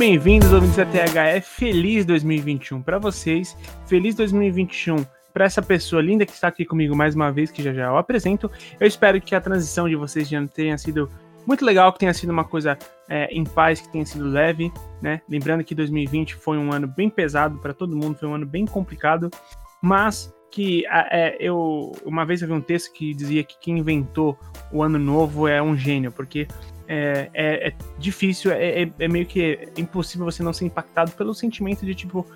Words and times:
bem-vindos, 0.00 0.50
ouvintes 0.50 0.78
da 0.78 0.86
THF. 0.86 1.56
Feliz 1.56 2.06
2021 2.06 2.80
para 2.80 2.98
vocês. 2.98 3.54
Feliz 3.86 4.14
2021 4.14 5.04
para 5.30 5.44
essa 5.44 5.60
pessoa 5.60 6.00
linda 6.00 6.24
que 6.24 6.32
está 6.32 6.48
aqui 6.48 6.64
comigo 6.64 6.96
mais 6.96 7.14
uma 7.14 7.30
vez, 7.30 7.50
que 7.50 7.62
já 7.62 7.70
já 7.74 7.88
eu 7.88 7.98
apresento. 7.98 8.50
Eu 8.80 8.86
espero 8.86 9.20
que 9.20 9.34
a 9.34 9.40
transição 9.42 9.86
de 9.86 9.94
vocês 9.96 10.26
já 10.26 10.42
tenha 10.46 10.78
sido 10.78 11.10
muito 11.46 11.66
legal, 11.66 11.92
que 11.92 11.98
tenha 11.98 12.14
sido 12.14 12.30
uma 12.30 12.44
coisa 12.44 12.78
é, 13.10 13.26
em 13.26 13.44
paz, 13.44 13.82
que 13.82 13.92
tenha 13.92 14.06
sido 14.06 14.24
leve, 14.24 14.72
né? 15.02 15.20
Lembrando 15.28 15.62
que 15.62 15.74
2020 15.74 16.34
foi 16.34 16.56
um 16.56 16.72
ano 16.72 16.86
bem 16.86 17.10
pesado 17.10 17.58
para 17.58 17.74
todo 17.74 17.94
mundo, 17.94 18.16
foi 18.16 18.26
um 18.26 18.34
ano 18.34 18.46
bem 18.46 18.64
complicado, 18.64 19.28
mas 19.82 20.32
que 20.50 20.82
é, 20.86 21.36
eu 21.38 21.92
uma 22.06 22.24
vez 22.24 22.40
eu 22.40 22.48
vi 22.48 22.54
um 22.54 22.60
texto 22.62 22.90
que 22.94 23.12
dizia 23.12 23.44
que 23.44 23.58
quem 23.60 23.78
inventou 23.78 24.38
o 24.72 24.82
ano 24.82 24.98
novo 24.98 25.46
é 25.46 25.60
um 25.60 25.76
gênio, 25.76 26.10
porque 26.10 26.48
é, 26.92 27.30
é, 27.32 27.68
é 27.68 27.72
difícil, 27.98 28.50
é, 28.50 28.82
é, 28.82 28.92
é 28.98 29.08
meio 29.08 29.24
que 29.24 29.68
impossível 29.76 30.24
você 30.24 30.42
não 30.42 30.52
ser 30.52 30.64
impactado 30.64 31.12
pelo 31.12 31.32
sentimento 31.32 31.86
de 31.86 31.94
tipo, 31.94 32.26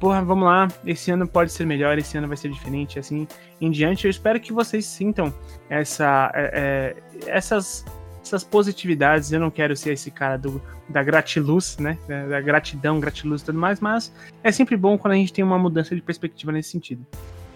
porra, 0.00 0.22
vamos 0.24 0.46
lá, 0.46 0.66
esse 0.86 1.10
ano 1.10 1.28
pode 1.28 1.52
ser 1.52 1.66
melhor, 1.66 1.98
esse 1.98 2.16
ano 2.16 2.26
vai 2.26 2.38
ser 2.38 2.50
diferente, 2.50 2.98
assim 2.98 3.28
em 3.60 3.70
diante. 3.70 4.06
Eu 4.06 4.10
espero 4.10 4.40
que 4.40 4.50
vocês 4.50 4.86
sintam 4.86 5.32
essa, 5.68 6.32
é, 6.34 6.96
é, 7.26 7.30
essas, 7.30 7.84
essas 8.22 8.42
positividades. 8.42 9.30
Eu 9.30 9.40
não 9.40 9.50
quero 9.50 9.76
ser 9.76 9.92
esse 9.92 10.10
cara 10.10 10.38
do, 10.38 10.60
da 10.88 11.02
gratiluz, 11.02 11.76
né? 11.76 11.98
Da 12.08 12.40
gratidão, 12.40 12.98
gratiluz 12.98 13.42
e 13.42 13.44
tudo 13.44 13.58
mais, 13.58 13.78
mas 13.78 14.10
é 14.42 14.50
sempre 14.50 14.74
bom 14.74 14.96
quando 14.96 15.12
a 15.12 15.16
gente 15.16 15.34
tem 15.34 15.44
uma 15.44 15.58
mudança 15.58 15.94
de 15.94 16.00
perspectiva 16.00 16.50
nesse 16.50 16.70
sentido 16.70 17.06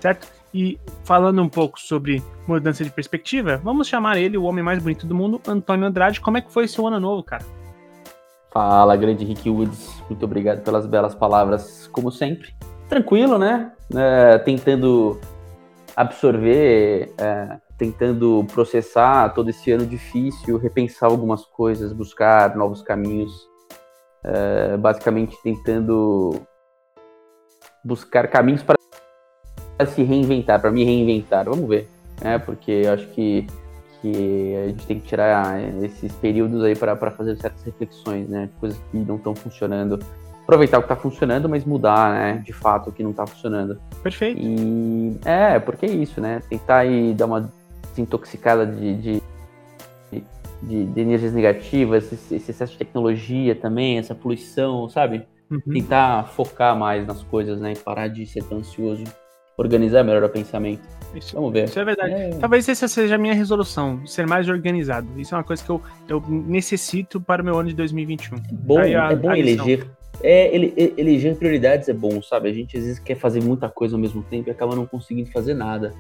certo? 0.01 0.29
E 0.57 0.81
falando 1.05 1.43
um 1.43 1.51
pouco 1.51 1.79
sobre 1.79 2.23
mudança 2.49 2.83
de 2.83 2.89
perspectiva, 2.89 3.61
vamos 3.63 3.89
chamar 3.89 4.17
ele 4.17 4.39
o 4.39 4.45
homem 4.45 4.65
mais 4.65 4.83
bonito 4.83 5.07
do 5.07 5.15
mundo, 5.15 5.39
Antônio 5.47 5.87
Andrade. 5.87 6.19
Como 6.19 6.39
é 6.39 6.41
que 6.41 6.51
foi 6.51 6.67
seu 6.67 6.87
ano 6.87 6.99
novo, 6.99 7.23
cara? 7.23 7.45
Fala, 8.51 8.97
grande 8.97 9.23
Rick 9.23 9.51
Woods. 9.51 10.03
Muito 10.09 10.25
obrigado 10.25 10.65
pelas 10.65 10.87
belas 10.87 11.15
palavras, 11.15 11.91
como 11.93 12.11
sempre. 12.11 12.57
Tranquilo, 12.89 13.37
né? 13.37 13.71
É, 13.95 14.39
tentando 14.39 15.21
absorver, 15.95 17.13
é, 17.19 17.59
tentando 17.77 18.47
processar 18.51 19.35
todo 19.35 19.51
esse 19.51 19.71
ano 19.71 19.85
difícil, 19.85 20.57
repensar 20.57 21.11
algumas 21.11 21.45
coisas, 21.45 21.93
buscar 21.93 22.57
novos 22.57 22.81
caminhos. 22.81 23.47
É, 24.25 24.75
basicamente 24.79 25.37
tentando 25.43 26.41
buscar 27.85 28.27
caminhos 28.29 28.63
para 28.63 28.76
se 29.85 30.03
reinventar, 30.03 30.61
para 30.61 30.71
me 30.71 30.85
reinventar. 30.85 31.45
Vamos 31.45 31.69
ver, 31.69 31.89
né? 32.23 32.39
Porque 32.39 32.71
eu 32.71 32.93
acho 32.93 33.07
que, 33.09 33.47
que 34.01 34.57
a 34.57 34.67
gente 34.69 34.87
tem 34.87 35.01
que 35.01 35.09
tirar 35.09 35.61
esses 35.83 36.13
períodos 36.13 36.63
aí 36.65 36.75
para 36.75 36.97
fazer 37.11 37.37
certas 37.37 37.63
reflexões, 37.65 38.29
né? 38.29 38.49
Coisas 38.59 38.81
que 38.91 38.97
não 38.97 39.17
estão 39.17 39.35
funcionando. 39.35 39.99
Aproveitar 40.45 40.79
o 40.79 40.81
que 40.81 40.85
está 40.85 40.97
funcionando, 40.97 41.49
mas 41.49 41.65
mudar, 41.65 42.13
né? 42.15 42.43
De 42.45 42.53
fato, 42.53 42.91
o 42.91 42.93
que 42.93 43.03
não 43.03 43.11
está 43.11 43.27
funcionando. 43.27 43.79
Perfeito. 44.03 44.41
E 44.41 45.19
é, 45.25 45.59
porque 45.59 45.85
é 45.85 45.91
isso, 45.91 46.21
né? 46.21 46.41
Tentar 46.49 46.79
aí 46.79 47.13
dar 47.13 47.27
uma 47.27 47.51
desintoxicada 47.91 48.65
de, 48.65 48.95
de 48.95 49.23
de, 50.63 50.87
de, 50.87 51.01
energias 51.01 51.35
negativas, 51.35 52.11
esse, 52.11 52.35
esse, 52.35 52.51
excesso 52.51 52.73
de 52.73 52.79
tecnologia 52.79 53.55
também, 53.55 53.99
essa 53.99 54.15
poluição, 54.15 54.89
sabe? 54.89 55.27
Uhum. 55.51 55.61
Tentar 55.61 56.25
focar 56.29 56.77
mais 56.77 57.07
nas 57.07 57.23
coisas, 57.23 57.61
né? 57.61 57.73
E 57.73 57.79
parar 57.79 58.09
de 58.09 58.27
ser 58.27 58.43
tão 58.45 58.59
ansioso 58.59 59.05
organizar 59.57 60.05
melhor 60.05 60.25
o 60.25 60.29
pensamento. 60.29 60.83
Isso, 61.15 61.35
Vamos 61.35 61.53
ver. 61.53 61.65
Isso 61.65 61.79
é 61.79 61.85
verdade. 61.85 62.13
É. 62.13 62.31
Talvez 62.39 62.69
essa 62.69 62.87
seja 62.87 63.15
a 63.15 63.19
minha 63.19 63.35
resolução, 63.35 64.07
ser 64.07 64.27
mais 64.27 64.49
organizado. 64.49 65.09
Isso 65.17 65.35
é 65.35 65.39
uma 65.39 65.45
coisa 65.45 65.65
que 65.65 65.71
eu, 65.71 65.81
eu 66.09 66.23
necessito 66.29 67.21
para 67.21 67.43
o 67.43 67.45
meu 67.45 67.59
ano 67.59 67.69
de 67.71 67.75
2021. 67.75 68.39
Bom, 68.53 68.79
a, 68.79 68.87
é 68.87 69.17
bom 69.17 69.33
eleger. 69.33 69.87
É, 70.23 70.55
ele, 70.55 70.75
eleger 70.97 71.37
prioridades 71.37 71.89
é 71.89 71.93
bom, 71.93 72.23
sabe? 72.23 72.49
A 72.49 72.53
gente 72.53 72.77
às 72.77 72.85
vezes 72.85 72.99
quer 72.99 73.17
fazer 73.17 73.43
muita 73.43 73.69
coisa 73.69 73.97
ao 73.97 74.01
mesmo 74.01 74.23
tempo 74.23 74.49
e 74.49 74.51
acaba 74.51 74.75
não 74.75 74.87
conseguindo 74.87 75.31
fazer 75.31 75.55
nada. 75.55 75.95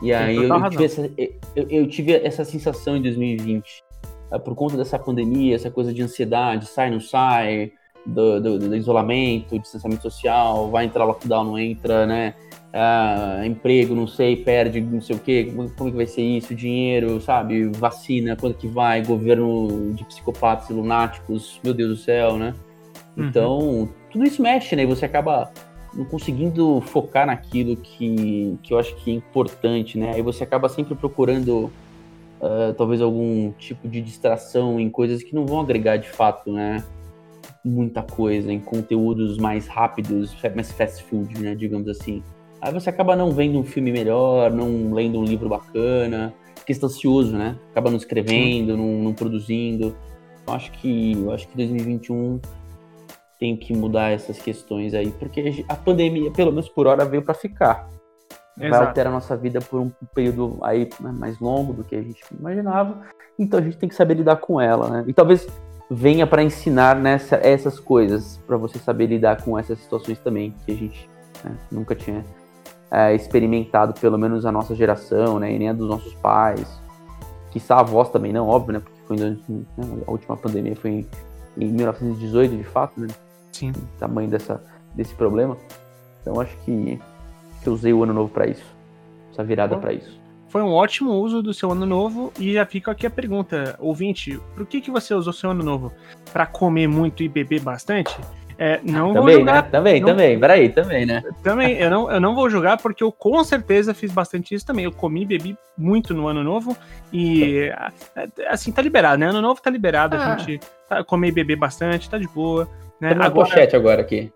E 0.00 0.12
aí 0.12 0.36
eu, 0.36 0.48
eu, 0.48 0.70
tive 0.70 0.84
essa, 0.84 1.10
eu, 1.16 1.66
eu, 1.70 1.88
tive 1.88 2.12
essa 2.12 2.44
sensação 2.44 2.96
em 2.96 3.02
2020. 3.02 3.84
Ah, 4.30 4.38
por 4.38 4.54
conta 4.54 4.76
dessa 4.76 4.98
pandemia, 4.98 5.54
essa 5.54 5.70
coisa 5.70 5.92
de 5.92 6.02
ansiedade, 6.02 6.66
sai, 6.66 6.90
não 6.90 7.00
sai, 7.00 7.72
do, 8.04 8.40
do, 8.40 8.58
do 8.58 8.76
isolamento, 8.76 9.58
distanciamento 9.58 10.02
social, 10.02 10.70
vai 10.70 10.86
entrar 10.86 11.04
lockdown, 11.04 11.44
não 11.44 11.58
entra, 11.58 12.06
né? 12.06 12.34
Ah, 12.72 13.42
emprego, 13.44 13.94
não 13.94 14.06
sei, 14.06 14.36
perde, 14.36 14.80
não 14.80 15.00
sei 15.00 15.16
o 15.16 15.18
quê, 15.18 15.52
como, 15.54 15.70
como 15.70 15.90
que 15.90 15.96
vai 15.96 16.06
ser 16.06 16.22
isso, 16.22 16.54
dinheiro, 16.54 17.20
sabe, 17.20 17.66
vacina, 17.66 18.34
quando 18.34 18.54
que 18.54 18.66
vai, 18.66 19.04
governo 19.04 19.92
de 19.92 20.04
psicopatas 20.04 20.70
e 20.70 20.72
lunáticos, 20.72 21.60
meu 21.62 21.74
Deus 21.74 21.90
do 21.90 21.96
céu, 21.96 22.38
né? 22.38 22.54
Uhum. 23.16 23.26
Então, 23.26 23.88
tudo 24.10 24.24
isso 24.24 24.40
mexe, 24.40 24.74
né? 24.74 24.84
E 24.84 24.86
você 24.86 25.04
acaba 25.04 25.52
não 25.94 26.04
conseguindo 26.06 26.80
focar 26.80 27.26
naquilo 27.26 27.76
que, 27.76 28.58
que 28.62 28.72
eu 28.72 28.78
acho 28.78 28.94
que 28.96 29.10
é 29.10 29.14
importante, 29.14 29.98
né? 29.98 30.12
Aí 30.14 30.22
você 30.22 30.42
acaba 30.42 30.68
sempre 30.68 30.94
procurando 30.94 31.70
uh, 32.40 32.72
talvez 32.76 33.02
algum 33.02 33.52
tipo 33.52 33.86
de 33.86 34.00
distração 34.00 34.80
em 34.80 34.88
coisas 34.88 35.22
que 35.22 35.34
não 35.34 35.44
vão 35.44 35.60
agregar 35.60 35.98
de 35.98 36.08
fato, 36.08 36.50
né? 36.50 36.82
Muita 37.62 38.02
coisa, 38.02 38.50
em 38.50 38.58
conteúdos 38.58 39.36
mais 39.36 39.66
rápidos, 39.66 40.34
mais 40.54 40.72
fast 40.72 41.04
food, 41.04 41.38
né? 41.38 41.54
Digamos 41.54 41.86
assim. 41.88 42.22
Aí 42.62 42.72
você 42.72 42.88
acaba 42.88 43.16
não 43.16 43.32
vendo 43.32 43.58
um 43.58 43.64
filme 43.64 43.90
melhor, 43.90 44.52
não 44.52 44.94
lendo 44.94 45.18
um 45.18 45.24
livro 45.24 45.48
bacana, 45.48 46.32
porque 46.54 46.70
está 46.70 46.86
ansioso, 46.86 47.36
né? 47.36 47.56
Acaba 47.72 47.90
não 47.90 47.96
escrevendo, 47.96 48.76
não, 48.76 48.86
não, 49.02 49.12
produzindo. 49.12 49.96
Eu 50.46 50.54
acho 50.54 50.70
que 50.70 51.12
eu 51.14 51.32
acho 51.32 51.48
que 51.48 51.56
2021 51.56 52.40
tem 53.36 53.56
que 53.56 53.74
mudar 53.74 54.10
essas 54.10 54.38
questões 54.38 54.94
aí, 54.94 55.10
porque 55.10 55.64
a 55.68 55.74
pandemia, 55.74 56.30
pelo 56.30 56.52
menos 56.52 56.68
por 56.68 56.86
hora, 56.86 57.04
veio 57.04 57.24
para 57.24 57.34
ficar. 57.34 57.90
Exato. 58.56 58.70
Vai 58.70 58.86
alterar 58.86 59.12
a 59.12 59.16
nossa 59.16 59.36
vida 59.36 59.60
por 59.60 59.80
um 59.80 59.90
período 60.14 60.58
aí 60.62 60.88
né, 61.00 61.10
mais 61.10 61.40
longo 61.40 61.72
do 61.72 61.82
que 61.82 61.96
a 61.96 62.02
gente 62.02 62.22
imaginava. 62.38 63.02
Então 63.36 63.58
a 63.58 63.62
gente 63.62 63.76
tem 63.76 63.88
que 63.88 63.94
saber 63.96 64.14
lidar 64.14 64.36
com 64.36 64.60
ela, 64.60 64.88
né? 64.88 65.04
E 65.08 65.12
talvez 65.12 65.48
venha 65.90 66.28
para 66.28 66.44
ensinar 66.44 66.94
nessa, 66.94 67.34
essas 67.42 67.80
coisas, 67.80 68.36
para 68.46 68.56
você 68.56 68.78
saber 68.78 69.06
lidar 69.06 69.42
com 69.42 69.58
essas 69.58 69.80
situações 69.80 70.20
também, 70.20 70.54
que 70.64 70.70
a 70.70 70.76
gente 70.76 71.10
né, 71.42 71.56
nunca 71.72 71.96
tinha 71.96 72.24
é, 72.92 73.14
experimentado, 73.14 73.98
pelo 73.98 74.18
menos 74.18 74.44
a 74.44 74.52
nossa 74.52 74.74
geração, 74.74 75.38
né? 75.38 75.50
E 75.50 75.58
nem 75.58 75.70
a 75.70 75.72
dos 75.72 75.88
nossos 75.88 76.12
pais. 76.16 76.80
Quiçá 77.50 77.80
avós 77.80 78.10
também, 78.10 78.32
não, 78.32 78.46
óbvio, 78.46 78.74
né? 78.74 78.80
Porque 78.80 79.00
foi 79.06 79.16
né, 79.16 79.36
a 80.06 80.10
última 80.10 80.36
pandemia 80.36 80.76
foi 80.76 80.90
em, 80.90 81.08
em 81.56 81.72
1918, 81.72 82.54
de 82.54 82.64
fato, 82.64 83.00
né? 83.00 83.08
Sim. 83.50 83.70
O 83.70 83.98
tamanho 83.98 84.28
dessa, 84.28 84.62
desse 84.94 85.14
problema. 85.14 85.56
Então 86.20 86.38
acho 86.38 86.54
que, 86.58 87.00
que 87.62 87.66
eu 87.66 87.72
usei 87.72 87.94
o 87.94 88.02
ano 88.02 88.12
novo 88.12 88.28
para 88.28 88.46
isso. 88.46 88.64
Essa 89.32 89.42
virada 89.42 89.76
para 89.78 89.94
isso. 89.94 90.20
Foi 90.48 90.60
um 90.60 90.70
ótimo 90.70 91.12
uso 91.12 91.42
do 91.42 91.54
seu 91.54 91.72
ano 91.72 91.86
novo 91.86 92.30
e 92.38 92.52
já 92.52 92.66
fica 92.66 92.90
aqui 92.90 93.06
a 93.06 93.10
pergunta, 93.10 93.74
ouvinte, 93.80 94.38
por 94.54 94.66
que, 94.66 94.82
que 94.82 94.90
você 94.90 95.14
usou 95.14 95.32
seu 95.32 95.50
ano 95.50 95.64
novo? 95.64 95.90
Para 96.30 96.44
comer 96.44 96.86
muito 96.86 97.22
e 97.22 97.28
beber 97.28 97.62
bastante? 97.62 98.14
É, 98.58 98.80
não 98.82 99.12
também, 99.12 99.22
vou 99.22 99.32
julgar. 99.32 99.62
Né? 99.62 99.68
Também, 99.70 100.00
não, 100.00 100.08
também, 100.08 100.38
peraí, 100.38 100.68
também, 100.68 101.06
né? 101.06 101.22
Também, 101.42 101.76
eu 101.76 101.90
não, 101.90 102.10
eu 102.10 102.20
não 102.20 102.34
vou 102.34 102.48
julgar 102.48 102.76
porque 102.78 103.02
eu 103.02 103.10
com 103.10 103.42
certeza 103.44 103.94
fiz 103.94 104.12
bastante 104.12 104.54
isso 104.54 104.66
também. 104.66 104.84
Eu 104.84 104.92
comi, 104.92 105.24
bebi 105.24 105.56
muito 105.76 106.14
no 106.14 106.26
ano 106.26 106.42
novo 106.44 106.76
e 107.12 107.70
assim, 108.48 108.72
tá 108.72 108.82
liberado, 108.82 109.18
né? 109.18 109.26
Ano 109.26 109.40
novo 109.40 109.60
tá 109.60 109.70
liberado, 109.70 110.16
ah. 110.16 110.34
a 110.34 110.38
gente 110.38 110.60
tá, 110.88 111.04
comer 111.04 111.28
e 111.28 111.32
beber 111.32 111.56
bastante, 111.56 112.08
tá 112.08 112.18
de 112.18 112.28
boa. 112.28 112.68
Né? 113.00 113.08
Tem 113.08 113.18
uma 113.18 113.26
agora, 113.26 113.48
pochete 113.48 113.74
agora 113.74 114.00
aqui. 114.00 114.32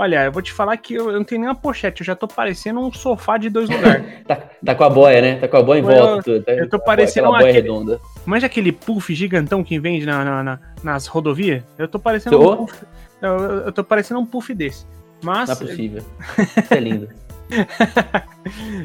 Olha, 0.00 0.26
eu 0.26 0.30
vou 0.30 0.40
te 0.40 0.52
falar 0.52 0.76
que 0.76 0.94
eu, 0.94 1.10
eu 1.10 1.18
não 1.18 1.24
tenho 1.24 1.40
nem 1.40 1.50
uma 1.50 1.56
pochete, 1.56 2.02
eu 2.02 2.06
já 2.06 2.14
tô 2.14 2.28
parecendo 2.28 2.78
um 2.78 2.92
sofá 2.92 3.36
de 3.36 3.50
dois 3.50 3.68
lugares. 3.68 4.06
tá, 4.24 4.36
tá, 4.64 4.72
com 4.76 4.84
a 4.84 4.88
boia, 4.88 5.20
né? 5.20 5.36
Tá 5.40 5.48
com 5.48 5.56
a 5.56 5.62
boia 5.62 5.80
em 5.80 5.82
volta. 5.82 6.30
Eu, 6.30 6.44
tá, 6.44 6.52
eu 6.52 6.68
tô 6.68 6.78
parecendo 6.78 7.26
uma 7.26 7.38
boia 7.38 7.50
aquele, 7.50 7.62
redonda. 7.62 8.00
Manja 8.24 8.46
aquele 8.46 8.70
puff 8.70 9.12
gigantão 9.12 9.64
que 9.64 9.76
vende 9.80 10.06
na, 10.06 10.24
na, 10.24 10.44
na 10.44 10.60
nas 10.84 11.08
rodovias? 11.08 11.64
Eu 11.76 11.88
tô 11.88 11.98
parecendo 11.98 12.40
um 12.40 12.56
puff, 12.58 12.86
eu, 13.20 13.36
eu 13.66 13.72
tô 13.72 13.82
parecendo 13.82 14.20
um 14.20 14.26
puff 14.26 14.52
desse. 14.54 14.86
Mas. 15.22 15.48
Não 15.48 15.54
é 15.54 15.58
possível. 15.58 16.02
Isso 16.38 16.74
é 16.74 16.80
lindo. 16.80 17.08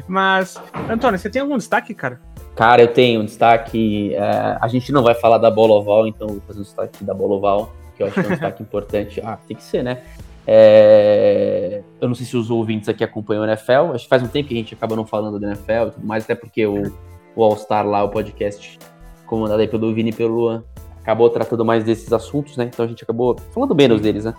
Mas, 0.08 0.60
Antônio, 0.88 1.18
você 1.18 1.30
tem 1.30 1.42
algum 1.42 1.56
destaque, 1.56 1.94
cara? 1.94 2.20
Cara, 2.56 2.82
eu 2.82 2.88
tenho 2.88 3.20
um 3.20 3.24
destaque. 3.24 4.14
É, 4.14 4.58
a 4.60 4.68
gente 4.68 4.92
não 4.92 5.02
vai 5.02 5.14
falar 5.14 5.38
da 5.38 5.50
bola 5.50 5.74
oval, 5.74 6.06
então 6.06 6.28
vou 6.28 6.40
fazer 6.46 6.60
um 6.60 6.62
destaque 6.62 7.04
da 7.04 7.12
bola 7.12 7.34
oval, 7.34 7.72
que 7.96 8.02
eu 8.02 8.06
acho 8.06 8.14
que 8.14 8.20
é 8.20 8.26
um 8.26 8.30
destaque 8.30 8.62
importante. 8.64 9.20
Ah, 9.24 9.38
tem 9.46 9.56
que 9.56 9.62
ser, 9.62 9.82
né? 9.82 10.02
É, 10.46 11.82
eu 12.00 12.08
não 12.08 12.14
sei 12.14 12.26
se 12.26 12.36
os 12.36 12.50
ouvintes 12.50 12.88
aqui 12.88 13.02
acompanham 13.02 13.42
o 13.42 13.46
NFL. 13.46 13.94
Acho 13.94 14.04
que 14.04 14.10
faz 14.10 14.22
um 14.22 14.28
tempo 14.28 14.48
que 14.48 14.54
a 14.54 14.58
gente 14.58 14.74
acaba 14.74 14.94
não 14.94 15.06
falando 15.06 15.38
do 15.38 15.46
NFL 15.46 15.88
e 15.88 15.90
tudo 15.92 16.06
mais, 16.06 16.24
até 16.24 16.34
porque 16.34 16.66
o, 16.66 16.92
o 17.34 17.42
All 17.42 17.56
Star 17.56 17.86
lá, 17.86 18.04
o 18.04 18.08
podcast 18.08 18.78
comandado 19.26 19.60
aí 19.60 19.68
pelo 19.68 19.92
Vini 19.92 20.10
e 20.10 20.12
pelo 20.12 20.34
Luan, 20.34 20.64
acabou 21.04 21.28
tratando 21.28 21.64
mais 21.64 21.84
desses 21.84 22.10
assuntos, 22.12 22.56
né? 22.56 22.64
Então 22.64 22.84
a 22.84 22.88
gente 22.88 23.04
acabou 23.04 23.36
falando 23.52 23.74
menos 23.74 24.00
deles, 24.00 24.24
né? 24.24 24.34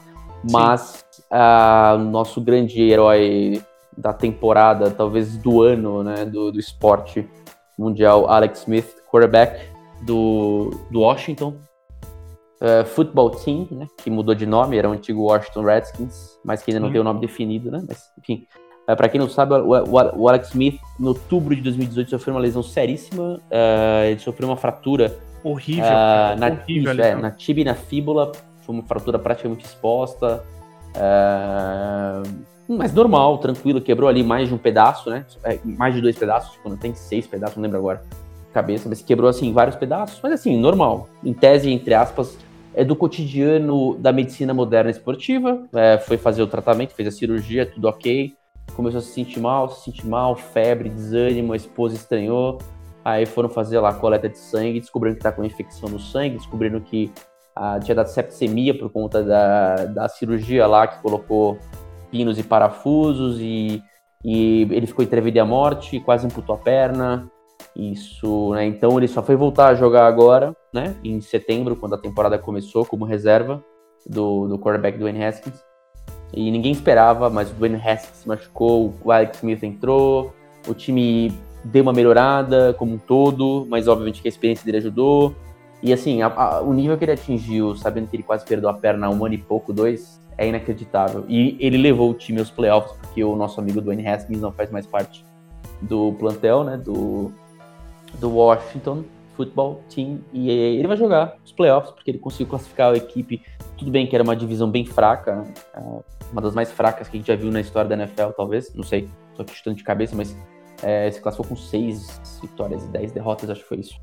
Mas 0.52 1.06
o 1.32 1.98
nosso 2.00 2.42
grande 2.42 2.82
herói 2.82 3.62
da 3.96 4.12
temporada, 4.12 4.90
talvez 4.90 5.38
do 5.38 5.62
ano, 5.62 6.04
né? 6.04 6.26
Do, 6.26 6.52
do 6.52 6.60
esporte 6.60 7.30
mundial, 7.78 8.28
Alex 8.28 8.62
Smith, 8.62 8.96
quarterback 9.10 9.70
do, 10.02 10.72
do 10.90 11.02
Washington, 11.02 11.56
uh, 12.62 12.86
Football 12.86 13.32
Team, 13.32 13.68
né, 13.72 13.88
que 13.98 14.10
mudou 14.10 14.34
de 14.34 14.46
nome, 14.46 14.78
era 14.78 14.90
o 14.90 14.94
antigo 14.94 15.24
Washington 15.24 15.64
Redskins, 15.64 16.40
mas 16.44 16.64
que 16.64 16.72
ainda 16.72 16.80
não 16.80 16.92
tem 16.92 17.00
o 17.00 17.04
nome 17.04 17.20
definido, 17.20 17.70
né? 17.70 17.84
Mas, 17.88 18.04
enfim, 18.18 18.46
uh, 18.90 18.96
para 18.96 19.10
quem 19.10 19.20
não 19.20 19.30
sabe, 19.30 19.54
o, 19.54 19.72
o, 19.72 20.22
o, 20.22 20.30
Alex 20.30 20.50
Smith, 20.50 20.80
em 21.00 21.06
outubro 21.06 21.56
de 21.56 21.62
2018, 21.62 22.10
sofreu 22.10 22.36
uma 22.36 22.42
lesão 22.42 22.64
seríssima, 22.64 23.36
uh, 23.36 24.06
ele 24.06 24.20
sofreu 24.20 24.48
uma 24.48 24.58
fratura 24.58 25.18
horrível, 25.50 25.84
na, 25.84 26.48
horrível 26.48 26.92
isso, 26.92 27.02
é, 27.02 27.16
na 27.16 27.32
tibia 27.32 27.62
e 27.62 27.66
na 27.66 27.76
fíbula, 27.76 28.32
foi 28.62 28.76
uma 28.76 28.84
fratura 28.84 29.20
praticamente 29.20 29.66
exposta, 29.66 30.44
mas 32.68 32.94
normal, 32.94 33.38
tranquilo, 33.38 33.80
quebrou 33.80 34.10
ali 34.10 34.24
mais 34.24 34.48
de 34.48 34.56
um 34.56 34.58
pedaço, 34.58 35.10
né? 35.10 35.26
É, 35.44 35.60
mais 35.64 35.94
de 35.94 36.02
dois 36.02 36.18
pedaços, 36.18 36.58
quando 36.64 36.78
tem 36.78 36.96
seis 36.96 37.28
pedaços, 37.28 37.56
não 37.56 37.64
lembro 37.64 37.78
agora 37.78 38.04
cabeça, 38.52 38.88
mas 38.88 39.02
quebrou 39.02 39.30
assim 39.30 39.52
vários 39.52 39.76
pedaços, 39.76 40.18
mas 40.24 40.32
assim, 40.32 40.58
normal. 40.58 41.10
Em 41.22 41.34
tese, 41.34 41.70
entre 41.70 41.94
aspas, 41.94 42.38
é 42.74 42.86
do 42.86 42.96
cotidiano 42.96 43.96
da 43.98 44.14
medicina 44.14 44.54
moderna 44.54 44.90
esportiva. 44.90 45.68
É, 45.74 45.98
foi 45.98 46.18
fazer 46.18 46.42
o 46.42 46.48
tratamento, 46.48 46.94
fez 46.94 47.08
a 47.10 47.12
cirurgia, 47.12 47.66
tudo 47.66 47.90
ok. 47.90 48.34
Começou 48.74 49.00
a 49.00 49.02
se 49.02 49.10
sentir 49.10 49.42
mal, 49.42 49.70
se 49.70 49.84
sentir 49.84 50.08
mal, 50.08 50.36
febre, 50.38 50.90
desânimo, 50.90 51.52
a 51.52 51.56
esposa 51.58 51.96
estranhou. 51.96 52.60
Aí 53.06 53.28
foram 53.28 53.48
fazer 53.48 53.80
lá 53.80 53.90
a 53.90 53.94
coleta 53.94 54.28
de 54.28 54.40
sangue, 54.40 54.80
descobriram 54.80 55.16
que 55.16 55.22
tá 55.22 55.31
com 55.31 55.44
infecção 55.44 55.88
no 55.88 56.00
sangue, 56.00 56.38
descobriram 56.38 56.80
que 56.80 57.12
ah, 57.56 57.80
tinha 57.80 57.94
dado 57.94 58.07
septicemia 58.07 58.75
por 58.75 58.90
conta 58.90 59.22
da, 59.22 59.86
da 59.86 60.10
cirurgia 60.10 60.66
lá 60.66 60.88
que 60.88 61.00
colocou 61.04 61.60
pinos 62.10 62.40
e 62.40 62.44
parafusos 62.44 63.40
e, 63.40 63.80
e 64.24 64.63
ele 64.72 64.88
ficou 64.88 65.06
entre 65.06 65.19
a 65.19 65.24
vida 65.24 65.38
e 65.38 65.40
a 65.40 65.46
morte, 65.46 66.00
quase 66.00 66.25
amputou 66.25 66.56
a 66.56 66.57
perna. 66.57 67.30
Isso, 67.75 68.54
né? 68.56 68.66
Então 68.66 68.98
ele 68.98 69.08
só 69.08 69.22
foi 69.22 69.36
voltar 69.36 69.68
a 69.68 69.75
jogar 69.75 70.08
agora, 70.08 70.56
né? 70.74 70.96
Em 71.04 71.22
setembro, 71.22 71.75
quando 71.75 71.94
a 71.94 72.00
temporada 72.00 72.40
começou, 72.40 72.86
como 72.86 73.06
reserva 73.06 73.63
do, 74.06 74.48
do 74.48 74.58
quarterback 74.58 74.98
Dwayne 74.98 75.24
Haskins. 75.24 75.63
E 76.34 76.50
ninguém 76.50 76.72
esperava, 76.72 77.30
mas 77.30 77.51
o 77.51 77.54
Dwayne 77.54 77.75
Haskins 77.75 78.18
se 78.18 78.28
machucou, 78.28 78.96
o 79.04 79.12
Alex 79.12 79.38
Smith 79.38 79.62
entrou, 79.62 80.34
o 80.68 80.74
time 80.74 81.31
deu 81.66 81.82
uma 81.82 81.92
melhorada 81.92 82.74
como 82.78 82.94
um 82.94 82.98
todo, 82.98 83.66
mas 83.70 83.88
obviamente 83.88 84.22
que 84.22 84.28
a 84.28 84.30
experiência 84.30 84.64
dele 84.64 84.78
ajudou. 84.78 85.36
E 85.82 85.92
assim, 85.92 86.22
a, 86.22 86.28
a, 86.28 86.62
o 86.62 86.74
nível 86.74 86.98
que 86.98 87.04
ele 87.04 87.12
atingiu, 87.12 87.76
sabendo 87.76 88.08
que 88.08 88.16
ele 88.16 88.24
quase 88.24 88.46
perdeu 88.46 88.70
a 88.70 88.74
perna 88.74 89.08
há 89.08 89.10
um 89.10 89.26
ano 89.26 89.34
e 89.34 89.38
pouco, 89.38 89.74
dois, 89.74 90.22
é 90.38 90.48
inacreditável. 90.48 91.26
E 91.28 91.58
ele 91.60 91.78
levou 91.78 92.12
o 92.12 92.14
time 92.14 92.40
aos 92.40 92.52
playoffs, 92.52 92.96
porque 93.02 93.24
o 93.24 93.36
nosso 93.36 93.60
amigo 93.60 93.82
Dwayne 93.82 94.08
Haskins 94.08 94.40
não 94.40 94.52
faz 94.52 94.72
mais 94.72 94.86
parte 94.86 95.26
do 95.82 96.14
plantel, 96.14 96.64
né? 96.64 96.78
Do, 96.78 97.32
do 98.20 98.30
Washington 98.30 99.04
Football 99.36 99.82
Team 99.94 100.20
e 100.32 100.50
ele 100.50 100.88
vai 100.88 100.96
jogar 100.96 101.36
os 101.44 101.52
playoffs 101.52 101.92
porque 101.92 102.12
ele 102.12 102.20
conseguiu 102.20 102.48
classificar 102.48 102.94
a 102.94 102.98
equipe. 102.98 103.42
Tudo 103.78 103.92
bem 103.92 104.08
que 104.08 104.16
era 104.16 104.24
uma 104.24 104.36
divisão 104.36 104.70
bem 104.72 104.86
fraca, 104.86 105.44
é, 105.74 105.80
uma 106.32 106.42
das 106.42 106.54
mais 106.54 106.72
fracas 106.72 107.10
que 107.10 107.18
a 107.18 107.20
gente 107.20 107.28
já 107.28 107.36
viu 107.36 107.52
na 107.52 107.60
história 107.60 107.90
da 107.90 107.96
NFL, 107.96 108.30
talvez, 108.36 108.74
não 108.74 108.84
sei, 108.84 109.10
tô 109.36 109.42
aqui 109.42 109.54
chutando 109.54 109.76
de 109.76 109.84
cabeça, 109.84 110.16
mas 110.16 110.36
é, 110.83 111.10
se 111.12 111.22
classificou 111.22 111.50
com 111.50 111.56
seis 111.56 112.22
vitórias 112.42 112.83
e 112.83 112.88
dez 112.88 113.12
derrotas, 113.12 113.50
acho 113.50 113.62
que 113.62 113.68
foi 113.68 113.80
isso, 113.80 114.00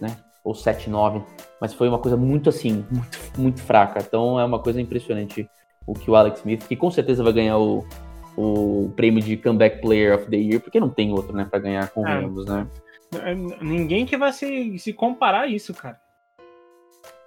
né? 0.00 0.16
Ou 0.42 0.52
7-9, 0.52 1.24
mas 1.60 1.72
foi 1.72 1.88
uma 1.88 1.98
coisa 1.98 2.16
muito 2.16 2.50
assim, 2.50 2.84
muito, 2.90 3.18
muito 3.38 3.62
fraca. 3.62 4.00
Então 4.06 4.38
é 4.38 4.44
uma 4.44 4.58
coisa 4.58 4.80
impressionante 4.80 5.48
o 5.86 5.94
que 5.94 6.10
o 6.10 6.16
Alex 6.16 6.40
Smith, 6.40 6.66
que 6.66 6.76
com 6.76 6.90
certeza 6.90 7.22
vai 7.22 7.32
ganhar 7.32 7.58
o, 7.58 7.84
o 8.36 8.92
prêmio 8.96 9.22
de 9.22 9.36
Comeback 9.36 9.80
Player 9.80 10.14
of 10.14 10.28
the 10.30 10.36
Year, 10.36 10.60
porque 10.60 10.80
não 10.80 10.88
tem 10.88 11.12
outro, 11.12 11.34
né, 11.34 11.46
para 11.48 11.58
ganhar, 11.58 11.88
com 11.90 12.06
é. 12.06 12.20
né? 12.20 12.66
É, 13.22 13.34
ninguém 13.62 14.04
que 14.06 14.16
vai 14.16 14.32
se, 14.32 14.78
se 14.78 14.92
comparar 14.92 15.42
a 15.42 15.46
isso, 15.46 15.72
cara. 15.72 15.98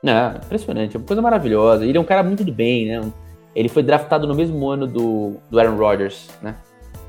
É, 0.04 0.38
impressionante, 0.46 0.96
é 0.96 1.00
uma 1.00 1.06
coisa 1.06 1.22
maravilhosa. 1.22 1.86
Ele 1.86 1.98
é 1.98 2.02
um 2.02 2.06
cara 2.06 2.24
muito 2.24 2.44
do 2.44 2.52
bem, 2.52 2.88
né? 2.88 3.12
Ele 3.56 3.70
foi 3.70 3.82
draftado 3.82 4.28
no 4.28 4.36
mesmo 4.36 4.68
ano 4.70 4.86
do, 4.86 5.38
do 5.50 5.60
Aaron 5.60 5.78
Rodgers, 5.78 6.30
né? 6.42 6.56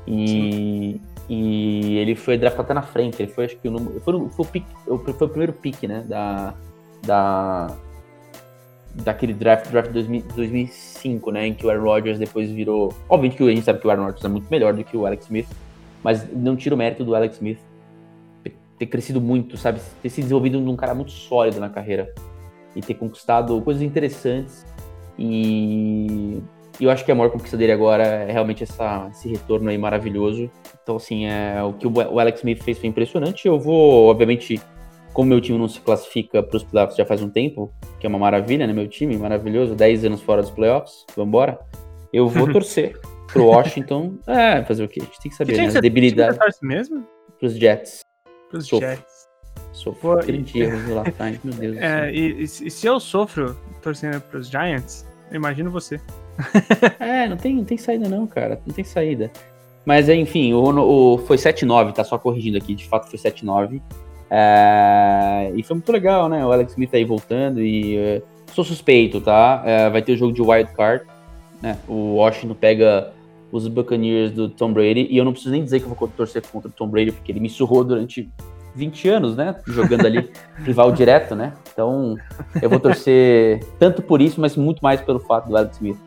E, 0.07 0.99
e 1.29 1.97
ele 1.97 2.15
foi 2.15 2.37
draftado 2.37 2.73
na 2.73 2.81
frente. 2.81 3.21
Ele 3.21 3.31
foi, 3.31 3.45
acho 3.45 3.57
que, 3.57 3.67
o 3.67 3.71
número. 3.71 3.99
Foi, 4.01 4.13
foi, 4.29 4.65
o, 4.87 4.97
foi 4.97 5.27
o 5.27 5.29
primeiro 5.29 5.53
pick, 5.53 5.83
né? 5.83 6.03
Da, 6.07 6.53
da, 7.05 7.77
daquele 8.95 9.33
draft, 9.33 9.69
draft 9.69 9.91
2000, 9.91 10.23
2005, 10.35 11.31
né? 11.31 11.47
Em 11.47 11.53
que 11.53 11.65
o 11.65 11.69
Aaron 11.69 11.83
Rodgers 11.83 12.17
depois 12.17 12.49
virou. 12.49 12.93
Obviamente 13.07 13.37
que 13.37 13.43
a 13.43 13.49
gente 13.49 13.63
sabe 13.63 13.79
que 13.79 13.87
o 13.87 13.91
Aaron 13.91 14.05
Rodgers 14.05 14.25
é 14.25 14.27
muito 14.27 14.49
melhor 14.49 14.73
do 14.73 14.83
que 14.83 14.97
o 14.97 15.05
Alex 15.05 15.25
Smith, 15.25 15.47
mas 16.03 16.27
não 16.33 16.55
tira 16.55 16.73
o 16.73 16.77
mérito 16.77 17.05
do 17.05 17.13
Alex 17.13 17.35
Smith 17.35 17.59
ter 18.79 18.85
crescido 18.85 19.19
muito, 19.19 19.57
sabe? 19.57 19.81
Ter 20.01 20.09
se 20.09 20.21
desenvolvido 20.21 20.59
num 20.59 20.75
cara 20.75 20.95
muito 20.95 21.11
sólido 21.11 21.59
na 21.59 21.69
carreira 21.69 22.11
e 22.75 22.81
ter 22.81 22.93
conquistado 22.93 23.61
coisas 23.61 23.83
interessantes. 23.83 24.65
E 25.17 26.41
eu 26.85 26.89
acho 26.89 27.03
que 27.03 27.11
a 27.11 27.15
maior 27.15 27.29
conquista 27.29 27.57
dele 27.57 27.71
agora 27.71 28.03
é 28.03 28.31
realmente 28.31 28.63
essa, 28.63 29.09
esse 29.11 29.27
retorno 29.27 29.69
aí 29.69 29.77
maravilhoso. 29.77 30.49
Então, 30.81 30.95
assim, 30.95 31.25
é, 31.25 31.61
o 31.63 31.73
que 31.73 31.85
o 31.85 32.19
Alex 32.19 32.39
Smith 32.39 32.63
fez 32.63 32.77
foi 32.77 32.89
impressionante. 32.89 33.47
Eu 33.47 33.59
vou, 33.59 34.07
obviamente, 34.07 34.61
como 35.13 35.29
meu 35.29 35.41
time 35.41 35.57
não 35.57 35.67
se 35.67 35.79
classifica 35.81 36.41
para 36.41 36.57
os 36.57 36.63
playoffs 36.63 36.95
já 36.95 37.05
faz 37.05 37.21
um 37.21 37.29
tempo, 37.29 37.73
que 37.99 38.05
é 38.05 38.09
uma 38.09 38.19
maravilha, 38.19 38.65
né? 38.65 38.73
Meu 38.73 38.87
time, 38.87 39.17
maravilhoso, 39.17 39.75
10 39.75 40.05
anos 40.05 40.21
fora 40.21 40.41
dos 40.41 40.51
playoffs, 40.51 41.05
vambora. 41.15 41.59
Eu 42.13 42.27
vou 42.27 42.47
torcer 42.53 42.97
pro 43.27 43.45
Washington. 43.45 44.17
É, 44.25 44.63
fazer 44.63 44.83
o 44.83 44.87
quê? 44.87 45.01
A 45.01 45.05
gente 45.05 45.19
tem 45.19 45.31
que 45.31 45.37
saber, 45.37 45.53
que 45.53 45.61
né? 45.61 45.81
Debilidade. 45.81 46.37
Você 46.37 46.65
mesmo? 46.65 47.05
Pros 47.39 47.53
Jets. 47.55 48.01
Pros 48.49 48.67
Sofro. 48.67 48.87
Jets. 48.87 49.27
Sofro 49.71 50.15
Pô, 50.15 50.17
30 50.17 50.57
e... 50.57 50.61
erros 50.61 50.89
lá 50.89 51.03
meu 51.43 51.53
Deus 51.53 51.77
é, 51.79 52.11
e, 52.11 52.43
e, 52.43 52.47
se 52.47 52.87
eu 52.87 52.99
sofro 52.99 53.55
torcendo 53.81 54.19
pros 54.21 54.49
Giants, 54.49 55.05
imagino 55.31 55.69
você. 55.69 56.01
é, 56.99 57.27
não 57.27 57.37
tem, 57.37 57.55
não 57.55 57.63
tem 57.63 57.77
saída 57.77 58.07
não, 58.07 58.25
cara. 58.27 58.59
Não 58.65 58.73
tem 58.73 58.83
saída. 58.83 59.31
Mas, 59.85 60.09
enfim, 60.09 60.53
o, 60.53 61.15
o 61.15 61.17
foi 61.19 61.37
7-9, 61.37 61.93
tá 61.93 62.03
só 62.03 62.17
corrigindo 62.17 62.57
aqui. 62.57 62.75
De 62.75 62.87
fato, 62.87 63.09
foi 63.09 63.19
7-9. 63.19 63.81
É, 64.29 65.51
e 65.55 65.63
foi 65.63 65.75
muito 65.75 65.91
legal, 65.91 66.29
né? 66.29 66.45
O 66.45 66.51
Alex 66.51 66.73
Smith 66.73 66.93
aí 66.93 67.03
voltando 67.03 67.61
e... 67.61 67.97
Uh, 67.97 68.39
sou 68.53 68.63
suspeito, 68.63 69.21
tá? 69.21 69.61
É, 69.65 69.89
vai 69.89 70.01
ter 70.01 70.13
o 70.13 70.17
jogo 70.17 70.33
de 70.33 70.41
wild 70.41 70.71
card. 70.73 71.05
Né? 71.61 71.77
O 71.87 72.15
Washington 72.15 72.55
pega 72.55 73.11
os 73.51 73.67
Buccaneers 73.67 74.31
do 74.31 74.47
Tom 74.47 74.71
Brady, 74.71 75.07
e 75.09 75.17
eu 75.17 75.25
não 75.25 75.31
preciso 75.31 75.51
nem 75.51 75.63
dizer 75.63 75.79
que 75.79 75.85
eu 75.85 75.93
vou 75.93 76.07
torcer 76.07 76.41
contra 76.51 76.69
o 76.69 76.71
Tom 76.71 76.87
Brady, 76.87 77.11
porque 77.11 77.31
ele 77.31 77.39
me 77.39 77.49
surrou 77.49 77.83
durante 77.83 78.29
20 78.75 79.09
anos, 79.09 79.35
né? 79.35 79.55
Jogando 79.67 80.05
ali 80.05 80.29
rival 80.63 80.91
direto, 80.91 81.35
né? 81.35 81.53
Então, 81.73 82.15
eu 82.61 82.69
vou 82.69 82.79
torcer 82.79 83.63
tanto 83.79 84.01
por 84.01 84.21
isso, 84.21 84.39
mas 84.39 84.55
muito 84.55 84.81
mais 84.81 85.01
pelo 85.01 85.19
fato 85.19 85.49
do 85.49 85.57
Alex 85.57 85.77
Smith 85.77 85.97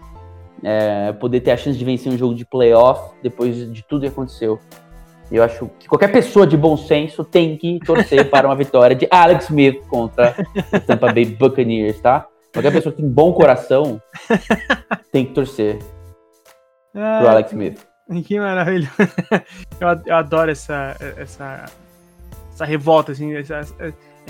é, 0.63 1.13
poder 1.13 1.41
ter 1.41 1.51
a 1.51 1.57
chance 1.57 1.79
de 1.79 1.85
vencer 1.85 2.13
um 2.13 2.17
jogo 2.17 2.35
de 2.35 2.45
playoff 2.45 3.15
depois 3.23 3.73
de 3.73 3.83
tudo 3.83 4.03
que 4.03 4.09
aconteceu. 4.09 4.59
Eu 5.31 5.43
acho 5.43 5.71
que 5.79 5.89
qualquer 5.89 6.13
pessoa 6.13 6.47
de 6.47 6.57
bom 6.57 6.77
senso 6.77 7.25
tem 7.25 7.57
que 7.57 7.79
torcer 7.81 8.29
para 8.29 8.47
uma 8.47 8.55
vitória 8.55 8.95
de 8.95 9.09
Alex 9.11 9.45
Smith 9.45 9.83
contra 9.87 10.35
o 10.73 10.81
Tampa 10.81 11.13
Bay 11.13 11.25
Buccaneers, 11.25 12.01
tá? 12.01 12.27
Qualquer 12.53 12.71
pessoa 12.71 12.95
que 12.95 13.01
tem 13.01 13.11
bom 13.11 13.33
coração 13.33 14.01
tem 15.11 15.25
que 15.25 15.33
torcer 15.33 15.79
ah, 16.95 17.19
pro 17.21 17.29
Alex 17.31 17.51
Smith. 17.51 17.87
Que 18.27 18.39
maravilha. 18.39 18.91
Eu, 19.81 20.15
adoro 20.15 20.51
essa, 20.51 20.95
essa, 21.17 21.65
essa 22.53 22.65
revolta, 22.67 23.13
assim, 23.13 23.35
essa, 23.35 23.63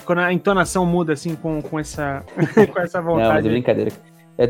quando 0.05 0.21
a 0.21 0.33
entonação 0.33 0.87
muda, 0.87 1.15
assim, 1.15 1.35
com, 1.35 1.61
com, 1.61 1.81
essa, 1.81 2.25
com 2.73 2.81
essa 2.81 3.03
vontade. 3.03 3.29
Não, 3.29 3.35
mas 3.35 3.47
é 3.47 3.49
brincadeira. 3.49 3.93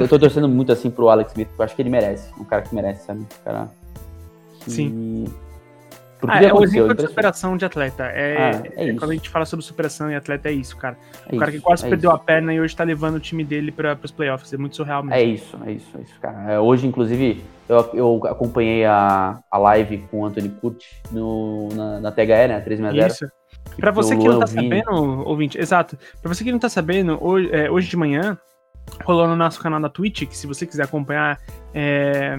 Eu 0.00 0.08
tô 0.08 0.18
torcendo 0.18 0.48
muito, 0.48 0.72
assim, 0.72 0.90
pro 0.90 1.08
Alex 1.08 1.32
Smith, 1.32 1.48
porque 1.48 1.62
eu 1.62 1.64
acho 1.64 1.76
que 1.76 1.82
ele 1.82 1.90
merece. 1.90 2.32
Um 2.40 2.44
cara 2.44 2.62
que 2.62 2.74
merece, 2.74 3.06
sabe? 3.06 3.20
Um 3.20 3.44
cara 3.44 3.70
que... 4.60 4.70
Sim. 4.70 5.24
Ah, 6.28 6.42
é 6.42 6.52
o 6.52 6.62
exemplo 6.62 6.94
de 6.94 7.02
superação 7.02 7.56
de 7.56 7.64
atleta. 7.64 8.04
É, 8.04 8.36
ah, 8.36 8.62
é, 8.76 8.88
é 8.90 8.94
quando 8.94 9.10
a 9.10 9.14
gente 9.14 9.28
fala 9.28 9.44
sobre 9.44 9.64
superação 9.64 10.10
e 10.10 10.14
atleta, 10.14 10.48
é 10.48 10.52
isso, 10.52 10.76
cara. 10.76 10.96
É 11.28 11.34
o 11.34 11.38
cara 11.38 11.50
isso, 11.50 11.58
que 11.58 11.64
quase 11.64 11.84
é 11.84 11.88
perdeu 11.88 12.10
isso. 12.10 12.16
a 12.16 12.24
perna 12.24 12.54
e 12.54 12.60
hoje 12.60 12.76
tá 12.76 12.84
levando 12.84 13.16
o 13.16 13.20
time 13.20 13.42
dele 13.42 13.72
para 13.72 13.98
os 14.02 14.12
playoffs. 14.12 14.52
É 14.52 14.56
muito 14.56 14.76
surreal 14.76 15.02
mesmo. 15.02 15.14
É 15.14 15.22
isso, 15.24 15.58
é 15.66 15.72
isso, 15.72 15.98
é 15.98 16.00
isso, 16.00 16.20
cara. 16.20 16.52
É, 16.52 16.60
hoje, 16.60 16.86
inclusive, 16.86 17.42
eu, 17.68 17.90
eu 17.94 18.20
acompanhei 18.26 18.84
a, 18.84 19.40
a 19.50 19.58
live 19.58 19.98
com 20.10 20.20
o 20.20 20.26
Anthony 20.26 20.48
Curti 20.48 20.86
no, 21.10 21.68
na, 21.74 22.00
na 22.00 22.12
THE, 22.12 22.26
né? 22.26 22.60
360. 22.60 23.06
Isso. 23.06 23.32
Pra 23.76 23.90
você 23.90 24.16
que 24.16 24.28
não 24.28 24.38
tá 24.38 24.46
sabendo, 24.46 24.92
ouvinte, 25.26 25.58
exato. 25.58 25.98
Pra 26.20 26.32
você 26.32 26.44
que 26.44 26.52
não 26.52 26.58
tá 26.58 26.68
sabendo, 26.68 27.18
hoje, 27.20 27.50
é, 27.52 27.70
hoje 27.70 27.88
de 27.88 27.96
manhã 27.96 28.38
rolou 29.04 29.26
no 29.26 29.36
nosso 29.36 29.60
canal 29.60 29.80
da 29.80 29.88
Twitch, 29.88 30.26
que 30.26 30.36
se 30.36 30.46
você 30.46 30.66
quiser 30.66 30.84
acompanhar, 30.84 31.40
é, 31.74 32.38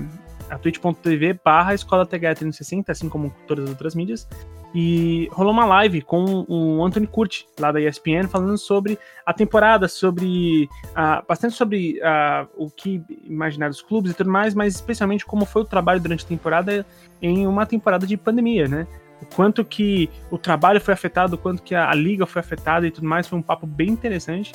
a 0.50 0.58
twitch.tv 0.58 1.40
barra 1.44 1.74
Escola 1.74 2.06
TH 2.06 2.36
360, 2.36 2.92
assim 2.92 3.10
como 3.10 3.34
todas 3.48 3.66
as 3.66 3.70
outras 3.72 3.96
mídias. 3.96 4.28
E 4.76 5.30
rolou 5.32 5.54
uma 5.54 5.66
live 5.66 6.02
com 6.02 6.46
o 6.48 6.84
Anthony 6.84 7.06
Curti, 7.06 7.48
lá 7.60 7.72
da 7.72 7.80
ESPN, 7.80 8.28
falando 8.28 8.58
sobre 8.58 8.98
a 9.24 9.32
temporada, 9.32 9.88
sobre. 9.88 10.68
Uh, 10.92 11.24
bastante 11.28 11.54
sobre 11.54 12.00
uh, 12.00 12.48
o 12.58 12.72
que 12.72 13.04
imaginar 13.24 13.70
dos 13.70 13.84
clubes 13.84 14.12
e 14.12 14.16
tudo 14.16 14.32
mais, 14.32 14.56
mas 14.56 14.74
especialmente 14.74 15.26
como 15.26 15.46
foi 15.46 15.62
o 15.62 15.66
trabalho 15.66 16.02
durante 16.02 16.26
a 16.26 16.28
temporada 16.28 16.84
em 17.22 17.46
uma 17.46 17.68
temporada 17.68 18.08
de 18.08 18.18
pandemia, 18.18 18.68
né? 18.68 18.88
O 19.22 19.36
quanto 19.36 19.64
que 19.64 20.10
o 20.32 20.40
trabalho 20.40 20.82
foi 20.82 20.96
afetado, 20.96 21.36
o 21.36 21.38
quanto 21.38 21.62
que 21.62 21.76
a, 21.76 21.92
a 21.92 21.94
liga 21.94 22.26
foi 22.26 22.40
afetada 22.40 22.88
e 22.88 22.92
tudo 22.92 23.08
mais. 23.08 23.28
Foi 23.28 23.38
um 23.38 23.44
papo 23.44 23.68
bem 23.68 23.90
interessante. 23.90 24.54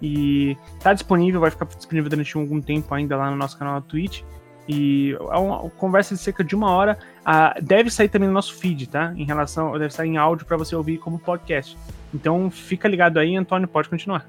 E 0.00 0.56
tá 0.82 0.92
disponível, 0.92 1.40
vai 1.40 1.50
ficar 1.50 1.66
disponível 1.66 2.08
durante 2.08 2.36
algum 2.36 2.60
tempo 2.60 2.94
ainda 2.94 3.16
lá 3.16 3.30
no 3.30 3.36
nosso 3.36 3.58
canal 3.58 3.74
na 3.74 3.80
Twitch. 3.80 4.22
E 4.68 5.16
é 5.30 5.36
uma 5.36 5.68
conversa 5.70 6.14
de 6.14 6.20
cerca 6.20 6.44
de 6.44 6.54
uma 6.54 6.70
hora. 6.70 6.98
Ah, 7.24 7.54
deve 7.60 7.90
sair 7.90 8.08
também 8.08 8.28
no 8.28 8.34
nosso 8.34 8.54
feed, 8.54 8.88
tá? 8.88 9.12
Em 9.16 9.24
relação. 9.24 9.72
Deve 9.78 9.92
sair 9.92 10.08
em 10.08 10.16
áudio 10.16 10.46
para 10.46 10.56
você 10.56 10.76
ouvir 10.76 10.98
como 10.98 11.18
podcast. 11.18 11.76
Então 12.14 12.50
fica 12.50 12.88
ligado 12.88 13.18
aí, 13.18 13.36
Antônio, 13.36 13.66
pode 13.68 13.88
continuar. 13.88 14.26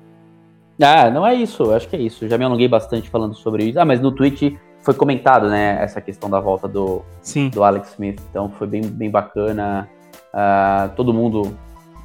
Ah, 0.81 1.09
não 1.11 1.25
é 1.25 1.35
isso, 1.35 1.71
acho 1.71 1.87
que 1.87 1.95
é 1.95 1.99
isso. 1.99 2.27
Já 2.27 2.37
me 2.37 2.45
alonguei 2.45 2.67
bastante 2.67 3.09
falando 3.09 3.35
sobre 3.35 3.65
isso. 3.65 3.79
Ah, 3.79 3.85
mas 3.85 4.01
no 4.01 4.11
Twitch 4.11 4.53
foi 4.81 4.95
comentado, 4.95 5.47
né, 5.47 5.77
essa 5.81 6.01
questão 6.01 6.29
da 6.29 6.39
volta 6.39 6.67
do, 6.67 7.03
Sim. 7.21 7.49
do 7.49 7.63
Alex 7.63 7.91
Smith. 7.91 8.19
Então 8.29 8.49
foi 8.49 8.67
bem, 8.67 8.81
bem 8.81 9.11
bacana. 9.11 9.87
Uh, 10.33 10.89
todo 10.95 11.13
mundo 11.13 11.55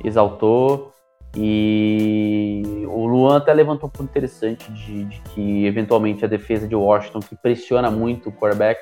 exaltou. 0.04 0.92
E 1.38 2.62
o 2.88 3.06
Luan 3.06 3.36
até 3.36 3.52
levantou 3.52 3.88
um 3.88 3.92
ponto 3.92 4.08
interessante 4.08 4.72
de, 4.72 5.04
de, 5.04 5.20
que 5.34 5.66
eventualmente 5.66 6.24
a 6.24 6.28
defesa 6.28 6.66
de 6.66 6.74
Washington, 6.74 7.20
que 7.20 7.36
pressiona 7.36 7.90
muito 7.90 8.30
o 8.30 8.32
quarterback 8.32 8.80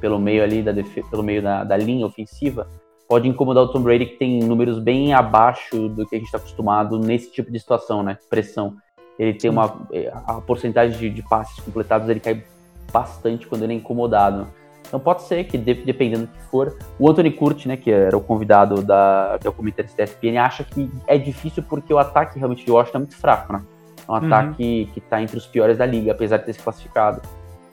pelo 0.00 0.18
meio 0.18 0.42
ali 0.42 0.62
da 0.62 0.72
pelo 1.10 1.22
meio 1.22 1.42
da, 1.42 1.64
da 1.64 1.76
linha 1.76 2.04
ofensiva, 2.04 2.68
pode 3.08 3.26
incomodar 3.26 3.64
o 3.64 3.68
Tom 3.68 3.80
Brady, 3.80 4.06
que 4.06 4.16
tem 4.16 4.40
números 4.40 4.78
bem 4.78 5.14
abaixo 5.14 5.88
do 5.88 6.06
que 6.06 6.16
a 6.16 6.18
gente 6.18 6.26
está 6.26 6.36
acostumado 6.36 6.98
nesse 6.98 7.30
tipo 7.32 7.50
de 7.50 7.58
situação, 7.58 8.02
né? 8.02 8.18
Pressão. 8.28 8.74
Ele 9.18 9.32
tem 9.32 9.50
uma. 9.50 9.86
A 10.26 10.40
porcentagem 10.40 10.98
de, 10.98 11.08
de 11.08 11.22
passes 11.22 11.58
completados 11.60 12.08
ele 12.08 12.20
cai 12.20 12.44
bastante 12.92 13.46
quando 13.46 13.62
ele 13.62 13.72
é 13.72 13.76
incomodado. 13.76 14.46
Então 14.94 15.02
pode 15.02 15.22
ser 15.22 15.42
que, 15.42 15.58
dependendo 15.58 16.26
do 16.26 16.28
que 16.28 16.40
for, 16.44 16.76
o 17.00 17.10
Anthony 17.10 17.32
Curti, 17.32 17.66
né, 17.66 17.76
que 17.76 17.90
era 17.90 18.16
o 18.16 18.20
convidado 18.20 18.80
da, 18.80 19.36
que 19.40 19.46
é 19.48 19.50
o 19.50 19.52
comentarista 19.52 19.96
da 19.96 20.04
ESPN, 20.04 20.38
acha 20.38 20.62
que 20.62 20.88
é 21.08 21.18
difícil 21.18 21.64
porque 21.68 21.92
o 21.92 21.98
ataque 21.98 22.38
realmente 22.38 22.64
de 22.64 22.70
Washington 22.70 22.98
é 22.98 23.00
muito 23.00 23.16
fraco, 23.16 23.52
né? 23.52 23.62
É 24.06 24.12
um 24.12 24.14
uhum. 24.14 24.24
ataque 24.24 24.88
que 24.94 25.00
está 25.00 25.20
entre 25.20 25.36
os 25.36 25.48
piores 25.48 25.78
da 25.78 25.84
liga, 25.84 26.12
apesar 26.12 26.36
de 26.36 26.44
ter 26.44 26.52
se 26.52 26.60
classificado. 26.60 27.20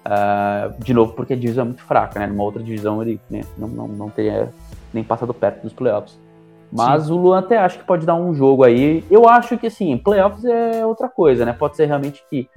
Uh, 0.04 0.84
de 0.84 0.96
novo, 0.96 1.14
porque 1.14 1.34
a 1.34 1.36
divisão 1.36 1.62
é 1.62 1.66
muito 1.68 1.84
fraca, 1.84 2.20
né? 2.20 2.26
Numa 2.26 2.44
outra 2.44 2.64
divisão 2.64 3.04
ele 3.04 3.22
né, 3.30 3.42
não, 3.56 3.68
não, 3.68 3.88
não 3.88 4.10
teria 4.10 4.52
nem 4.92 5.04
passado 5.04 5.32
perto 5.32 5.62
dos 5.62 5.74
playoffs. 5.74 6.18
Mas 6.72 7.04
Sim. 7.04 7.12
o 7.12 7.18
Luan 7.18 7.38
até 7.38 7.60
acho 7.60 7.78
que 7.78 7.86
pode 7.86 8.04
dar 8.04 8.16
um 8.16 8.34
jogo 8.34 8.64
aí. 8.64 9.06
Eu 9.12 9.30
acho 9.30 9.60
que, 9.60 9.68
assim, 9.68 9.96
playoffs 9.96 10.44
é 10.44 10.84
outra 10.84 11.08
coisa, 11.08 11.46
né? 11.46 11.54
Pode 11.54 11.76
ser 11.76 11.86
realmente 11.86 12.24
que 12.32 12.50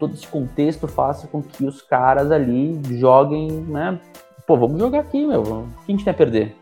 todo 0.00 0.14
esse 0.14 0.26
contexto 0.26 0.88
faça 0.88 1.28
com 1.28 1.42
que 1.42 1.64
os 1.64 1.82
caras 1.82 2.32
ali 2.32 2.80
joguem, 2.98 3.48
né? 3.50 4.00
Pô, 4.46 4.56
vamos 4.56 4.80
jogar 4.80 5.00
aqui, 5.00 5.24
meu. 5.24 5.42
O 5.42 5.68
que 5.84 5.92
a 5.92 5.92
gente 5.92 6.04
tem 6.04 6.10
a 6.10 6.16
perder? 6.16 6.56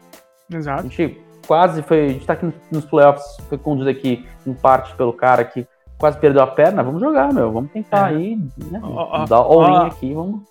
Exato. 0.52 0.80
A 0.80 0.82
gente 0.82 1.18
quase 1.46 1.80
foi. 1.82 2.04
A 2.04 2.08
gente 2.08 2.26
tá 2.26 2.32
aqui 2.34 2.52
nos 2.70 2.84
playoffs, 2.84 3.24
foi 3.48 3.56
conduzido 3.56 3.88
aqui 3.90 4.26
em 4.44 4.52
parte 4.52 4.94
pelo 4.96 5.12
cara 5.12 5.44
que 5.44 5.66
quase 5.96 6.18
perdeu 6.18 6.42
a 6.42 6.46
perna. 6.46 6.82
Vamos 6.82 7.00
jogar, 7.00 7.32
meu. 7.32 7.52
Vamos 7.52 7.70
tentar 7.70 8.12
é. 8.12 8.16
aí, 8.16 8.36
né? 8.70 8.80
Ó, 8.82 9.22
ó, 9.22 9.24
dar 9.24 9.36
all-in 9.36 9.86
aqui, 9.86 10.12
vamos. 10.12 10.42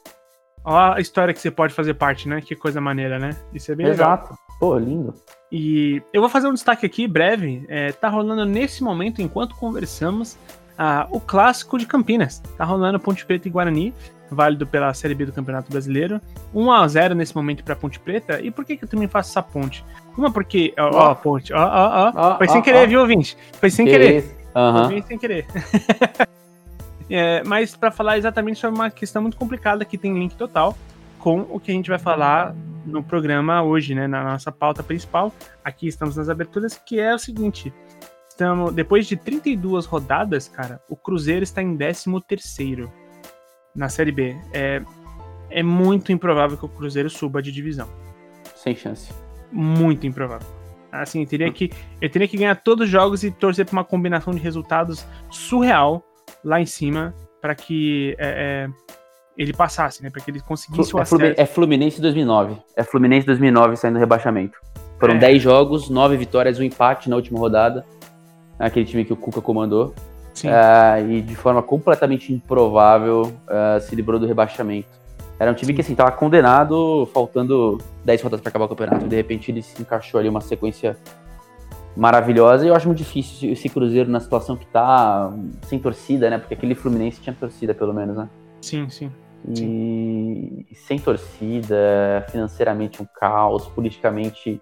Ó 0.64 0.94
a 0.94 1.00
história 1.00 1.34
que 1.34 1.40
você 1.40 1.52
pode 1.52 1.74
fazer 1.74 1.94
parte, 1.94 2.28
né? 2.28 2.42
Que 2.42 2.56
coisa 2.56 2.82
maneira, 2.82 3.20
né? 3.20 3.32
Isso 3.54 3.72
é 3.72 3.76
bem 3.76 3.88
Exato. 3.88 4.24
legal. 4.24 4.40
Pô, 4.60 4.78
lindo. 4.78 5.14
E 5.52 6.02
eu 6.12 6.22
vou 6.22 6.30
fazer 6.30 6.48
um 6.48 6.54
destaque 6.54 6.86
aqui 6.86 7.08
breve. 7.08 7.64
É, 7.68 7.92
tá 7.92 8.10
rolando 8.10 8.46
nesse 8.46 8.84
momento, 8.84 9.22
enquanto 9.22 9.56
conversamos, 9.56 10.38
ah, 10.78 11.08
o 11.10 11.20
clássico 11.20 11.78
de 11.78 11.86
Campinas. 11.86 12.42
Tá 12.58 12.64
rolando 12.64 13.00
Ponte 13.00 13.26
Preta 13.26 13.48
e 13.48 13.52
Guarani, 13.52 13.94
válido 14.30 14.68
pela 14.68 14.94
Série 14.94 15.16
B 15.16 15.26
do 15.26 15.34
Campeonato 15.34 15.72
Brasileiro. 15.72 16.22
1 16.54 16.72
a 16.72 16.88
0 16.88 17.16
nesse 17.16 17.36
momento 17.36 17.64
para 17.64 17.76
Ponte 17.76 18.00
Preta. 18.00 18.40
E 18.42 18.52
por 18.52 18.64
que, 18.64 18.78
que 18.78 18.84
eu 18.84 18.88
também 18.90 19.08
faço 19.08 19.32
essa 19.32 19.42
ponte? 19.42 19.84
Uma 20.18 20.32
porque. 20.32 20.74
Ó, 20.78 21.12
ó, 21.12 21.16
ponte. 21.16 21.54
Ó, 21.54 21.60
ó, 21.60 22.12
ó. 22.16 22.38
Foi 22.38 22.48
sem 22.48 22.62
querer, 22.62 22.88
viu, 22.88 23.02
ouvinte? 23.02 23.38
Foi 23.60 23.70
sem 23.70 23.86
que 23.86 23.92
querer. 23.92 24.38
Aham. 24.56 24.90
Foi 24.90 25.02
sem 25.02 25.18
querer. 25.18 25.46
é, 27.10 27.44
mas 27.44 27.76
para 27.76 27.92
falar 27.92 28.18
exatamente 28.18 28.60
sobre 28.60 28.80
uma 28.80 28.90
questão 28.90 29.22
muito 29.22 29.38
complicada 29.38 29.84
que 29.84 29.98
tem 29.98 30.14
link 30.18 30.36
total 30.36 30.78
com 31.20 31.46
o 31.50 31.60
que 31.60 31.72
a 31.72 31.74
gente 31.74 31.90
vai 31.90 32.00
falar 32.00 32.56
no 32.86 33.04
programa 33.04 33.62
hoje, 33.64 33.94
né? 33.94 34.08
Na 34.08 34.24
nossa 34.24 34.52
pauta 34.52 34.82
principal. 34.82 35.34
Aqui 35.64 35.88
estamos 35.88 36.16
nas 36.16 36.30
aberturas, 36.30 36.80
que 36.86 37.00
é 37.00 37.14
o 37.14 37.20
seguinte 37.20 37.74
estamos. 38.38 38.72
Depois 38.72 39.08
de 39.08 39.18
32 39.18 39.86
rodadas, 39.86 40.48
cara, 40.48 40.80
o 40.88 40.96
Cruzeiro 40.96 41.44
está 41.44 41.62
em 41.62 41.76
13 41.76 42.88
na 43.76 43.90
Série 43.90 44.12
B. 44.12 44.38
É, 44.54 44.82
é 45.50 45.64
muito 45.64 46.12
improvável 46.12 46.56
que 46.56 46.66
o 46.66 46.70
Cruzeiro 46.70 47.10
suba 47.10 47.42
de 47.42 47.52
divisão. 47.52 47.90
Sem 48.56 48.76
chance. 48.76 49.12
Muito 49.52 50.06
improvável. 50.06 50.48
Assim, 50.92 51.22
eu 51.22 51.28
teria 51.28 51.52
que, 51.52 51.72
eu 52.02 52.10
teria 52.10 52.28
que 52.28 52.38
ganhar 52.38 52.56
todos 52.56 52.86
os 52.86 52.90
jogos 52.90 53.24
e 53.24 53.32
torcer 53.32 53.66
para 53.66 53.74
uma 53.74 53.84
combinação 53.84 54.34
de 54.34 54.40
resultados 54.40 55.06
surreal 55.30 56.04
lá 56.44 56.62
em 56.62 56.66
cima 56.66 57.14
para 57.42 57.54
que 57.54 58.16
é, 58.18 58.68
é, 58.68 58.70
ele 59.38 59.54
passasse, 59.54 60.02
né? 60.02 60.10
Para 60.10 60.22
que 60.22 60.32
ele 60.32 60.40
conseguisse 60.40 60.96
o 60.96 61.00
é 61.00 61.02
acesso. 61.02 61.34
É 61.38 61.46
Fluminense 61.46 62.02
2009. 62.02 62.58
É 62.76 62.84
Fluminense 62.84 63.26
2009 63.26 63.76
saindo 63.76 63.96
do 63.96 64.00
rebaixamento. 64.00 64.58
Foram 65.00 65.16
é. 65.16 65.20
10 65.20 65.42
jogos, 65.42 65.90
9 65.90 66.18
vitórias, 66.18 66.58
um 66.58 66.64
empate 66.64 67.10
na 67.10 67.16
última 67.16 67.38
rodada 67.38 67.86
aquele 68.60 68.86
time 68.86 69.06
que 69.06 69.14
o 69.14 69.18
Cuca 69.18 69.42
comandou. 69.42 69.94
Uh, 70.44 71.10
e 71.10 71.22
de 71.22 71.36
forma 71.36 71.64
completamente 71.64 72.32
improvável 72.32 73.34
uh, 73.48 73.82
se 73.82 73.96
livrou 73.96 74.20
do 74.20 74.28
rebaixamento. 74.28 74.88
Era 75.40 75.52
um 75.52 75.54
time 75.54 75.74
que 75.74 75.82
assim 75.82 75.94
estava 75.94 76.12
condenado, 76.12 77.10
faltando 77.14 77.80
10 78.06 78.22
rodadas 78.22 78.42
para 78.42 78.50
acabar 78.50 78.66
o 78.66 78.70
campeonato. 78.70 79.06
E 79.06 79.08
de 79.08 79.16
repente 79.16 79.52
ele 79.52 79.62
se 79.62 79.82
encaixou 79.82 80.20
ali 80.20 80.30
uma 80.30 80.42
sequência 80.42 80.98
maravilhosa. 81.96 82.66
E 82.66 82.70
eu 82.70 82.76
acho 82.76 82.88
muito 82.88 83.00
difícil 83.00 83.52
esse 83.52 83.70
Cruzeiro 83.70 84.10
na 84.10 84.20
situação 84.20 84.56
que 84.56 84.66
está 84.66 85.32
sem 85.64 85.80
torcida, 85.80 86.30
né? 86.30 86.38
Porque 86.38 86.54
aquele 86.54 86.76
Fluminense 86.76 87.22
tinha 87.22 87.36
torcida, 87.36 87.74
pelo 87.74 87.94
menos, 87.94 88.16
né? 88.16 88.30
Sim, 88.62 88.90
sim. 88.90 89.12
E 89.48 89.56
sim. 89.56 90.66
sem 90.88 91.00
torcida, 91.00 92.26
financeiramente 92.30 93.02
um 93.02 93.08
caos, 93.20 93.68
politicamente 93.68 94.62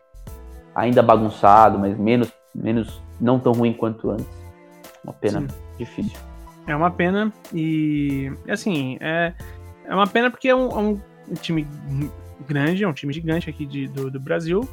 ainda 0.74 1.02
bagunçado, 1.02 1.80
mas 1.80 1.98
menos, 1.98 2.32
menos 2.54 3.02
não 3.20 3.40
tão 3.40 3.54
ruim 3.54 3.74
quanto 3.74 4.12
antes. 4.12 4.28
Uma 5.04 5.14
pena 5.14 5.42
Sim. 5.42 5.48
difícil. 5.78 6.18
É 6.68 6.76
uma 6.76 6.90
pena 6.90 7.32
e 7.54 8.32
assim, 8.50 8.98
é, 9.00 9.34
é 9.86 9.94
uma 9.94 10.08
pena 10.08 10.32
porque 10.32 10.50
é 10.50 10.56
um, 10.56 10.70
é 10.70 10.78
um 10.78 11.34
time 11.36 11.68
grande, 12.48 12.84
é 12.84 12.88
um 12.88 12.94
time 12.94 13.14
gigante 13.14 13.50
aqui 13.50 13.66
de, 13.66 13.88
do, 13.88 14.10
do 14.10 14.20
Brasil 14.20 14.68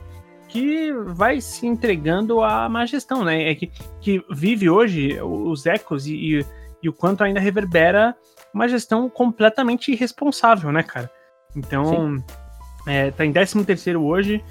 que 0.48 0.92
vai 0.92 1.40
se 1.40 1.66
entregando 1.66 2.42
à 2.42 2.68
má 2.68 2.84
gestão, 2.84 3.24
né? 3.24 3.50
É 3.50 3.54
que, 3.54 3.72
que 4.00 4.22
vive 4.30 4.68
hoje 4.68 5.18
os 5.22 5.64
ecos 5.64 6.06
e, 6.06 6.14
e, 6.14 6.46
e 6.82 6.88
o 6.90 6.92
quanto 6.92 7.24
ainda 7.24 7.40
reverbera 7.40 8.14
uma 8.52 8.68
gestão 8.68 9.08
completamente 9.08 9.92
irresponsável, 9.92 10.70
né, 10.70 10.82
cara? 10.82 11.10
Então, 11.56 12.22
é, 12.86 13.10
tá 13.10 13.24
em 13.24 13.32
13 13.32 13.64
terceiro 13.64 14.02
hoje, 14.02 14.44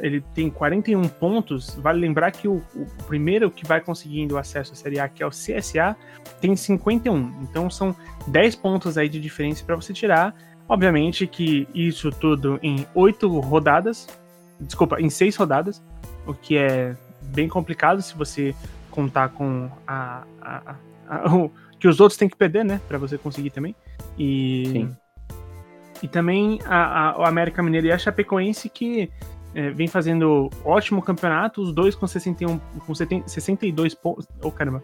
ele 0.00 0.20
tem 0.34 0.50
41 0.50 1.08
pontos. 1.08 1.74
Vale 1.76 2.00
lembrar 2.00 2.30
que 2.30 2.46
o, 2.46 2.62
o, 2.74 2.86
primeiro 3.06 3.50
que 3.50 3.66
vai 3.66 3.80
conseguindo 3.80 4.36
acesso 4.36 4.72
à 4.72 4.76
Série 4.76 5.00
A, 5.00 5.08
que 5.08 5.22
é 5.22 5.26
o 5.26 5.30
CSA, 5.30 5.96
tem 6.40 6.54
51. 6.54 7.42
Então 7.42 7.70
são 7.70 7.94
10 8.26 8.56
pontos 8.56 8.98
aí 8.98 9.08
de 9.08 9.20
diferença 9.20 9.64
para 9.64 9.76
você 9.76 9.92
tirar. 9.92 10.34
Obviamente 10.68 11.26
que 11.26 11.68
isso 11.74 12.10
tudo 12.10 12.58
em 12.62 12.86
8 12.94 13.40
rodadas, 13.40 14.06
desculpa, 14.60 15.00
em 15.00 15.08
6 15.08 15.36
rodadas, 15.36 15.82
o 16.26 16.34
que 16.34 16.56
é 16.56 16.96
bem 17.22 17.48
complicado 17.48 18.02
se 18.02 18.16
você 18.16 18.54
contar 18.90 19.28
com 19.30 19.70
a, 19.86 20.24
a, 20.40 20.74
a, 21.08 21.34
o 21.34 21.50
que 21.78 21.86
os 21.86 22.00
outros 22.00 22.18
têm 22.18 22.28
que 22.28 22.36
perder, 22.36 22.64
né, 22.64 22.80
para 22.88 22.98
você 22.98 23.16
conseguir 23.16 23.50
também. 23.50 23.74
E 24.18 24.68
Sim. 24.72 24.96
E 26.02 26.08
também 26.08 26.60
a, 26.66 27.10
a, 27.10 27.18
o 27.20 27.24
América 27.24 27.62
Mineiro 27.62 27.86
e 27.86 27.92
a 27.92 27.98
Chapecoense 27.98 28.68
que 28.68 29.10
é, 29.56 29.70
vem 29.70 29.88
fazendo 29.88 30.50
ótimo 30.62 31.00
campeonato, 31.00 31.62
os 31.62 31.72
dois 31.72 31.94
com 31.94 32.06
61, 32.06 32.58
com 32.58 32.94
70, 32.94 33.26
62 33.26 33.94
pontos. 33.94 34.28
Oh, 34.42 34.50
caramba. 34.50 34.82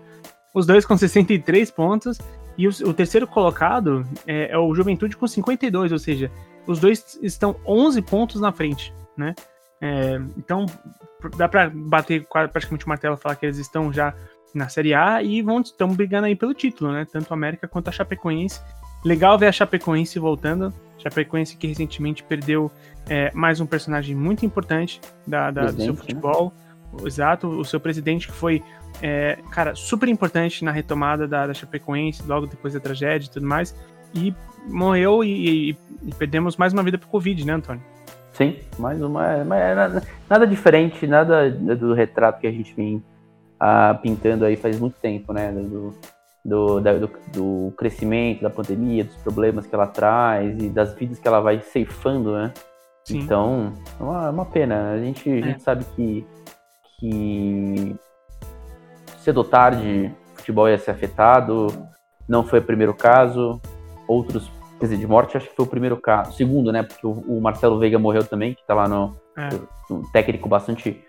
Os 0.55 0.65
dois 0.65 0.87
com 0.87 0.97
63 0.97 1.71
pontos. 1.71 2.19
E 2.57 2.67
o, 2.67 2.71
o 2.87 2.95
terceiro 2.95 3.27
colocado 3.27 4.03
é, 4.27 4.51
é, 4.51 4.59
o 4.59 4.75
Juventude 4.75 5.15
com 5.15 5.27
52, 5.27 5.93
ou 5.93 5.99
seja, 5.99 6.31
os 6.67 6.81
dois 6.81 7.19
estão 7.23 7.55
11 7.67 8.01
pontos 8.01 8.41
na 8.41 8.51
frente, 8.51 8.95
né? 9.15 9.35
É, 9.79 10.19
então, 10.39 10.65
dá 11.37 11.49
para 11.49 11.69
bater 11.69 12.27
praticamente 12.27 12.87
o 12.87 12.89
martelo 12.89 13.17
falar 13.19 13.37
que 13.37 13.45
eles 13.45 13.59
estão 13.59 13.93
já 13.93 14.15
na 14.55 14.71
Série 14.71 14.95
A 14.95 15.23
e 15.23 15.43
vão 15.43 15.61
estão 15.61 15.89
brigando 15.89 16.27
aí 16.27 16.35
pelo 16.35 16.55
título, 16.55 16.93
né? 16.93 17.07
Tanto 17.11 17.31
a 17.31 17.35
América 17.35 17.69
quanto 17.69 17.89
a 17.89 17.93
Chapecoense. 17.93 18.59
Legal 19.05 19.39
ver 19.39 19.49
a 19.49 19.53
Chapecoense 19.53 20.19
voltando. 20.19 20.73
Chapecoense 20.97 21.57
que 21.59 21.67
recentemente 21.67 22.23
perdeu 22.23 22.71
é, 23.09 23.31
mais 23.35 23.61
um 23.61 23.67
personagem 23.67 24.15
muito 24.15 24.45
importante 24.45 25.01
da, 25.27 25.51
da 25.51 25.67
do 25.67 25.83
seu 25.83 25.93
né? 25.93 25.99
futebol. 25.99 26.53
Né? 26.93 27.07
Exato, 27.07 27.49
o 27.49 27.65
seu 27.65 27.81
presidente 27.81 28.27
que 28.27 28.35
foi, 28.35 28.63
é, 29.01 29.39
cara, 29.51 29.75
super 29.75 30.09
importante 30.09 30.63
na 30.65 30.71
retomada 30.71 31.27
da, 31.27 31.47
da 31.47 31.55
Chapecoense, 31.55 32.23
logo 32.27 32.47
depois 32.47 32.75
da 32.75 32.81
tragédia 32.81 33.27
e 33.27 33.31
tudo 33.31 33.47
mais. 33.47 33.75
E 34.15 34.35
morreu 34.69 35.25
e, 35.25 35.71
e, 35.71 35.77
e 36.05 36.15
perdemos 36.19 36.57
mais 36.57 36.73
uma 36.73 36.83
vida 36.83 36.99
pro 36.99 37.09
Covid, 37.09 37.47
né, 37.47 37.55
Antônio? 37.55 37.83
Sim, 38.33 38.57
mais 38.79 39.01
uma. 39.03 39.45
nada, 39.45 40.03
nada 40.29 40.47
diferente, 40.47 41.07
nada 41.07 41.51
do 41.51 41.93
retrato 41.93 42.41
que 42.41 42.47
a 42.47 42.51
gente 42.51 42.75
vem 42.75 42.97
uh, 42.97 43.99
pintando 44.01 44.45
aí 44.45 44.57
faz 44.57 44.79
muito 44.81 44.99
tempo, 45.01 45.33
né? 45.33 45.53
Do, 45.53 45.95
do, 46.45 46.81
da, 46.81 46.95
do, 46.95 47.11
do, 47.33 47.73
crescimento 47.77 48.43
da 48.43 48.51
pandemia, 48.51 49.05
dos 49.05 49.17
problemas 49.17 49.67
que 49.67 49.75
ela 49.75 49.87
traz 49.87 50.61
e 50.61 50.69
das 50.69 50.95
vidas 50.95 51.19
que 51.19 51.29
ela 51.29 51.41
vai 51.41 51.61
ceifando, 51.61 52.33
né? 52.33 52.53
Sim. 53.05 53.19
Então, 53.19 53.73
é 53.99 54.03
uma, 54.03 54.27
é 54.27 54.31
uma 54.31 54.47
pena. 54.47 54.93
A 54.93 54.99
gente, 54.99 55.29
é. 55.29 55.39
a 55.39 55.47
gente 55.47 55.63
sabe 55.63 55.85
que, 55.97 56.27
que 56.99 57.97
cedo 59.19 59.39
ou 59.39 59.45
tarde 59.45 60.13
o 60.35 60.39
futebol 60.39 60.69
ia 60.69 60.79
ser 60.79 60.93
afetado. 60.93 61.67
Não 62.29 62.45
foi 62.45 62.61
o 62.61 62.65
primeiro 62.65 62.95
caso. 62.95 63.61
Outros, 64.07 64.51
quer 64.79 64.87
dizer, 64.87 64.99
de 64.99 65.07
morte 65.07 65.37
acho 65.37 65.49
que 65.49 65.57
foi 65.57 65.65
o 65.65 65.69
primeiro 65.69 65.97
caso. 65.97 66.33
Segundo, 66.33 66.71
né? 66.71 66.83
Porque 66.83 67.07
o, 67.07 67.11
o 67.11 67.41
Marcelo 67.41 67.79
Veiga 67.79 67.99
morreu 67.99 68.25
também, 68.25 68.55
que 68.55 68.65
tá 68.67 68.75
lá 68.75 68.89
no. 68.89 69.17
É. 69.37 69.49
Um 69.93 70.03
técnico 70.11 70.49
bastante 70.49 71.03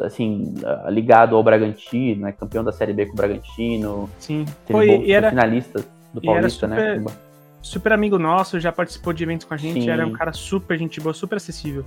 assim, 0.00 0.54
ligado 0.88 1.36
ao 1.36 1.42
Bragantino, 1.42 2.22
né? 2.22 2.32
Campeão 2.32 2.62
da 2.62 2.72
Série 2.72 2.92
B 2.92 3.06
com 3.06 3.12
o 3.12 3.16
Bragantino. 3.16 4.10
Sim. 4.18 4.44
Foi, 4.66 4.88
e 4.88 5.12
era, 5.12 5.30
finalista 5.30 5.84
do 6.12 6.20
Paulista, 6.20 6.66
né? 6.66 6.76
super, 6.76 7.00
né? 7.00 7.25
Super 7.66 7.92
amigo 7.92 8.16
nosso, 8.16 8.60
já 8.60 8.70
participou 8.70 9.12
de 9.12 9.24
eventos 9.24 9.44
com 9.44 9.52
a 9.52 9.56
gente, 9.56 9.82
Sim. 9.82 9.90
era 9.90 10.06
um 10.06 10.12
cara 10.12 10.32
super 10.32 10.78
gente 10.78 11.00
boa, 11.00 11.12
super 11.12 11.34
acessível. 11.34 11.84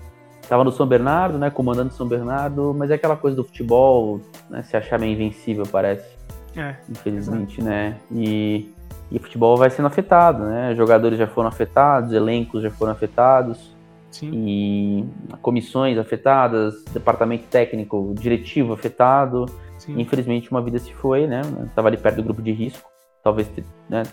Tava 0.50 0.62
no 0.62 0.74
São 0.74 0.86
Bernardo, 0.86 1.38
né? 1.38 1.50
Comandando 1.50 1.94
São 1.94 2.06
Bernardo, 2.06 2.76
mas 2.78 2.92
é 2.92 2.96
aquela 2.96 3.16
coisa 3.16 3.38
do 3.38 3.46
futebol, 3.46 4.20
né? 4.50 4.62
Se 4.62 4.76
achar 4.76 5.00
meio 5.00 5.14
invencível, 5.14 5.64
parece. 5.72 6.18
É. 6.54 6.76
Infelizmente, 6.90 7.62
exato. 7.62 7.64
né? 7.64 7.98
E, 8.12 8.74
e 9.10 9.18
o 9.18 9.22
futebol 9.22 9.56
vai 9.56 9.70
sendo 9.70 9.86
afetado, 9.86 10.44
né? 10.44 10.76
Jogadores 10.76 11.18
já 11.18 11.28
foram 11.28 11.48
afetados, 11.48 12.12
elencos 12.12 12.62
já 12.62 12.70
foram 12.70 12.92
afetados. 12.92 13.74
Sim. 14.12 14.32
E 14.34 15.06
comissões 15.42 15.98
afetadas, 15.98 16.84
departamento 16.92 17.46
técnico, 17.46 18.14
diretivo 18.20 18.74
afetado. 18.74 19.46
Sim. 19.78 19.98
Infelizmente, 19.98 20.52
uma 20.52 20.62
vida 20.62 20.78
se 20.78 20.94
foi, 20.94 21.26
né? 21.26 21.40
Estava 21.68 21.88
ali 21.88 21.96
perto 21.96 22.18
do 22.18 22.24
grupo 22.24 22.42
de 22.42 22.52
risco. 22.52 22.90
Talvez 23.24 23.50
né, 23.90 24.04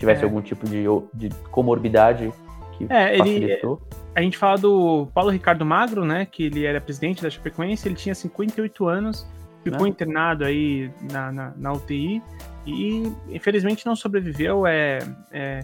tivesse 0.00 0.22
é. 0.22 0.24
algum 0.24 0.40
tipo 0.40 0.66
de, 0.66 0.84
de 1.14 1.28
comorbidade 1.50 2.32
que 2.76 2.86
é, 2.88 3.18
facilitou. 3.18 3.80
Ele, 3.90 4.00
a 4.14 4.22
gente 4.22 4.38
fala 4.38 4.56
do 4.56 5.06
Paulo 5.14 5.30
Ricardo 5.30 5.64
Magro, 5.64 6.04
né? 6.04 6.26
Que 6.26 6.44
ele 6.44 6.64
era 6.64 6.80
presidente 6.80 7.22
da 7.22 7.30
Chapecoense, 7.30 7.86
ele 7.86 7.94
tinha 7.94 8.14
58 8.14 8.88
anos, 8.88 9.26
ficou 9.62 9.86
é. 9.86 9.90
internado 9.90 10.44
aí 10.44 10.90
na, 11.12 11.30
na, 11.30 11.52
na, 11.56 11.72
UTI 11.72 12.22
e 12.66 13.12
infelizmente 13.28 13.84
não 13.84 13.94
sobreviveu. 13.94 14.66
É, 14.66 14.98
é, 15.30 15.62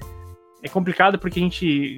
é 0.62 0.68
complicado 0.68 1.18
porque 1.18 1.40
a 1.40 1.42
gente 1.42 1.96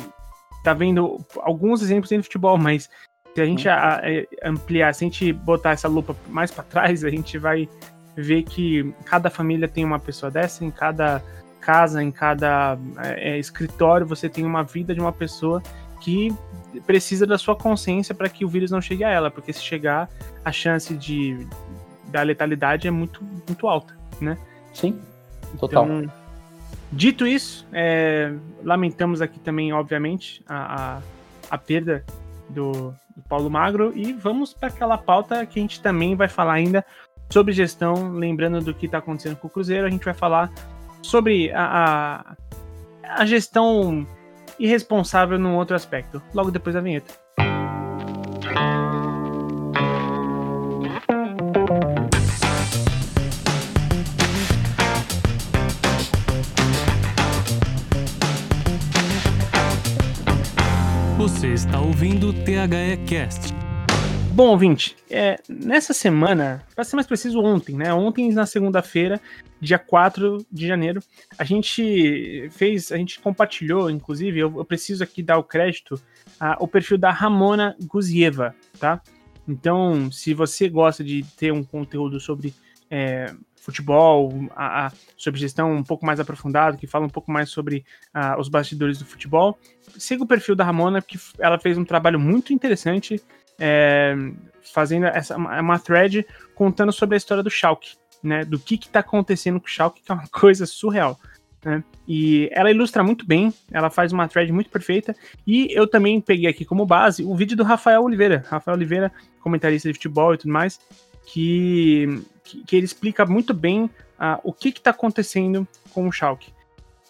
tá 0.63 0.73
vendo 0.73 1.19
alguns 1.41 1.83
exemplos 1.83 2.09
dentro 2.09 2.23
do 2.23 2.27
futebol, 2.27 2.57
mas 2.57 2.89
se 3.35 3.41
a 3.41 3.45
gente 3.45 3.69
a, 3.69 3.99
a, 3.99 4.49
ampliar, 4.49 4.95
se 4.95 5.05
a 5.05 5.09
gente 5.09 5.33
botar 5.33 5.73
essa 5.73 5.89
lupa 5.89 6.17
mais 6.29 6.51
para 6.53 6.65
trás, 6.65 7.05
a 7.05 7.11
gente 7.11 7.37
vai 7.37 7.69
ver 8.17 8.43
que 8.45 8.93
cada 9.05 9.29
família 9.29 9.69
tem 9.69 9.85
uma 9.85 9.99
pessoa 9.99 10.31
dessa, 10.31 10.65
em 10.65 10.71
cada 10.71 11.23
casa, 11.69 12.03
em 12.03 12.11
cada 12.11 12.79
é, 12.97 13.33
é 13.33 13.39
escritório, 13.39 14.07
você 14.07 14.27
tem 14.27 14.43
uma 14.43 14.63
vida 14.63 14.95
de 14.95 15.01
uma 15.01 15.13
pessoa 15.13 15.63
que 16.01 16.35
precisa 16.87 17.27
da 17.27 17.37
sua 17.37 17.55
consciência 17.55 18.15
para 18.15 18.27
que 18.31 18.43
o 18.43 18.49
vírus 18.49 18.71
não 18.71 18.81
chegue 18.81 19.05
a 19.05 19.11
ela, 19.11 19.31
porque 19.31 19.53
se 19.53 19.61
chegar, 19.61 20.09
a 20.43 20.51
chance 20.51 20.97
de 20.97 21.47
da 22.07 22.23
letalidade 22.23 22.89
é 22.89 22.91
muito, 22.91 23.23
muito 23.47 23.69
alta, 23.69 23.95
né? 24.19 24.39
Sim, 24.73 24.99
total. 25.59 25.85
Então, 25.85 26.13
Dito 26.91 27.27
isso, 27.27 27.67
é, 27.71 28.33
lamentamos 28.65 29.21
aqui 29.21 29.39
também, 29.39 29.71
obviamente, 29.75 30.43
a, 30.49 30.97
a, 30.97 31.03
a 31.51 31.59
perda 31.59 32.03
do, 32.49 32.95
do, 33.15 33.23
Paulo 33.29 33.51
Magro 33.51 33.93
e 33.95 34.15
vamos 34.15 34.55
para 34.55 34.69
aquela 34.69 34.97
pauta 34.97 35.45
que 35.45 35.59
a 35.59 35.63
gente 35.63 35.83
também 35.83 36.17
vai 36.17 36.29
falar 36.29 36.55
ainda 36.55 36.83
sobre 37.29 37.53
gestão, 37.53 38.13
lembrando 38.13 38.63
do 38.63 38.73
que 38.73 38.87
está 38.87 38.99
acontecendo 38.99 39.37
com 39.37 39.49
o 39.49 39.51
Cruzeiro, 39.51 39.87
a 39.87 39.91
gente 39.91 40.03
vai 40.03 40.15
falar 40.15 40.51
sobre 41.03 41.51
a, 41.53 42.37
a, 43.05 43.21
a 43.23 43.27
gestão 43.27 44.07
irresponsável 44.59 45.39
num 45.39 45.57
outro 45.57 45.77
aspecto, 45.77 46.23
logo 46.35 46.51
depois 46.51 46.75
da 46.75 46.81
vinheta. 46.81 47.15
Você 61.17 61.49
está 61.53 61.81
ouvindo 61.81 62.31
o 62.31 62.33
THE 62.33 62.97
Cast. 63.07 63.58
Bom, 64.39 64.51
ouvinte, 64.51 64.95
é, 65.11 65.37
nessa 65.49 65.93
semana, 65.93 66.65
para 66.73 66.85
ser 66.85 66.95
mais 66.95 67.09
preciso, 67.09 67.41
ontem, 67.41 67.75
né? 67.75 67.93
Ontem, 67.93 68.33
na 68.33 68.47
segunda-feira, 68.47 69.21
dia 69.61 69.81
4 69.81 70.47
de 70.49 70.65
janeiro, 70.65 71.03
a 71.37 71.43
gente 71.43 72.49
fez, 72.53 72.93
a 72.93 72.97
gente 72.97 73.19
compartilhou, 73.19 73.91
inclusive, 73.91 74.39
eu, 74.39 74.59
eu 74.59 74.65
preciso 74.65 75.03
aqui 75.03 75.25
dar 75.25 75.39
o 75.39 75.43
crédito 75.43 76.01
ao 76.39 76.69
perfil 76.69 76.97
da 76.97 77.11
Ramona 77.11 77.75
Guzieva, 77.83 78.55
tá? 78.79 79.03
Então, 79.49 80.09
se 80.13 80.33
você 80.35 80.69
gosta 80.69 81.03
de 81.03 81.25
ter 81.37 81.53
um 81.53 81.65
conteúdo 81.65 82.21
sobre 82.21 82.55
é, 82.89 83.35
futebol, 83.57 84.33
a, 84.55 84.87
a, 84.87 84.93
sobre 85.17 85.41
gestão 85.41 85.73
um 85.73 85.83
pouco 85.83 86.07
mais 86.07 86.21
aprofundado, 86.21 86.79
que 86.79 86.87
fala 86.87 87.05
um 87.05 87.11
pouco 87.11 87.33
mais 87.33 87.51
sobre 87.51 87.85
a, 88.15 88.39
os 88.39 88.49
bastidores 88.49 89.01
do 89.01 89.05
futebol, 89.05 89.59
siga 89.99 90.23
o 90.23 90.29
perfil 90.29 90.55
da 90.55 90.63
Ramona, 90.63 91.03
que 91.03 91.19
ela 91.41 91.59
fez 91.59 91.77
um 91.77 91.85
trabalho 91.85 92.21
muito 92.21 92.53
interessante, 92.53 93.21
é, 93.59 94.15
fazendo 94.63 95.07
essa 95.07 95.37
uma 95.37 95.79
thread 95.79 96.27
contando 96.55 96.93
sobre 96.93 97.17
a 97.17 97.19
história 97.19 97.43
do 97.43 97.51
Schalke, 97.51 97.97
né, 98.23 98.45
do 98.45 98.59
que 98.59 98.75
está 98.75 99.01
acontecendo 99.01 99.61
com 99.61 99.67
o 99.67 99.71
Schalke, 99.71 100.03
que 100.03 100.11
é 100.11 100.15
uma 100.15 100.29
coisa 100.33 100.67
surreal. 100.67 101.19
Né? 101.65 101.83
E 102.07 102.49
ela 102.53 102.71
ilustra 102.71 103.03
muito 103.03 103.27
bem, 103.27 103.53
ela 103.71 103.91
faz 103.91 104.13
uma 104.13 104.29
thread 104.29 104.53
muito 104.53 104.71
perfeita. 104.71 105.15
E 105.47 105.69
eu 105.71 105.87
também 105.87 106.21
peguei 106.21 106.49
aqui 106.49 106.65
como 106.65 106.87
base 106.87 107.25
o 107.25 107.35
vídeo 107.35 107.57
do 107.57 107.65
Rafael 107.65 108.03
Oliveira. 108.03 108.45
Rafael 108.49 108.77
Oliveira, 108.77 109.13
comentarista 109.41 109.89
de 109.89 109.95
futebol 109.95 110.35
e 110.35 110.39
tudo 110.39 110.53
mais, 110.53 110.81
que, 111.27 112.23
que, 112.45 112.65
que 112.65 112.77
ele 112.77 112.87
explica 112.87 113.27
muito 113.27 113.53
bem 113.53 113.85
uh, 113.85 114.39
o 114.43 114.53
que 114.53 114.69
está 114.69 114.91
acontecendo 114.91 115.67
com 115.93 116.07
o 116.07 116.13
Schalke. 116.13 116.53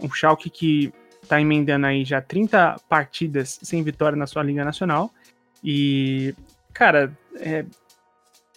Um 0.01 0.11
Schalke 0.11 0.51
que 0.51 0.93
está 1.23 1.41
emendando 1.41 1.87
aí 1.87 2.05
já 2.05 2.21
30 2.21 2.77
partidas 2.89 3.59
sem 3.63 3.83
vitória 3.83 4.17
na 4.17 4.27
sua 4.27 4.43
Liga 4.43 4.65
Nacional. 4.65 5.13
E, 5.63 6.35
cara, 6.73 7.17
é, 7.37 7.65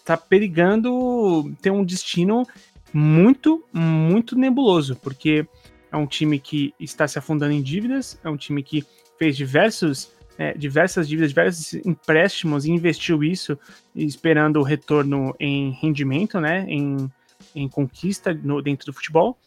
tá 0.05 0.17
perigando 0.17 1.53
ter 1.61 1.71
um 1.71 1.83
destino 1.83 2.45
muito, 2.93 3.63
muito 3.73 4.37
nebuloso, 4.37 4.95
porque 4.97 5.47
é 5.91 5.97
um 5.97 6.07
time 6.07 6.39
que 6.39 6.73
está 6.79 7.07
se 7.07 7.19
afundando 7.19 7.53
em 7.53 7.61
dívidas, 7.61 8.19
é 8.23 8.29
um 8.29 8.37
time 8.37 8.63
que 8.63 8.85
fez 9.17 9.35
diversos 9.35 10.11
é, 10.37 10.53
diversas 10.53 11.07
dívidas, 11.07 11.29
diversos 11.29 11.73
empréstimos 11.85 12.65
e 12.65 12.71
investiu 12.71 13.23
isso 13.23 13.59
esperando 13.93 14.59
o 14.59 14.63
retorno 14.63 15.35
em 15.39 15.71
rendimento, 15.71 16.39
né, 16.39 16.65
em, 16.67 17.11
em 17.53 17.69
conquista 17.69 18.33
no, 18.33 18.61
dentro 18.61 18.87
do 18.87 18.93
futebol. 18.93 19.37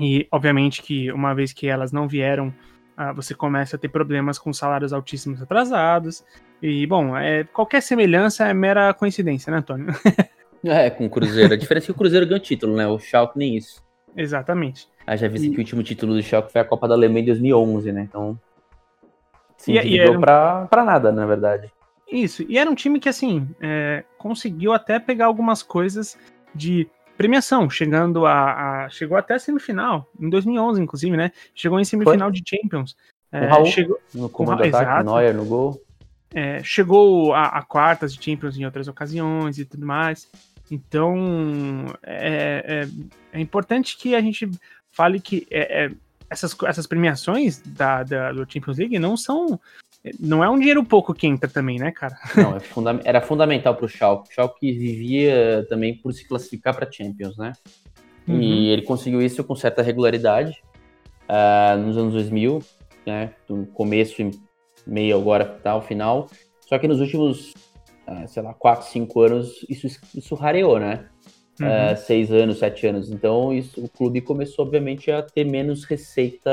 E, 0.00 0.26
obviamente, 0.30 0.80
que 0.82 1.10
uma 1.12 1.34
vez 1.34 1.52
que 1.52 1.66
elas 1.66 1.90
não 1.92 2.08
vieram, 2.08 2.54
ah, 2.96 3.12
você 3.12 3.34
começa 3.34 3.76
a 3.76 3.78
ter 3.78 3.88
problemas 3.88 4.38
com 4.38 4.52
salários 4.52 4.92
altíssimos 4.92 5.42
atrasados. 5.42 6.24
E, 6.62 6.86
bom, 6.86 7.16
é, 7.16 7.44
qualquer 7.44 7.80
semelhança 7.80 8.46
é 8.46 8.54
mera 8.54 8.92
coincidência, 8.92 9.50
né, 9.50 9.58
Antônio? 9.58 9.86
é, 10.64 10.90
com 10.90 11.06
o 11.06 11.10
Cruzeiro. 11.10 11.54
A 11.54 11.56
diferença 11.56 11.86
é 11.86 11.88
que 11.88 11.92
o 11.92 11.94
Cruzeiro 11.94 12.26
ganhou 12.26 12.40
título, 12.40 12.76
né? 12.76 12.86
O 12.86 12.98
Schalke 12.98 13.38
nem 13.38 13.56
isso. 13.56 13.82
Exatamente. 14.16 14.88
Ah, 15.06 15.16
já 15.16 15.28
vi 15.28 15.46
e... 15.46 15.50
que 15.50 15.56
o 15.56 15.60
último 15.60 15.82
título 15.82 16.14
do 16.14 16.22
Schalke 16.22 16.52
foi 16.52 16.60
a 16.60 16.64
Copa 16.64 16.88
da 16.88 16.94
Alemanha 16.94 17.22
em 17.22 17.26
2011, 17.26 17.92
né? 17.92 18.02
Então, 18.08 18.38
se 19.56 19.72
e, 19.72 19.96
e 19.96 20.00
era... 20.00 20.18
pra, 20.18 20.66
pra 20.66 20.84
nada, 20.84 21.12
na 21.12 21.26
verdade. 21.26 21.70
Isso, 22.10 22.44
e 22.48 22.56
era 22.56 22.70
um 22.70 22.74
time 22.74 22.98
que, 22.98 23.08
assim, 23.08 23.46
é, 23.60 24.02
conseguiu 24.16 24.72
até 24.72 24.98
pegar 24.98 25.26
algumas 25.26 25.62
coisas 25.62 26.16
de 26.54 26.88
premiação, 27.18 27.68
chegando 27.68 28.24
a, 28.24 28.84
a, 28.84 28.88
Chegou 28.88 29.16
até 29.16 29.34
a 29.34 29.38
semifinal, 29.38 30.08
em 30.18 30.30
2011, 30.30 30.80
inclusive, 30.80 31.16
né? 31.16 31.32
Chegou 31.54 31.78
em 31.78 31.84
semifinal 31.84 32.30
Foi? 32.30 32.40
de 32.40 32.42
Champions. 32.48 32.96
É, 33.30 33.44
Raul, 33.46 33.66
chegou, 33.66 33.98
no 34.14 34.28
comando 34.28 34.62
com, 34.62 34.76
ataque, 34.76 35.04
Neuer 35.04 35.34
no 35.34 35.44
gol. 35.44 35.82
É, 36.34 36.62
chegou 36.62 37.32
a, 37.32 37.44
a, 37.44 37.62
quartas 37.62 38.14
de 38.14 38.22
Champions 38.22 38.56
em 38.56 38.64
outras 38.64 38.86
ocasiões 38.88 39.58
e 39.58 39.64
tudo 39.64 39.86
mais. 39.86 40.28
Então, 40.70 41.86
é, 42.02 42.84
é, 43.32 43.38
é 43.38 43.40
importante 43.40 43.96
que 43.96 44.14
a 44.14 44.20
gente 44.20 44.50
fale 44.90 45.20
que 45.20 45.46
é, 45.50 45.84
é 45.84 45.90
essas, 46.30 46.54
essas 46.66 46.86
premiações 46.86 47.60
da, 47.60 48.02
da, 48.02 48.32
do 48.32 48.46
Champions 48.50 48.78
League 48.78 48.98
não 48.98 49.16
são. 49.16 49.58
Não 50.20 50.44
é 50.44 50.48
um 50.48 50.58
dinheiro 50.58 50.84
pouco 50.84 51.12
que 51.12 51.26
entra 51.26 51.48
também, 51.48 51.78
né, 51.78 51.90
cara? 51.90 52.16
Não, 52.36 52.56
é 52.56 52.60
funda 52.60 53.00
era 53.04 53.20
fundamental 53.20 53.74
para 53.74 53.86
o 53.86 53.88
Schalke. 53.88 54.30
O 54.30 54.32
Schalke 54.32 54.72
vivia 54.72 55.66
também 55.68 55.96
por 55.96 56.12
se 56.12 56.26
classificar 56.26 56.74
para 56.74 56.90
Champions, 56.90 57.36
né? 57.36 57.52
Uhum. 58.26 58.40
E 58.40 58.68
ele 58.68 58.82
conseguiu 58.82 59.22
isso 59.22 59.42
com 59.42 59.56
certa 59.56 59.82
regularidade 59.82 60.62
uh, 61.24 61.78
nos 61.78 61.96
anos 61.96 62.12
2000, 62.12 62.62
né? 63.06 63.32
No 63.48 63.66
começo 63.66 64.22
meio 64.88 65.16
agora 65.16 65.44
tá, 65.44 65.76
o 65.76 65.82
final. 65.82 66.28
Só 66.66 66.78
que 66.78 66.88
nos 66.88 67.00
últimos, 67.00 67.52
uh, 68.08 68.26
sei 68.26 68.42
lá, 68.42 68.54
4, 68.54 68.88
5 68.88 69.20
anos, 69.20 69.66
isso, 69.68 69.86
isso 70.14 70.34
rareou, 70.34 70.80
né? 70.80 71.08
uhum. 71.60 71.92
uh, 71.92 71.96
seis 71.96 72.30
anos, 72.30 72.58
sete 72.58 72.86
anos. 72.86 73.10
Então 73.10 73.52
isso, 73.52 73.82
o 73.82 73.88
clube 73.88 74.20
começou, 74.20 74.64
obviamente, 74.64 75.10
a 75.10 75.22
ter 75.22 75.44
menos 75.44 75.84
receita 75.84 76.50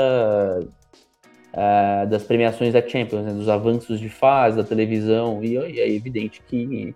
uh, 1.52 2.06
das 2.08 2.24
premiações 2.24 2.72
da 2.72 2.86
Champions, 2.86 3.24
né, 3.24 3.32
dos 3.32 3.48
avanços 3.48 4.00
de 4.00 4.08
fase, 4.08 4.56
da 4.56 4.64
televisão, 4.64 5.42
e, 5.42 5.54
e 5.54 5.80
é 5.80 5.90
evidente 5.90 6.42
que 6.46 6.94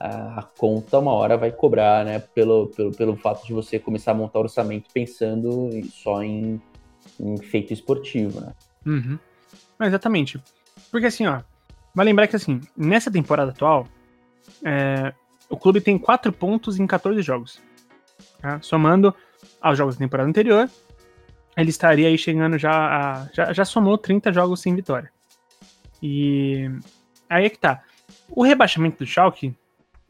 a 0.00 0.48
conta 0.56 1.00
uma 1.00 1.12
hora 1.12 1.36
vai 1.36 1.50
cobrar, 1.50 2.04
né, 2.04 2.20
pelo, 2.20 2.68
pelo, 2.68 2.92
pelo 2.92 3.16
fato 3.16 3.44
de 3.44 3.52
você 3.52 3.80
começar 3.80 4.12
a 4.12 4.14
montar 4.14 4.38
orçamento 4.38 4.88
pensando 4.94 5.70
só 5.90 6.22
em, 6.22 6.62
em 7.18 7.36
feito 7.38 7.72
esportivo, 7.72 8.40
né. 8.40 8.52
Uhum. 8.86 9.18
Exatamente. 9.80 10.40
Porque 10.90 11.06
assim, 11.06 11.26
ó, 11.26 11.42
vai 11.94 12.04
lembrar 12.04 12.26
que 12.26 12.36
assim, 12.36 12.60
nessa 12.76 13.10
temporada 13.10 13.50
atual, 13.50 13.86
é, 14.64 15.12
o 15.48 15.56
clube 15.56 15.80
tem 15.80 15.98
4 15.98 16.32
pontos 16.32 16.78
em 16.78 16.86
14 16.86 17.20
jogos. 17.22 17.60
Tá? 18.40 18.60
Somando 18.60 19.14
aos 19.60 19.76
jogos 19.76 19.96
da 19.96 20.00
temporada 20.00 20.28
anterior, 20.28 20.68
ele 21.56 21.70
estaria 21.70 22.08
aí 22.08 22.16
chegando 22.16 22.58
já 22.58 22.72
a. 22.72 23.28
Já, 23.32 23.52
já 23.52 23.64
somou 23.64 23.98
30 23.98 24.32
jogos 24.32 24.60
sem 24.60 24.74
vitória. 24.74 25.10
E 26.02 26.70
aí 27.28 27.46
é 27.46 27.50
que 27.50 27.58
tá. 27.58 27.82
O 28.28 28.42
rebaixamento 28.42 28.98
do 28.98 29.06
Schalke, 29.06 29.56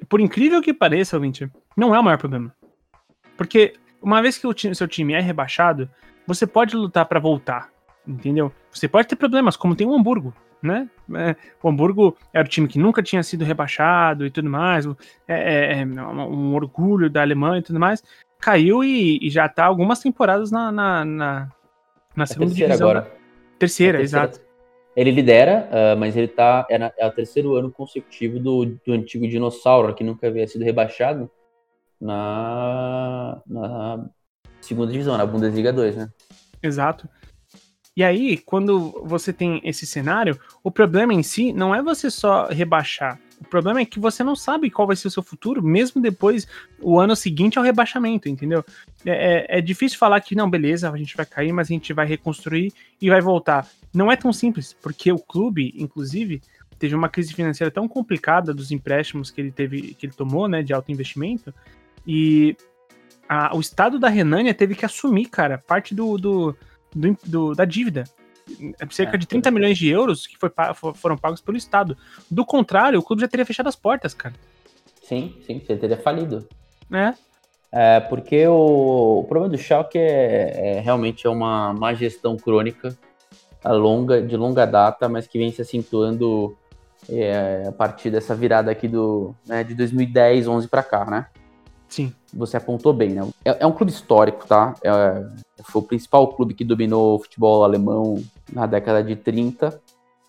por 0.08 0.20
incrível 0.20 0.60
que 0.60 0.74
pareça, 0.74 1.16
ouvinte, 1.16 1.50
não 1.76 1.94
é 1.94 2.00
o 2.00 2.02
maior 2.02 2.18
problema. 2.18 2.54
Porque 3.36 3.74
uma 4.02 4.20
vez 4.20 4.36
que 4.36 4.46
o 4.46 4.52
time, 4.52 4.74
seu 4.74 4.86
time 4.86 5.14
é 5.14 5.20
rebaixado, 5.20 5.88
você 6.26 6.46
pode 6.46 6.76
lutar 6.76 7.06
para 7.06 7.18
voltar, 7.18 7.70
entendeu? 8.06 8.52
Você 8.70 8.86
pode 8.86 9.08
ter 9.08 9.16
problemas, 9.16 9.56
como 9.56 9.74
tem 9.74 9.86
o 9.86 9.94
Hamburgo, 9.94 10.34
né? 10.62 10.88
É, 11.14 11.36
o 11.62 11.68
Hamburgo 11.68 12.16
era 12.32 12.46
o 12.46 12.50
time 12.50 12.68
que 12.68 12.78
nunca 12.78 13.02
tinha 13.02 13.22
sido 13.22 13.44
rebaixado 13.44 14.26
e 14.26 14.30
tudo 14.30 14.50
mais, 14.50 14.86
é, 14.86 14.92
é, 15.28 15.80
é 15.80 15.84
um 15.84 16.54
orgulho 16.54 17.08
da 17.08 17.22
Alemanha 17.22 17.60
e 17.60 17.62
tudo 17.62 17.80
mais 17.80 18.02
caiu 18.40 18.82
e, 18.84 19.18
e 19.20 19.30
já 19.30 19.48
tá 19.48 19.64
algumas 19.64 20.00
temporadas 20.00 20.50
na, 20.50 20.70
na, 20.70 21.04
na, 21.04 21.52
na 22.16 22.26
segunda 22.26 22.50
terceira 22.50 22.68
divisão. 22.68 22.90
agora. 22.90 23.02
Terceira, 23.58 23.98
terceira, 23.98 24.02
exato. 24.02 24.40
Ele 24.96 25.10
lidera, 25.10 25.68
uh, 25.70 25.98
mas 25.98 26.16
ele 26.16 26.28
tá. 26.28 26.66
É, 26.68 26.78
na, 26.78 26.92
é, 26.96 27.06
o 27.06 27.12
terceiro 27.12 27.56
ano 27.56 27.70
consecutivo 27.70 28.38
do, 28.38 28.66
do 28.66 28.92
antigo 28.92 29.28
dinossauro, 29.28 29.94
que 29.94 30.02
nunca 30.02 30.26
havia 30.26 30.46
sido 30.46 30.64
rebaixado 30.64 31.30
na, 32.00 33.40
na 33.46 34.08
segunda 34.60 34.90
divisão, 34.90 35.16
na 35.16 35.26
Bundesliga 35.26 35.72
2, 35.72 35.96
né? 35.96 36.08
Exato. 36.62 37.08
E 37.98 38.04
aí, 38.04 38.38
quando 38.38 39.02
você 39.04 39.32
tem 39.32 39.60
esse 39.64 39.84
cenário, 39.84 40.38
o 40.62 40.70
problema 40.70 41.12
em 41.12 41.20
si 41.24 41.52
não 41.52 41.74
é 41.74 41.82
você 41.82 42.08
só 42.08 42.46
rebaixar. 42.46 43.18
O 43.40 43.44
problema 43.44 43.80
é 43.80 43.84
que 43.84 43.98
você 43.98 44.22
não 44.22 44.36
sabe 44.36 44.70
qual 44.70 44.86
vai 44.86 44.94
ser 44.94 45.08
o 45.08 45.10
seu 45.10 45.20
futuro, 45.20 45.60
mesmo 45.60 46.00
depois, 46.00 46.46
o 46.80 47.00
ano 47.00 47.16
seguinte 47.16 47.58
ao 47.58 47.64
rebaixamento, 47.64 48.28
entendeu? 48.28 48.64
É, 49.04 49.56
é, 49.56 49.58
é 49.58 49.60
difícil 49.60 49.98
falar 49.98 50.20
que, 50.20 50.36
não, 50.36 50.48
beleza, 50.48 50.88
a 50.88 50.96
gente 50.96 51.16
vai 51.16 51.26
cair, 51.26 51.52
mas 51.52 51.66
a 51.66 51.74
gente 51.74 51.92
vai 51.92 52.06
reconstruir 52.06 52.72
e 53.02 53.10
vai 53.10 53.20
voltar. 53.20 53.66
Não 53.92 54.12
é 54.12 54.14
tão 54.14 54.32
simples, 54.32 54.76
porque 54.80 55.10
o 55.10 55.18
clube, 55.18 55.74
inclusive, 55.76 56.40
teve 56.78 56.94
uma 56.94 57.08
crise 57.08 57.34
financeira 57.34 57.68
tão 57.68 57.88
complicada 57.88 58.54
dos 58.54 58.70
empréstimos 58.70 59.28
que 59.32 59.40
ele 59.40 59.50
teve, 59.50 59.94
que 59.94 60.06
ele 60.06 60.12
tomou, 60.12 60.46
né, 60.46 60.62
de 60.62 60.72
alto 60.72 60.92
investimento, 60.92 61.52
e 62.06 62.56
a, 63.28 63.56
o 63.56 63.60
estado 63.60 63.98
da 63.98 64.08
Renânia 64.08 64.54
teve 64.54 64.76
que 64.76 64.84
assumir, 64.84 65.26
cara, 65.26 65.58
parte 65.58 65.96
do, 65.96 66.16
do 66.16 66.56
do, 66.94 67.16
do, 67.24 67.54
da 67.54 67.64
dívida. 67.64 68.04
É 68.80 68.86
cerca 68.90 69.16
é, 69.16 69.18
de 69.18 69.26
30 69.26 69.50
milhões 69.50 69.76
de 69.76 69.88
euros 69.88 70.26
que 70.26 70.38
foi, 70.38 70.50
foram 70.94 71.16
pagos 71.16 71.40
pelo 71.40 71.56
Estado. 71.56 71.96
Do 72.30 72.44
contrário, 72.44 72.98
o 72.98 73.02
clube 73.02 73.20
já 73.20 73.28
teria 73.28 73.44
fechado 73.44 73.68
as 73.68 73.76
portas, 73.76 74.14
cara. 74.14 74.34
Sim, 75.02 75.34
sim, 75.46 75.58
você 75.58 75.76
teria 75.76 75.96
falido. 75.96 76.46
É. 76.90 77.14
É, 77.70 78.00
porque 78.00 78.46
o, 78.46 79.20
o 79.20 79.24
problema 79.24 79.50
do 79.50 79.58
Schalke 79.58 79.98
é, 79.98 80.76
é, 80.76 80.80
realmente 80.80 81.26
é 81.26 81.30
uma 81.30 81.74
má 81.74 81.92
gestão 81.92 82.36
crônica, 82.36 82.96
a 83.62 83.72
longa, 83.72 84.22
de 84.22 84.36
longa 84.36 84.66
data, 84.66 85.08
mas 85.08 85.26
que 85.26 85.38
vem 85.38 85.52
se 85.52 85.60
acentuando 85.60 86.56
é, 87.08 87.64
a 87.68 87.72
partir 87.72 88.10
dessa 88.10 88.34
virada 88.34 88.70
aqui 88.70 88.88
do, 88.88 89.34
né, 89.46 89.62
de 89.62 89.74
2010, 89.74 90.48
11 90.48 90.68
para 90.68 90.82
cá, 90.82 91.04
né? 91.04 91.26
Sim. 91.88 92.12
Você 92.34 92.56
apontou 92.56 92.92
bem, 92.92 93.10
né? 93.10 93.26
É, 93.44 93.58
é 93.60 93.66
um 93.66 93.72
clube 93.72 93.90
histórico, 93.90 94.46
tá? 94.46 94.74
É, 94.82 95.24
foi 95.64 95.82
o 95.82 95.84
principal 95.84 96.28
clube 96.28 96.54
que 96.54 96.64
dominou 96.64 97.16
o 97.16 97.18
futebol 97.18 97.64
alemão 97.64 98.22
na 98.52 98.66
década 98.66 99.02
de 99.02 99.16
30. 99.16 99.80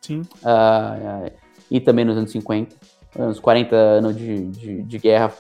Sim. 0.02 0.22
Uh, 0.22 1.32
e 1.70 1.80
também 1.80 2.06
nos 2.06 2.18
anos 2.18 2.32
50. 2.32 2.76
Anos 3.18 3.40
40 3.40 3.76
anos 3.76 4.16
de, 4.16 4.48
de, 4.48 4.82
de, 4.84 4.98
guerra. 4.98 5.34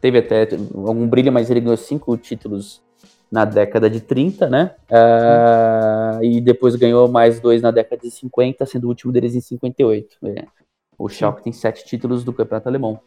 Teve 0.00 0.18
até 0.18 0.48
algum 0.74 1.06
brilho, 1.06 1.32
mas 1.32 1.50
ele 1.50 1.60
ganhou 1.60 1.76
cinco 1.76 2.16
títulos 2.16 2.82
na 3.30 3.44
década 3.44 3.88
de 3.88 4.00
30, 4.00 4.48
né? 4.48 4.74
Uh, 4.90 6.24
e 6.24 6.40
depois 6.40 6.74
ganhou 6.74 7.08
mais 7.08 7.40
dois 7.40 7.62
na 7.62 7.70
década 7.70 8.02
de 8.02 8.10
50, 8.10 8.66
sendo 8.66 8.84
o 8.84 8.88
último 8.88 9.12
deles 9.12 9.34
em 9.34 9.40
58. 9.40 10.16
É. 10.26 10.44
O 10.98 11.08
Schalke 11.08 11.38
Sim. 11.38 11.44
tem 11.44 11.52
sete 11.52 11.84
títulos 11.84 12.24
do 12.24 12.32
campeonato 12.32 12.68
alemão. 12.68 13.00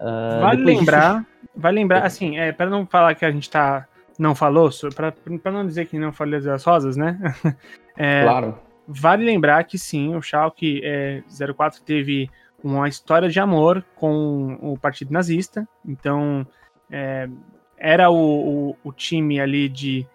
Uh, 0.00 0.40
vale 0.40 0.64
lembrar, 0.64 1.20
disso... 1.20 1.26
vale 1.58 1.80
lembrar, 1.80 2.06
assim, 2.06 2.38
é, 2.38 2.52
para 2.52 2.70
não 2.70 2.86
falar 2.86 3.14
que 3.14 3.24
a 3.24 3.30
gente 3.30 3.50
tá 3.50 3.86
não 4.18 4.34
falou, 4.34 4.68
para 4.96 5.52
não 5.52 5.64
dizer 5.64 5.86
que 5.86 5.98
não 5.98 6.12
falei 6.12 6.40
das 6.40 6.64
rosas, 6.64 6.96
né? 6.96 7.18
é, 7.96 8.24
claro. 8.24 8.58
Vale 8.86 9.24
lembrar 9.24 9.62
que 9.64 9.78
sim, 9.78 10.14
o 10.16 10.22
Schalke 10.22 10.80
é, 10.82 11.22
04 11.54 11.82
teve 11.82 12.28
uma 12.64 12.88
história 12.88 13.28
de 13.28 13.38
amor 13.38 13.84
com 13.94 14.58
o 14.60 14.76
partido 14.76 15.12
nazista, 15.12 15.68
então 15.86 16.44
é, 16.90 17.28
era 17.76 18.10
o, 18.10 18.70
o, 18.70 18.76
o, 18.82 18.92
time 18.92 19.38
ali 19.38 19.68
de, 19.68 20.06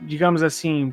digamos 0.00 0.42
assim, 0.42 0.92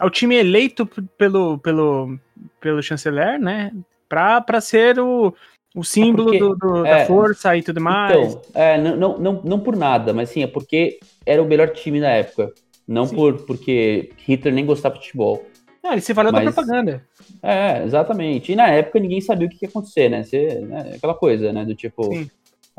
é 0.00 0.04
o 0.04 0.10
time 0.10 0.34
eleito 0.34 0.86
pelo, 1.16 1.58
pelo, 1.58 2.18
pelo 2.58 2.82
chanceler, 2.82 3.38
né? 3.38 3.70
Para 4.08 4.60
ser 4.60 4.98
o, 4.98 5.32
o 5.74 5.84
símbolo 5.84 6.34
é 6.34 6.38
porque, 6.38 6.38
do, 6.38 6.56
do, 6.56 6.86
é, 6.86 7.00
da 7.00 7.06
força 7.06 7.56
e 7.56 7.62
tudo 7.62 7.80
mais. 7.80 8.34
Então, 8.34 8.42
é, 8.54 8.76
não, 8.78 9.18
não, 9.18 9.40
não 9.44 9.60
por 9.60 9.76
nada, 9.76 10.12
mas 10.12 10.30
sim, 10.30 10.42
é 10.42 10.46
porque 10.46 10.98
era 11.24 11.42
o 11.42 11.46
melhor 11.46 11.70
time 11.70 12.00
na 12.00 12.10
época. 12.10 12.52
Não 12.86 13.06
por 13.06 13.42
porque 13.46 14.10
Hitler 14.26 14.52
nem 14.52 14.66
gostava 14.66 14.96
de 14.96 15.02
futebol. 15.02 15.44
Não, 15.82 15.92
ele 15.92 16.00
se 16.00 16.12
valeu 16.12 16.32
mas, 16.32 16.44
da 16.44 16.52
propaganda. 16.52 17.06
É, 17.42 17.84
exatamente. 17.84 18.52
E 18.52 18.56
na 18.56 18.68
época 18.68 18.98
ninguém 18.98 19.20
sabia 19.20 19.46
o 19.46 19.50
que 19.50 19.58
ia 19.62 19.68
acontecer, 19.68 20.08
né? 20.08 20.24
Você, 20.24 20.60
né? 20.60 20.92
Aquela 20.96 21.14
coisa, 21.14 21.52
né? 21.52 21.64
Do 21.64 21.74
tipo. 21.74 22.02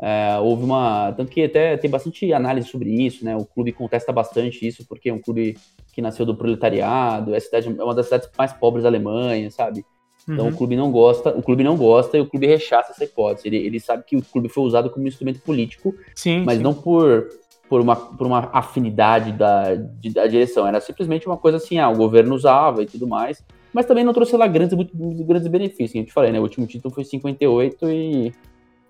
É, 0.00 0.38
houve 0.38 0.64
uma. 0.64 1.12
Tanto 1.12 1.30
que 1.30 1.44
até 1.44 1.76
tem 1.78 1.90
bastante 1.90 2.32
análise 2.32 2.68
sobre 2.68 2.90
isso, 2.90 3.24
né? 3.24 3.34
O 3.36 3.46
clube 3.46 3.72
contesta 3.72 4.12
bastante 4.12 4.66
isso, 4.66 4.84
porque 4.86 5.08
é 5.08 5.14
um 5.14 5.18
clube 5.18 5.56
que 5.92 6.02
nasceu 6.02 6.26
do 6.26 6.34
proletariado, 6.34 7.34
é, 7.34 7.40
cidade, 7.40 7.68
é 7.68 7.84
uma 7.84 7.94
das 7.94 8.06
cidades 8.06 8.28
mais 8.36 8.52
pobres 8.52 8.82
da 8.82 8.88
Alemanha, 8.88 9.50
sabe? 9.50 9.84
Então 10.28 10.46
uhum. 10.46 10.52
o 10.52 10.56
clube 10.56 10.76
não 10.76 10.90
gosta, 10.90 11.30
o 11.30 11.42
clube 11.42 11.64
não 11.64 11.76
gosta 11.76 12.16
e 12.16 12.20
o 12.20 12.26
clube 12.26 12.46
rechaça 12.46 12.92
essa 12.92 13.04
hipótese. 13.04 13.48
Ele, 13.48 13.56
ele 13.56 13.80
sabe 13.80 14.04
que 14.04 14.16
o 14.16 14.22
clube 14.22 14.48
foi 14.48 14.64
usado 14.64 14.88
como 14.90 15.06
instrumento 15.06 15.40
político, 15.40 15.94
sim, 16.14 16.44
mas 16.44 16.58
sim. 16.58 16.62
não 16.62 16.72
por, 16.72 17.28
por, 17.68 17.80
uma, 17.80 17.96
por 17.96 18.26
uma 18.26 18.50
afinidade 18.52 19.32
da, 19.32 19.74
de, 19.74 20.10
da 20.10 20.26
direção. 20.26 20.66
Era 20.66 20.80
simplesmente 20.80 21.26
uma 21.26 21.36
coisa 21.36 21.56
assim, 21.56 21.78
ah, 21.78 21.88
o 21.88 21.96
governo 21.96 22.34
usava 22.34 22.82
e 22.82 22.86
tudo 22.86 23.06
mais, 23.06 23.42
mas 23.72 23.86
também 23.86 24.04
não 24.04 24.12
trouxe 24.12 24.36
lá 24.36 24.46
grandes, 24.46 24.76
muito, 24.76 24.96
grandes 25.24 25.48
benefícios. 25.48 25.96
A 25.96 25.98
gente 25.98 26.12
falei, 26.12 26.30
né? 26.30 26.38
O 26.38 26.42
último 26.42 26.66
título 26.66 26.94
foi 26.94 27.04
58 27.04 27.90
e 27.90 28.32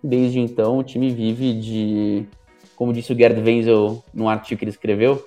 desde 0.02 0.40
então 0.40 0.78
o 0.78 0.82
time 0.82 1.10
vive 1.10 1.54
de, 1.54 2.26
como 2.74 2.92
disse 2.92 3.12
o 3.12 3.16
Gerd 3.16 3.40
Wenzel 3.40 4.02
num 4.12 4.28
artigo 4.28 4.58
que 4.58 4.64
ele 4.64 4.70
escreveu, 4.70 5.24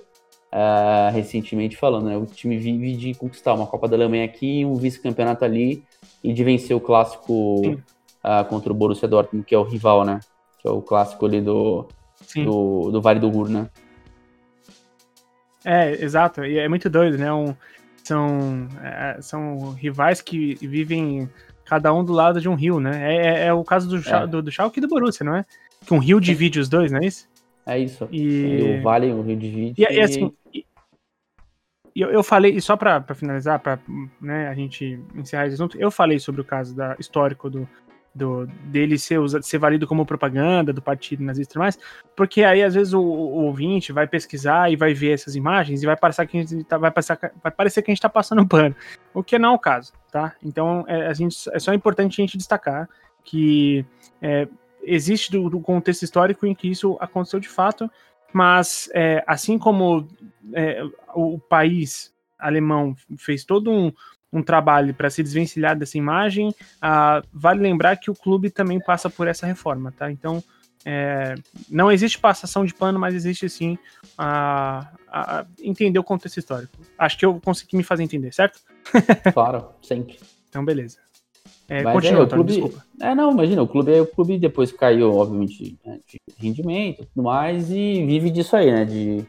Uh, 0.56 1.12
recentemente 1.12 1.76
falando, 1.76 2.06
né? 2.06 2.16
O 2.16 2.26
time 2.26 2.58
vive 2.58 2.96
de 2.96 3.14
conquistar 3.14 3.54
uma 3.54 3.68
Copa 3.68 3.90
da 3.90 3.98
Alemanha 3.98 4.24
aqui, 4.24 4.64
um 4.64 4.76
vice-campeonato 4.76 5.44
ali 5.44 5.84
e 6.24 6.32
de 6.32 6.44
vencer 6.46 6.74
o 6.74 6.80
clássico 6.80 7.62
uh, 8.24 8.46
contra 8.48 8.72
o 8.72 8.76
Borussia 8.76 9.06
Dortmund, 9.06 9.46
que 9.46 9.54
é 9.54 9.58
o 9.58 9.64
rival, 9.64 10.06
né? 10.06 10.22
Que 10.62 10.70
é 10.70 10.72
o 10.72 10.82
clássico 10.82 11.26
ali 11.26 11.42
do, 11.42 11.86
do, 12.38 12.90
do, 12.90 13.02
Vale 13.02 13.20
do 13.20 13.28
Ruhr, 13.28 13.50
né? 13.50 13.70
É, 15.66 15.92
exato. 16.02 16.46
E 16.46 16.58
é 16.58 16.70
muito 16.70 16.90
doido, 16.90 17.18
né? 17.18 17.34
Um, 17.34 17.54
são, 18.02 18.70
é, 18.82 19.18
são 19.22 19.72
rivais 19.72 20.22
que 20.22 20.56
vivem 20.56 21.30
cada 21.66 21.94
um 21.94 22.02
do 22.02 22.14
lado 22.14 22.40
de 22.40 22.48
um 22.48 22.56
rio, 22.56 22.80
né? 22.80 23.14
É, 23.14 23.26
é, 23.26 23.48
é 23.48 23.54
o 23.54 23.66
caso 23.66 23.90
do, 23.90 24.10
é. 24.10 24.26
do, 24.26 24.42
do 24.42 24.50
Schalke 24.50 24.80
e 24.80 24.82
do 24.82 24.88
Borussia, 24.88 25.26
não 25.26 25.36
é? 25.36 25.46
Que 25.86 25.94
um 25.94 26.00
rio 26.00 26.22
divide 26.22 26.62
os 26.62 26.70
dois, 26.70 26.94
não 26.94 27.00
é 27.00 27.08
isso? 27.08 27.28
É 27.66 27.80
isso. 27.80 28.08
E... 28.12 28.78
o 28.80 28.84
Vale, 28.84 29.12
o 29.12 29.22
Rio 29.22 29.36
divide. 29.36 29.82
E, 29.82 29.94
e 29.94 30.02
assim, 30.02 30.32
eu, 31.96 32.10
eu 32.10 32.22
falei, 32.22 32.52
e 32.52 32.62
só 32.62 32.76
para 32.76 33.02
finalizar, 33.16 33.58
para 33.60 33.80
né, 34.22 34.50
a 34.50 34.54
gente 34.54 35.00
encerrar 35.16 35.46
esse 35.46 35.56
assunto, 35.56 35.78
eu 35.80 35.90
falei 35.90 36.20
sobre 36.20 36.42
o 36.42 36.44
caso 36.44 36.76
da, 36.76 36.94
histórico 37.00 37.50
do, 37.50 37.68
do, 38.14 38.46
dele 38.66 38.98
ser, 38.98 39.18
ser 39.42 39.58
valido 39.58 39.88
como 39.88 40.06
propaganda 40.06 40.74
do 40.74 40.82
partido 40.82 41.24
nazista 41.24 41.52
e 41.52 41.54
tudo 41.54 41.62
mais, 41.62 41.80
porque 42.14 42.44
aí 42.44 42.62
às 42.62 42.76
vezes 42.76 42.92
o, 42.92 43.00
o, 43.02 43.46
ouvinte 43.46 43.94
vai 43.94 44.06
pesquisar 44.08 44.70
e 44.70 44.76
vai 44.76 44.94
ver 44.94 45.14
essas 45.14 45.38
imagens 45.38 45.82
e 45.82 45.86
vai 45.86 45.96
parecer 45.96 46.28
que 46.28 46.38
a 46.38 46.42
gente 46.42 46.64
tá, 46.66 46.78
vai, 46.78 46.92
passar, 46.92 47.18
vai 47.42 47.52
parecer 47.52 47.82
que 47.82 47.90
a 47.90 47.94
gente 47.94 48.00
está 48.00 48.10
passando 48.10 48.46
pano, 48.46 48.76
o 49.14 49.24
que 49.24 49.40
não 49.40 49.54
é 49.54 49.56
o 49.56 49.60
caso, 49.60 49.94
tá? 50.12 50.36
Então 50.44 50.84
é, 50.90 51.08
a 51.08 51.14
gente, 51.14 51.50
é 51.54 51.60
só 51.60 51.74
importante 51.74 52.22
a 52.22 52.24
gente 52.24 52.38
destacar 52.38 52.90
que 53.24 53.86
é, 54.22 54.50
existe 54.86 55.32
do, 55.32 55.50
do, 55.50 55.60
contexto 55.60 56.04
histórico 56.04 56.46
em 56.46 56.56
que 56.56 56.70
isso 56.70 56.98
aconteceu 57.00 57.40
de 57.40 57.50
fato, 57.50 57.90
mas 58.34 58.90
é, 58.94 59.24
assim 59.26 59.58
como 59.58 60.08
é, 60.54 60.84
o 61.14 61.40
país 61.40 62.14
alemão 62.38 62.96
fez 63.18 63.44
todo 63.44 63.72
um, 63.72 63.92
um 64.32 64.44
trabalho 64.44 64.94
para 64.94 65.10
se 65.10 65.24
desvencilhar 65.24 65.78
dessa 65.78 65.98
imagem, 65.98 66.54
vale 67.34 67.62
lembrar 67.62 67.98
que 67.98 68.12
o 68.12 68.16
clube 68.16 68.50
também 68.50 68.80
passa 68.80 69.10
por 69.10 69.28
essa 69.28 69.46
reforma, 69.46 69.92
tá? 69.92 70.12
Então, 70.12 70.44
é, 70.86 71.34
não 71.68 71.92
existe 71.92 72.20
passação 72.20 72.64
de 72.64 72.74
pano, 72.74 73.00
mas 73.00 73.16
existe 73.16 73.50
sim 73.50 73.78
a, 74.16 74.88
a, 75.08 75.46
entender 75.60 75.98
o 75.98 76.04
contexto 76.04 76.38
histórico. 76.38 76.78
Acho 76.98 77.18
que 77.18 77.26
eu 77.26 77.42
consegui 77.44 77.76
me 77.76 77.84
fazer 77.84 78.04
entender, 78.04 78.32
certo? 78.34 78.60
Claro, 79.34 79.70
sempre. 79.82 80.20
Então, 80.48 80.64
beleza. 80.64 81.00
É, 81.68 81.82
Mas 81.82 81.94
continua, 81.94 82.22
é, 82.22 82.24
o 82.24 82.28
clube, 82.28 82.52
desculpa. 82.52 82.86
É, 83.02 83.16
não, 83.16 83.32
imagina, 83.32 83.62
o 83.62 83.68
clube, 83.68 84.00
o 84.00 84.06
clube 84.06 84.38
depois 84.38 84.72
caiu, 84.72 85.12
obviamente, 85.12 85.78
né, 85.84 86.00
de 86.08 86.20
rendimento 86.38 87.02
e 87.02 87.06
tudo 87.06 87.24
mais, 87.24 87.72
e 87.72 88.06
vive 88.06 88.30
disso 88.30 88.56
aí, 88.56 88.72
né? 88.72 88.86
De 88.86 89.26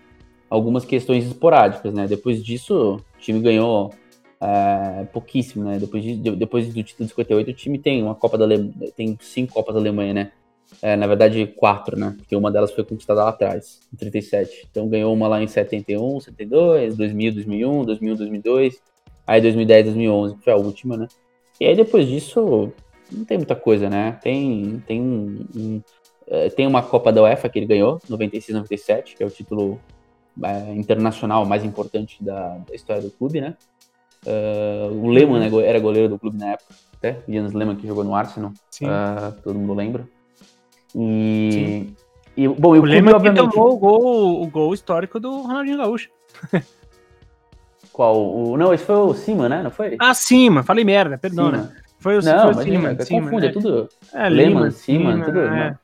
algumas 0.51 0.85
questões 0.85 1.25
esporádicas, 1.25 1.95
né? 1.95 2.07
Depois 2.07 2.45
disso, 2.45 2.97
o 2.97 3.19
time 3.19 3.41
ganhou 3.41 3.91
é, 4.41 5.05
pouquíssimo, 5.13 5.65
né? 5.65 5.79
Depois, 5.79 6.03
de, 6.03 6.17
depois 6.17 6.67
do 6.67 6.83
título 6.83 7.07
de 7.07 7.11
58, 7.11 7.51
o 7.51 7.55
time 7.55 7.79
tem 7.79 8.03
uma 8.03 8.15
Copa 8.15 8.37
da 8.37 8.45
Alemanha, 8.45 8.73
tem 8.95 9.17
cinco 9.21 9.55
Copas 9.55 9.75
da 9.75 9.81
Alemanha, 9.81 10.13
né? 10.13 10.33
É, 10.83 10.97
na 10.97 11.07
verdade, 11.07 11.47
quatro, 11.47 11.99
né? 11.99 12.15
Porque 12.19 12.37
uma 12.37 12.51
delas 12.51 12.73
foi 12.73 12.85
conquistada 12.85 13.23
lá 13.23 13.31
atrás, 13.31 13.81
em 13.93 13.97
37. 13.97 14.67
Então 14.71 14.89
ganhou 14.89 15.13
uma 15.15 15.27
lá 15.27 15.43
em 15.43 15.47
71, 15.47 16.21
72, 16.21 16.97
2000, 16.97 17.33
2001, 17.33 17.85
2001, 17.85 18.17
2002, 18.17 18.83
aí 19.27 19.41
2010, 19.41 19.87
2011, 19.87 20.35
que 20.37 20.45
foi 20.45 20.53
a 20.53 20.57
última, 20.57 20.97
né? 20.97 21.09
E 21.61 21.67
aí 21.67 21.77
depois 21.77 22.07
disso, 22.07 22.73
não 23.11 23.25
tem 23.25 23.39
muita 23.39 23.57
coisa, 23.57 23.89
né? 23.89 24.19
Tem, 24.23 24.83
tem, 24.87 25.01
um, 25.01 25.47
um, 25.55 25.83
é, 26.27 26.49
tem 26.51 26.67
uma 26.67 26.83
Copa 26.83 27.13
da 27.13 27.23
UEFA 27.23 27.49
que 27.49 27.59
ele 27.59 27.67
ganhou, 27.67 28.01
96, 28.09 28.55
97, 28.55 29.17
que 29.17 29.23
é 29.23 29.27
o 29.27 29.31
título 29.31 29.81
é, 30.43 30.73
internacional 30.75 31.45
mais 31.47 31.65
importante 31.65 32.23
da, 32.23 32.59
da, 32.59 32.75
história 32.75 33.03
do 33.03 33.11
clube, 33.11 33.41
né? 33.41 33.57
Uh, 34.27 34.93
o 35.05 35.09
Lehmann 35.09 35.39
né, 35.39 35.65
era 35.65 35.79
goleiro 35.79 36.09
do 36.09 36.19
clube 36.19 36.37
na 36.37 36.53
época, 36.53 36.75
até. 36.97 37.23
Jens 37.29 37.53
Lehmann 37.53 37.77
que 37.77 37.87
jogou 37.87 38.03
no 38.03 38.15
Arsenal, 38.15 38.51
uh, 38.51 39.41
todo 39.43 39.59
mundo 39.59 39.73
lembra. 39.73 40.09
E, 40.95 41.93
e 42.37 42.49
bom, 42.49 42.77
o, 42.77 42.81
o 42.81 42.85
Lehmann 42.85 43.15
obviamente... 43.15 43.53
tomou 43.53 43.75
o 43.75 43.77
gol, 43.77 44.43
o 44.43 44.47
gol 44.49 44.75
histórico 44.75 45.21
do 45.21 45.43
Ronaldinho 45.43 45.79
Gaúcho. 45.79 46.11
Qual? 47.97 48.15
O, 48.15 48.59
não, 48.59 48.75
esse 48.75 48.85
foi 48.85 48.95
o 48.95 49.15
Cima, 49.15 49.49
né? 49.49 49.63
Não 49.63 49.71
foi? 49.71 49.97
Ah, 49.99 50.13
Cima, 50.13 50.63
falei 50.63 50.85
merda, 50.85 51.17
perdona. 51.17 51.73
Foi 51.99 52.19
o, 52.19 52.23
não, 52.23 52.53
foi 52.53 52.63
o 52.63 52.65
Cima. 52.67 53.03
Cima 53.03 53.23
confunde, 53.23 53.47
é, 53.47 53.49
é 53.49 53.53
tudo. 53.53 53.89
É, 54.13 54.29
Lehmann, 54.29 54.71
Cima, 54.71 55.25
tudo. 55.25 55.41
É, 55.41 55.79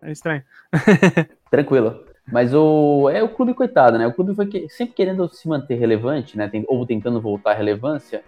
é 0.00 0.10
estranho. 0.10 0.42
Tranquilo. 1.50 2.06
Mas 2.32 2.54
o 2.54 3.10
é 3.10 3.22
o 3.22 3.28
clube 3.28 3.52
coitado, 3.52 3.98
né? 3.98 4.06
O 4.06 4.14
clube 4.14 4.34
foi 4.34 4.46
que, 4.46 4.66
sempre 4.70 4.94
querendo 4.94 5.28
se 5.28 5.46
manter 5.46 5.74
relevante, 5.74 6.38
né? 6.38 6.48
Tem, 6.48 6.64
ou 6.66 6.86
tentando 6.86 7.20
voltar 7.20 7.50
à 7.50 7.54
relevância. 7.54 8.24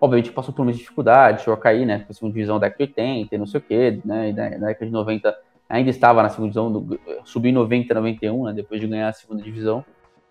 Obviamente 0.00 0.30
passou 0.30 0.54
por 0.54 0.62
muitas 0.62 0.78
dificuldades, 0.78 1.42
chegou 1.42 1.54
a 1.54 1.60
cair, 1.60 1.84
né? 1.84 2.04
Foi 2.06 2.14
segunda 2.14 2.32
divisão 2.32 2.60
da 2.60 2.68
década 2.68 2.86
de 2.86 2.92
80 3.00 3.34
e 3.34 3.38
não 3.38 3.46
sei 3.46 3.58
o 3.58 3.62
quê, 3.64 4.00
né? 4.04 4.28
E 4.28 4.32
na, 4.32 4.50
na 4.50 4.66
década 4.68 4.86
de 4.86 4.92
90 4.92 5.36
ainda 5.68 5.90
estava 5.90 6.22
na 6.22 6.28
segunda 6.28 6.52
divisão, 6.52 6.70
do, 6.70 7.00
subiu 7.24 7.50
em 7.50 7.54
90, 7.54 7.92
91, 7.92 8.44
né? 8.44 8.52
Depois 8.52 8.80
de 8.80 8.86
ganhar 8.86 9.08
a 9.08 9.12
segunda 9.12 9.42
divisão. 9.42 9.84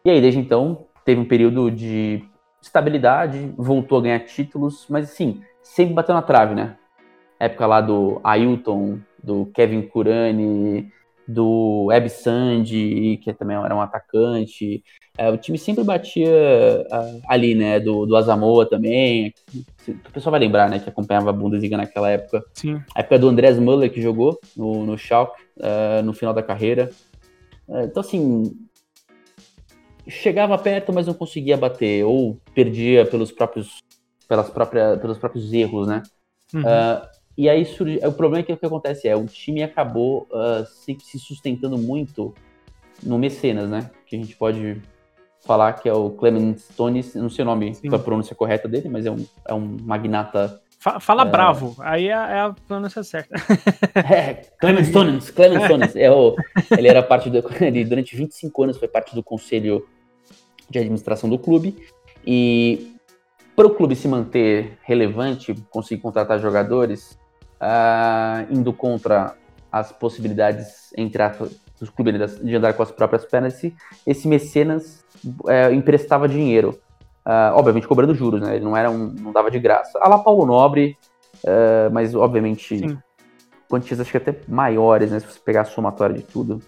E 0.06 0.10
aí, 0.10 0.22
desde 0.22 0.40
então, 0.40 0.86
teve 1.04 1.20
um 1.20 1.26
período 1.26 1.70
de 1.70 2.24
estabilidade, 2.68 3.54
voltou 3.58 4.00
a 4.00 4.02
ganhar 4.02 4.20
títulos, 4.20 4.86
mas 4.90 5.12
assim, 5.12 5.42
sempre 5.62 5.94
bateu 5.94 6.16
na 6.16 6.22
trave, 6.22 6.56
né? 6.56 6.76
Época 7.40 7.66
lá 7.68 7.82
do 7.82 8.22
Ailton, 8.24 9.00
do 9.22 9.46
Kevin 9.48 9.82
Kurani, 9.82 10.92
do 11.28 11.90
Eb 11.92 12.10
Sandy, 12.10 13.20
que 13.24 13.34
também 13.34 13.58
era 13.58 13.76
um 13.76 13.82
atacante. 13.82 14.84
É, 15.18 15.30
o 15.30 15.38
time 15.38 15.58
sempre 15.58 15.84
batia 15.84 16.28
uh, 16.30 17.22
ali, 17.28 17.54
né? 17.54 17.80
Do, 17.80 18.06
do 18.06 18.16
Azamoa 18.16 18.68
também. 18.68 19.34
O 19.88 20.12
pessoal 20.12 20.32
vai 20.32 20.40
lembrar, 20.40 20.70
né? 20.70 20.80
Que 20.80 20.90
acompanhava 20.90 21.30
a 21.30 21.34
Bundesliga 21.34 21.78
naquela 21.78 22.10
época. 22.10 22.44
Sim. 22.54 22.82
A 22.96 23.02
época 23.02 23.20
do 23.20 23.30
Andrés 23.30 23.60
Müller, 23.60 23.92
que 23.92 24.02
jogou 24.02 24.40
no, 24.56 24.86
no 24.86 24.98
Schalke, 24.98 25.42
uh, 25.58 26.04
no 26.04 26.14
final 26.14 26.34
da 26.34 26.42
carreira. 26.42 26.90
Uh, 27.68 27.82
então, 27.82 28.02
assim, 28.02 28.52
chegava 30.08 30.58
perto, 30.58 30.92
mas 30.94 31.08
não 31.08 31.14
conseguia 31.14 31.58
bater, 31.58 32.04
ou 32.06 32.40
perdia 32.54 33.06
pelos 33.06 33.32
próprios, 33.32 33.80
pelas 34.28 34.50
próprias, 34.50 35.00
pelos 35.00 35.18
próprios 35.18 35.52
erros, 35.54 35.88
né? 35.88 36.04
Uhum. 36.54 36.62
Uh, 36.62 37.08
e 37.38 37.50
aí 37.50 37.66
surge, 37.66 38.00
o 38.06 38.12
problema 38.12 38.42
é 38.42 38.44
que 38.44 38.54
o 38.54 38.58
que 38.58 38.66
acontece 38.66 39.08
é, 39.08 39.16
o 39.16 39.26
time 39.26 39.64
acabou 39.64 40.28
uh, 40.32 40.66
se, 40.66 40.98
se, 41.02 41.18
sustentando 41.18 41.78
muito 41.78 42.34
no 43.02 43.18
mecenas, 43.18 43.70
né? 43.70 43.90
Que 44.06 44.16
a 44.16 44.20
gente 44.20 44.36
pode 44.36 44.82
falar 45.46 45.74
que 45.74 45.90
é 45.90 45.94
o 45.94 46.12
Clement 46.12 46.58
Stones, 46.58 47.16
não 47.16 47.30
sei 47.30 47.44
o 47.44 47.46
nome, 47.46 47.74
Sim. 47.74 47.94
a 47.94 48.00
pronúncia 48.00 48.36
correta 48.36 48.68
dele, 48.68 48.88
mas 48.88 49.06
é 49.06 49.12
um, 49.12 49.26
é 49.48 49.54
um 49.54 49.78
magnata 49.82 50.62
Fala 51.00 51.22
é... 51.22 51.26
bravo, 51.26 51.76
aí 51.80 52.10
é, 52.10 52.12
é 52.12 52.40
a 52.42 52.54
pronúncia 52.68 53.04
certa. 53.04 53.36
É, 53.96 54.34
Clement 54.60 54.84
Stones, 54.84 55.30
Clement 55.30 55.64
Stones. 55.64 55.96
É 55.96 56.12
o, 56.12 56.36
ele 56.78 56.90
era 56.90 57.02
parte 57.02 57.30
do. 57.30 57.38
Ele, 57.64 57.86
durante 57.86 58.16
25 58.18 58.64
anos 58.64 58.78
foi 58.78 58.88
parte 58.88 59.16
do 59.16 59.24
conselho 59.24 59.88
de 60.70 60.80
administração 60.80 61.30
do 61.30 61.38
clube. 61.38 61.76
E 62.26 62.96
para 63.56 63.68
o 63.68 63.70
clube 63.70 63.96
se 63.96 64.08
manter 64.08 64.78
relevante, 64.84 65.54
conseguir 65.70 66.02
contratar 66.02 66.40
jogadores, 66.40 67.18
uh, 67.62 68.52
indo 68.52 68.74
contra 68.74 69.36
as 69.72 69.92
possibilidades 69.92 70.94
entre 70.98 71.24
dos 71.80 71.90
clubes 71.90 72.40
de 72.40 72.56
andar 72.56 72.74
com 72.74 72.84
as 72.84 72.92
próprias 72.92 73.26
pernas, 73.26 73.56
esse, 73.56 73.76
esse 74.06 74.28
mecenas 74.28 75.04
uh, 75.26 75.74
emprestava 75.74 76.28
dinheiro. 76.28 76.80
Uh, 77.26 77.56
obviamente 77.56 77.88
cobrando 77.88 78.14
juros, 78.14 78.42
né? 78.42 78.56
Ele 78.56 78.66
não 78.66 78.76
era 78.76 78.92
um, 78.92 79.08
não 79.08 79.32
dava 79.32 79.50
de 79.50 79.58
graça. 79.58 79.98
A 80.02 80.10
La 80.10 80.20
Paulo 80.20 80.46
Nobre, 80.46 80.98
uh, 81.46 81.92
mas 81.92 82.14
obviamente 82.14 82.78
Sim. 82.78 82.98
quantias 83.70 84.00
acho 84.00 84.12
que 84.12 84.18
até 84.18 84.36
maiores, 84.48 85.10
né? 85.10 85.20
Se 85.20 85.26
você 85.26 85.40
pegar 85.40 85.62
a 85.62 85.66
somatória 85.66 86.16
de 86.16 86.24
tudo. 86.24 86.62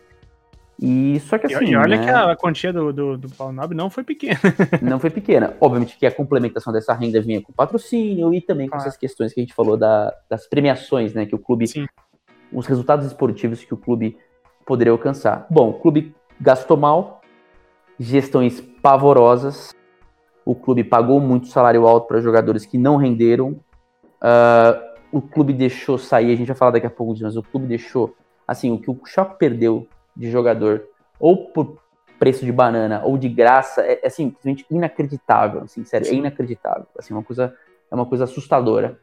E 0.79 1.19
só 1.21 1.37
que 1.37 1.53
assim. 1.53 1.65
E 1.65 1.75
olha 1.75 1.97
né, 1.97 2.03
que 2.03 2.09
a 2.09 2.35
quantia 2.35 2.73
do, 2.73 2.91
do, 2.91 3.17
do 3.17 3.29
Paulo 3.29 3.53
Nobre 3.53 3.77
não 3.77 3.89
foi 3.89 4.03
pequena. 4.03 4.39
não 4.81 4.99
foi 4.99 5.09
pequena. 5.09 5.55
Obviamente 5.59 5.97
que 5.97 6.05
a 6.05 6.11
complementação 6.11 6.73
dessa 6.73 6.93
renda 6.93 7.21
vinha 7.21 7.41
com 7.41 7.53
patrocínio 7.53 8.33
e 8.33 8.41
também 8.41 8.67
com 8.67 8.75
ah. 8.75 8.79
essas 8.79 8.97
questões 8.97 9.33
que 9.33 9.39
a 9.39 9.43
gente 9.43 9.53
falou 9.53 9.77
da, 9.77 10.13
das 10.29 10.47
premiações, 10.47 11.13
né? 11.13 11.25
Que 11.25 11.35
o 11.35 11.39
clube. 11.39 11.67
Sim. 11.67 11.85
Os 12.51 12.67
resultados 12.67 13.05
esportivos 13.05 13.63
que 13.63 13.73
o 13.73 13.77
clube 13.77 14.17
poderia 14.65 14.91
alcançar. 14.91 15.47
Bom, 15.49 15.69
o 15.69 15.73
clube 15.73 16.13
gastou 16.39 16.77
mal, 16.77 17.21
gestões 17.99 18.59
pavorosas, 18.59 19.73
o 20.45 20.53
clube 20.53 20.83
pagou 20.83 21.19
muito 21.19 21.47
salário 21.47 21.87
alto 21.87 22.07
para 22.07 22.21
jogadores 22.21 22.65
que 22.65 22.77
não 22.77 22.97
renderam. 22.97 23.59
Uh, 24.21 24.95
o 25.11 25.21
clube 25.21 25.53
deixou 25.53 25.97
sair, 25.97 26.31
a 26.31 26.35
gente 26.35 26.47
vai 26.47 26.55
falar 26.55 26.71
daqui 26.71 26.85
a 26.85 26.89
pouco 26.89 27.13
disso, 27.13 27.25
mas 27.25 27.37
o 27.37 27.43
clube 27.43 27.65
deixou. 27.65 28.15
Assim, 28.47 28.71
o 28.71 28.77
que 28.77 28.91
o 28.91 28.99
Choque 29.05 29.39
perdeu 29.39 29.87
de 30.15 30.29
jogador, 30.29 30.87
ou 31.19 31.47
por 31.47 31.79
preço 32.17 32.45
de 32.45 32.51
banana, 32.51 33.01
ou 33.03 33.17
de 33.17 33.27
graça, 33.27 33.81
é, 33.81 33.99
é 34.03 34.07
assim, 34.07 34.29
simplesmente 34.29 34.65
inacreditável, 34.69 35.61
assim, 35.61 35.83
sério, 35.83 36.07
é 36.07 36.13
inacreditável, 36.13 36.87
assim, 36.97 37.13
uma 37.13 37.23
coisa, 37.23 37.53
é 37.91 37.95
uma 37.95 38.05
coisa 38.05 38.23
assustadora. 38.23 38.99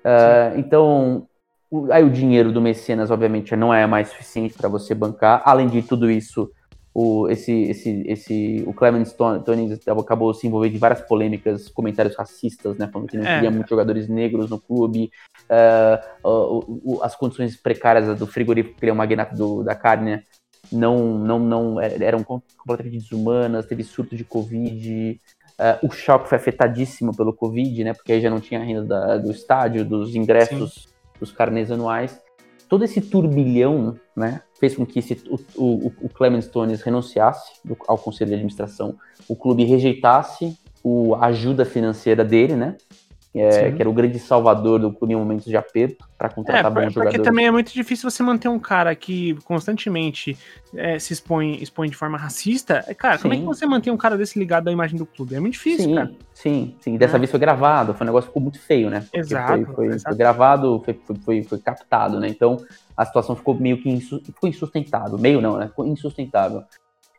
Uh, 0.00 0.58
então, 0.58 1.26
o, 1.70 1.92
aí 1.92 2.02
o 2.02 2.10
dinheiro 2.10 2.52
do 2.52 2.60
mecenas, 2.60 3.10
obviamente, 3.10 3.54
não 3.56 3.72
é 3.72 3.86
mais 3.86 4.08
suficiente 4.08 4.54
para 4.54 4.68
você 4.68 4.94
bancar, 4.94 5.42
além 5.44 5.68
de 5.68 5.82
tudo 5.82 6.10
isso, 6.10 6.50
o, 6.92 7.28
esse, 7.28 7.52
esse, 7.52 8.02
esse, 8.06 8.64
o 8.66 8.74
Clement 8.74 9.04
Stone 9.04 9.44
acabou 9.86 10.34
se 10.34 10.46
envolvendo 10.46 10.74
em 10.74 10.78
várias 10.78 11.00
polêmicas, 11.00 11.68
comentários 11.68 12.16
racistas, 12.16 12.76
né, 12.76 12.88
falando 12.92 13.08
que 13.08 13.16
não 13.16 13.24
é. 13.24 13.34
queria 13.34 13.50
muitos 13.50 13.70
jogadores 13.70 14.08
negros 14.08 14.50
no 14.50 14.60
clube, 14.60 15.10
uh, 15.48 16.28
uh, 16.28 16.96
uh, 16.96 17.02
as 17.02 17.14
condições 17.14 17.56
precárias 17.56 18.18
do 18.18 18.26
frigorífico, 18.26 18.76
que 18.76 18.84
ele 18.84 18.90
é 18.90 18.92
um 18.92 18.96
magnata 18.96 19.36
do, 19.36 19.62
da 19.62 19.74
carne, 19.76 20.10
né, 20.10 20.22
não, 20.72 21.18
não, 21.18 21.38
não 21.38 21.80
é, 21.80 21.96
eram 22.02 22.22
completamente 22.22 22.98
desumanas, 22.98 23.66
teve 23.66 23.82
surto 23.82 24.16
de 24.16 24.24
Covid, 24.24 25.20
uh, 25.58 25.86
o 25.86 25.90
choque 25.90 26.28
foi 26.28 26.38
afetadíssimo 26.38 27.16
pelo 27.16 27.32
Covid, 27.32 27.84
né, 27.84 27.92
porque 27.94 28.12
aí 28.12 28.20
já 28.20 28.30
não 28.30 28.40
tinha 28.40 28.60
renda 28.60 28.84
da, 28.84 29.18
do 29.18 29.30
estádio, 29.30 29.84
dos 29.84 30.14
ingressos, 30.14 30.74
Sim. 30.74 30.88
dos 31.18 31.32
carnês 31.32 31.70
anuais. 31.70 32.20
Todo 32.68 32.84
esse 32.84 33.00
turbilhão, 33.00 33.98
né, 34.16 34.42
fez 34.58 34.76
com 34.76 34.86
que 34.86 35.00
esse, 35.00 35.20
o, 35.28 35.36
o, 35.56 35.92
o 36.02 36.08
Clement 36.08 36.42
Stones 36.42 36.82
renunciasse 36.82 37.60
ao 37.88 37.98
conselho 37.98 38.28
de 38.28 38.34
administração, 38.34 38.96
o 39.28 39.34
clube 39.34 39.64
rejeitasse 39.64 40.56
o, 40.82 41.14
a 41.16 41.26
ajuda 41.26 41.64
financeira 41.64 42.24
dele, 42.24 42.54
né, 42.54 42.76
é, 43.32 43.70
que 43.70 43.80
era 43.80 43.88
o 43.88 43.92
grande 43.92 44.18
salvador 44.18 44.80
do 44.80 44.92
clube 44.92 45.14
em 45.14 45.16
momentos 45.16 45.44
de 45.44 45.56
aperto 45.56 46.04
para 46.18 46.28
contratar 46.28 46.64
é, 46.64 46.64
bons 46.64 46.74
porque 46.74 46.90
jogadores. 46.90 47.16
Porque 47.16 47.28
também 47.28 47.46
é 47.46 47.50
muito 47.50 47.72
difícil 47.72 48.10
você 48.10 48.22
manter 48.24 48.48
um 48.48 48.58
cara 48.58 48.94
que 48.96 49.34
constantemente 49.44 50.36
é, 50.74 50.98
se 50.98 51.12
expõe, 51.12 51.62
expõe 51.62 51.88
de 51.88 51.96
forma 51.96 52.18
racista. 52.18 52.84
É, 52.88 52.94
cara, 52.94 53.16
sim. 53.16 53.22
como 53.22 53.34
é 53.34 53.36
que 53.36 53.44
você 53.44 53.64
mantém 53.66 53.92
um 53.92 53.96
cara 53.96 54.18
desse 54.18 54.36
ligado 54.36 54.66
à 54.66 54.72
imagem 54.72 54.98
do 54.98 55.06
clube? 55.06 55.36
É 55.36 55.40
muito 55.40 55.52
difícil, 55.52 55.84
sim, 55.84 55.94
cara. 55.94 56.12
Sim, 56.34 56.74
sim. 56.80 56.96
Dessa 56.96 57.16
é. 57.16 57.18
vez 57.20 57.30
foi 57.30 57.38
gravado, 57.38 57.94
foi 57.94 58.04
um 58.04 58.08
negócio 58.08 58.26
que 58.26 58.30
ficou 58.30 58.42
muito 58.42 58.60
feio, 58.60 58.90
né? 58.90 59.00
Porque 59.00 59.18
exato 59.18 59.64
foi, 59.66 59.88
foi, 59.90 59.98
foi, 60.00 60.16
gravado, 60.16 60.82
foi, 60.84 61.00
foi, 61.24 61.42
foi, 61.44 61.58
captado, 61.58 62.18
né? 62.18 62.28
Então 62.28 62.58
a 62.96 63.04
situação 63.04 63.36
ficou 63.36 63.54
meio 63.54 63.80
que 63.80 63.88
insu, 63.88 64.20
ficou 64.24 64.48
insustentável. 64.48 65.16
Meio 65.18 65.40
não, 65.40 65.56
né? 65.56 65.68
Ficou 65.68 65.86
insustentável. 65.86 66.64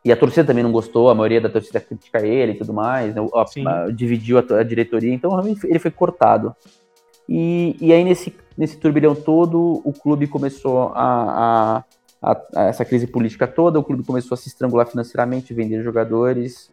E 0.04 0.10
a 0.10 0.16
torcida 0.16 0.44
também 0.44 0.64
não 0.64 0.72
gostou, 0.72 1.08
a 1.08 1.14
maioria 1.14 1.40
da 1.40 1.48
torcida 1.48 1.80
critica 1.80 2.26
ele 2.26 2.52
e 2.52 2.58
tudo 2.58 2.72
mais, 2.72 3.14
né? 3.14 3.22
dividiu 3.94 4.38
a, 4.38 4.44
a, 4.58 4.62
diretoria, 4.64 5.14
então 5.14 5.30
ele 5.64 5.78
foi 5.78 5.90
cortado. 5.90 6.54
E, 7.28 7.76
e 7.80 7.92
aí, 7.92 8.02
nesse, 8.02 8.34
nesse 8.56 8.76
turbilhão 8.78 9.14
todo, 9.14 9.80
o 9.84 9.92
clube 9.92 10.26
começou 10.26 10.92
a, 10.94 11.84
a, 12.20 12.34
a, 12.54 12.62
essa 12.64 12.84
crise 12.84 13.06
política 13.06 13.46
toda, 13.46 13.78
o 13.78 13.84
clube 13.84 14.04
começou 14.04 14.34
a 14.34 14.38
se 14.38 14.48
estrangular 14.48 14.86
financeiramente, 14.86 15.54
vender 15.54 15.82
jogadores. 15.82 16.72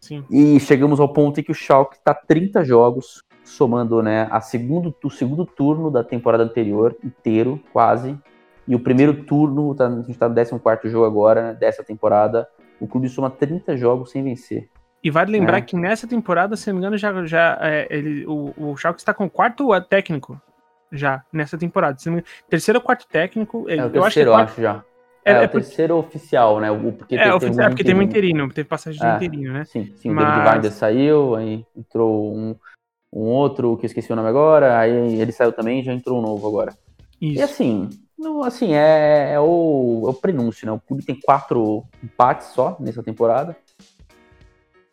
Sim. 0.00 0.22
E 0.30 0.60
chegamos 0.60 1.00
ao 1.00 1.08
ponto 1.08 1.40
em 1.40 1.42
que 1.42 1.50
o 1.50 1.54
Schalke 1.54 1.96
está 1.96 2.12
30 2.12 2.62
jogos, 2.62 3.22
somando 3.42 4.02
né, 4.02 4.28
a 4.30 4.40
segundo, 4.40 4.94
o 5.02 5.10
segundo 5.10 5.46
turno 5.46 5.90
da 5.90 6.04
temporada 6.04 6.44
anterior 6.44 6.94
inteiro, 7.02 7.58
quase. 7.72 8.18
E 8.68 8.74
o 8.74 8.80
primeiro 8.80 9.24
turno, 9.24 9.74
tá, 9.74 9.86
a 9.86 9.90
gente 9.90 10.10
está 10.10 10.28
no 10.28 10.60
14 10.60 10.88
jogo 10.90 11.06
agora, 11.06 11.42
né, 11.42 11.54
dessa 11.54 11.82
temporada, 11.82 12.48
o 12.80 12.86
clube 12.86 13.08
soma 13.08 13.30
30 13.30 13.76
jogos 13.76 14.10
sem 14.10 14.22
vencer. 14.22 14.68
E 15.02 15.10
vale 15.10 15.32
lembrar 15.32 15.58
é. 15.58 15.60
que 15.60 15.76
nessa 15.76 16.06
temporada, 16.06 16.56
se 16.56 16.68
não 16.68 16.74
me 16.74 16.80
engano, 16.80 16.96
já, 16.96 17.24
já 17.26 17.58
é, 17.60 17.86
ele, 17.90 18.26
o, 18.26 18.52
o 18.56 18.76
Schalke 18.76 19.00
está 19.00 19.14
com 19.14 19.26
o 19.26 19.30
quarto 19.30 19.68
técnico 19.82 20.40
já 20.90 21.24
nessa 21.32 21.56
temporada. 21.56 21.98
Se 21.98 22.10
terceiro 22.48 22.78
ou 22.78 22.84
quarto 22.84 23.06
técnico. 23.06 23.66
É 23.68 23.84
o 23.84 23.90
terceiro, 23.90 23.98
eu 23.98 24.04
acho, 24.04 24.14
que 24.14 24.24
quarto... 24.24 24.50
acho 24.50 24.62
já. 24.62 24.84
É, 25.24 25.32
é, 25.32 25.42
é 25.42 25.46
o 25.46 25.48
terceiro 25.48 25.96
oficial, 25.96 26.60
né? 26.60 26.70
O, 26.70 26.92
porque 26.92 27.16
é, 27.16 27.34
oficial, 27.34 27.66
um 27.66 27.70
porque 27.70 27.84
teve 27.84 27.98
um 27.98 28.02
interino, 28.02 28.48
teve 28.48 28.68
passagem 28.68 29.00
de 29.00 29.06
é, 29.06 29.16
interino, 29.16 29.52
né? 29.52 29.64
Sim, 29.64 29.92
sim. 29.96 30.10
Mas... 30.10 30.24
O 30.24 30.28
David 30.28 30.56
Winder 30.56 30.72
saiu, 30.72 31.34
aí 31.34 31.66
entrou 31.76 32.34
um, 32.34 32.56
um 33.12 33.22
outro 33.22 33.76
que 33.76 33.86
eu 33.86 33.88
esqueci 33.88 34.12
o 34.12 34.16
nome 34.16 34.28
agora, 34.28 34.78
aí 34.78 35.20
ele 35.20 35.32
saiu 35.32 35.52
também 35.52 35.82
já 35.82 35.92
entrou 35.92 36.18
um 36.18 36.22
novo 36.22 36.46
agora. 36.46 36.72
Isso. 37.20 37.40
E 37.40 37.42
assim, 37.42 37.88
no, 38.18 38.42
assim, 38.42 38.72
é, 38.72 39.32
é, 39.34 39.40
o, 39.40 40.04
é 40.06 40.10
o 40.10 40.14
prenúncio, 40.14 40.66
né? 40.66 40.72
O 40.72 40.80
clube 40.80 41.04
tem 41.04 41.18
quatro 41.20 41.84
empates 42.02 42.48
só 42.48 42.76
nessa 42.80 43.02
temporada. 43.02 43.56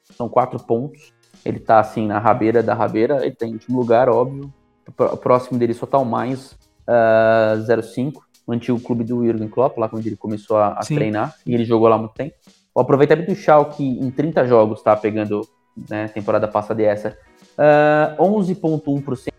São 0.03 0.27
quatro 0.27 0.59
pontos. 0.61 1.13
Ele 1.45 1.59
tá, 1.59 1.79
assim, 1.79 2.07
na 2.07 2.19
rabeira 2.19 2.61
da 2.61 2.73
rabeira. 2.73 3.25
Ele 3.25 3.35
tá 3.35 3.45
em 3.45 3.53
último 3.53 3.79
lugar, 3.79 4.09
óbvio. 4.09 4.53
O 4.87 5.17
próximo 5.17 5.57
dele 5.57 5.73
só 5.73 5.85
tá 5.85 5.97
o 5.97 6.05
mais 6.05 6.57
uh, 6.87 7.81
05, 7.81 8.25
o 8.45 8.51
antigo 8.51 8.79
clube 8.79 9.03
do 9.05 9.23
Jürgen 9.23 9.47
Klopp, 9.47 9.77
lá 9.77 9.87
quando 9.87 10.05
ele 10.05 10.17
começou 10.17 10.57
a, 10.57 10.73
a 10.73 10.81
treinar. 10.81 11.35
E 11.45 11.53
ele 11.53 11.63
jogou 11.63 11.87
lá 11.87 11.97
muito 11.97 12.13
tempo. 12.13 12.35
O 12.75 12.81
aproveitamento 12.81 13.31
do 13.31 13.35
Schalke 13.35 13.83
em 13.83 14.11
30 14.11 14.45
jogos, 14.47 14.81
tá? 14.81 14.95
Pegando 14.95 15.47
né, 15.89 16.09
temporada 16.09 16.47
passada 16.47 16.81
e 16.81 16.85
essa. 16.85 17.17
Uh, 17.57 18.21
11,1% 18.21 19.32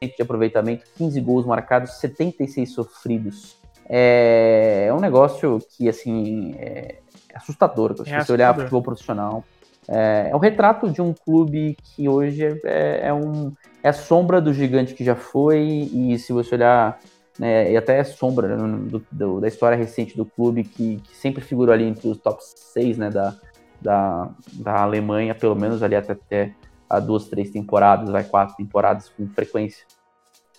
de 0.00 0.22
aproveitamento, 0.22 0.84
15 0.96 1.20
gols 1.20 1.46
marcados, 1.46 1.98
76 1.98 2.72
sofridos. 2.72 3.56
É, 3.88 4.86
é 4.88 4.94
um 4.94 5.00
negócio 5.00 5.60
que, 5.76 5.88
assim, 5.88 6.54
é 6.58 6.96
assustador. 7.34 7.94
É 8.00 8.04
se 8.04 8.26
você 8.26 8.32
olhar 8.32 8.52
para 8.52 8.60
o 8.60 8.62
futebol 8.64 8.82
profissional, 8.82 9.44
é, 9.88 10.30
é 10.30 10.36
um 10.36 10.38
retrato 10.38 10.90
de 10.90 11.00
um 11.00 11.12
clube 11.12 11.76
que 11.82 12.08
hoje 12.08 12.44
é, 12.44 12.60
é, 12.64 13.08
é, 13.08 13.14
um, 13.14 13.52
é 13.82 13.88
a 13.88 13.92
sombra 13.92 14.40
do 14.40 14.52
gigante 14.52 14.94
que 14.94 15.04
já 15.04 15.14
foi, 15.14 15.60
e 15.92 16.18
se 16.18 16.32
você 16.32 16.56
olhar, 16.56 16.98
né, 17.38 17.70
e 17.70 17.76
até 17.76 17.98
é 17.98 18.04
sombra 18.04 18.56
né, 18.56 18.78
do, 18.88 19.06
do, 19.10 19.40
da 19.40 19.48
história 19.48 19.76
recente 19.76 20.16
do 20.16 20.24
clube, 20.24 20.64
que, 20.64 20.96
que, 20.96 21.16
sempre 21.16 21.42
figurou 21.42 21.72
ali 21.72 21.84
entre 21.84 22.08
os 22.08 22.18
top 22.18 22.42
6 22.42 22.98
né, 22.98 23.10
da, 23.10 23.36
da, 23.80 24.28
da 24.52 24.82
Alemanha, 24.82 25.34
pelo 25.34 25.54
menos 25.54 25.82
ali 25.82 25.94
até, 25.94 26.12
até 26.12 26.52
há 26.88 27.00
duas, 27.00 27.26
três 27.26 27.50
temporadas, 27.50 28.10
vai 28.10 28.24
quatro 28.24 28.56
temporadas 28.56 29.08
com 29.08 29.26
frequência. 29.28 29.84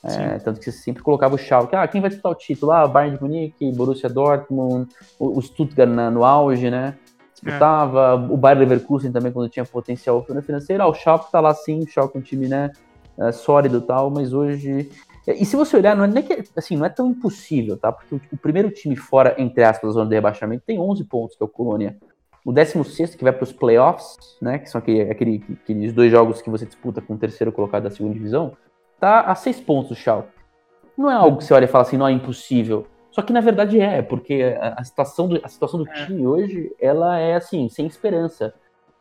É, 0.03 0.37
tanto 0.39 0.59
que 0.59 0.65
você 0.65 0.71
sempre 0.71 1.01
colocava 1.01 1.35
o 1.35 1.37
Schalke, 1.37 1.75
ah, 1.75 1.87
quem 1.87 1.99
vai 1.99 2.09
disputar 2.09 2.31
o 2.31 2.35
título? 2.35 2.71
Ah, 2.71 2.87
Bayern 2.87 3.17
de 3.17 3.23
Munique, 3.23 3.71
Borussia 3.73 4.09
Dortmund, 4.09 4.87
o, 5.19 5.37
o 5.37 5.41
Stuttgart 5.41 5.89
na, 5.89 6.11
no 6.11 6.23
auge, 6.23 6.69
né? 6.69 6.95
Disputava, 7.33 8.11
é. 8.11 8.33
o 8.33 8.37
Bayern 8.37 8.65
Leverkusen 8.65 9.11
também 9.11 9.31
quando 9.31 9.49
tinha 9.49 9.65
potencial 9.65 10.23
financeiro. 10.23 10.83
Ah, 10.83 10.87
o 10.87 10.93
Schalke 10.93 11.31
tá 11.31 11.39
lá 11.39 11.53
sim, 11.53 11.79
o 11.79 11.87
Schalke 11.87 12.17
é 12.17 12.19
um 12.19 12.23
time, 12.23 12.47
né, 12.47 12.71
é, 13.17 13.31
sólido 13.31 13.79
e 13.79 13.81
tal, 13.81 14.09
mas 14.09 14.33
hoje... 14.33 14.89
E 15.27 15.45
se 15.45 15.57
você 15.57 15.75
olhar, 15.75 15.93
não 15.93 16.05
é, 16.05 16.07
nem 16.07 16.23
que, 16.23 16.41
assim, 16.55 16.77
não 16.77 16.85
é 16.85 16.89
tão 16.89 17.09
impossível, 17.11 17.77
tá? 17.77 17.91
Porque 17.91 18.15
o, 18.15 18.21
o 18.31 18.37
primeiro 18.37 18.71
time 18.71 18.95
fora, 18.95 19.35
entre 19.37 19.61
aspas, 19.61 19.89
da 19.89 19.93
zona 19.93 20.09
de 20.09 20.15
rebaixamento 20.15 20.63
tem 20.65 20.79
11 20.79 21.03
pontos, 21.03 21.35
que 21.35 21.43
é 21.43 21.45
o 21.45 21.49
Colônia. 21.49 21.97
O 22.47 22.53
16 22.53 23.13
que 23.15 23.25
vai 23.25 23.33
para 23.33 23.43
os 23.43 23.51
playoffs, 23.51 24.15
né, 24.41 24.57
que 24.57 24.69
são 24.69 24.79
aquele, 24.79 25.01
aquele, 25.11 25.43
aqueles 25.61 25.91
dois 25.91 26.09
jogos 26.09 26.41
que 26.41 26.49
você 26.49 26.65
disputa 26.65 27.01
com 27.01 27.15
o 27.15 27.17
terceiro 27.17 27.51
colocado 27.51 27.83
da 27.83 27.91
segunda 27.91 28.13
divisão, 28.13 28.55
tá 29.01 29.19
a 29.19 29.35
seis 29.35 29.59
pontos 29.59 29.89
do 29.89 29.95
Schalke. 29.95 30.29
Não 30.97 31.11
é 31.11 31.13
algo 31.13 31.39
que 31.39 31.43
você 31.43 31.53
olha 31.53 31.65
e 31.65 31.67
fala 31.67 31.81
assim, 31.81 31.97
não 31.97 32.07
é 32.07 32.11
impossível. 32.13 32.87
Só 33.11 33.21
que 33.21 33.33
na 33.33 33.41
verdade 33.41 33.81
é, 33.81 34.01
porque 34.01 34.57
a, 34.61 34.81
situação 34.81 35.27
do, 35.27 35.41
a 35.43 35.49
situação 35.49 35.83
do 35.83 35.89
é. 35.89 36.05
time 36.05 36.25
hoje, 36.25 36.73
ela 36.79 37.19
é 37.19 37.35
assim, 37.35 37.67
sem 37.67 37.85
esperança. 37.85 38.53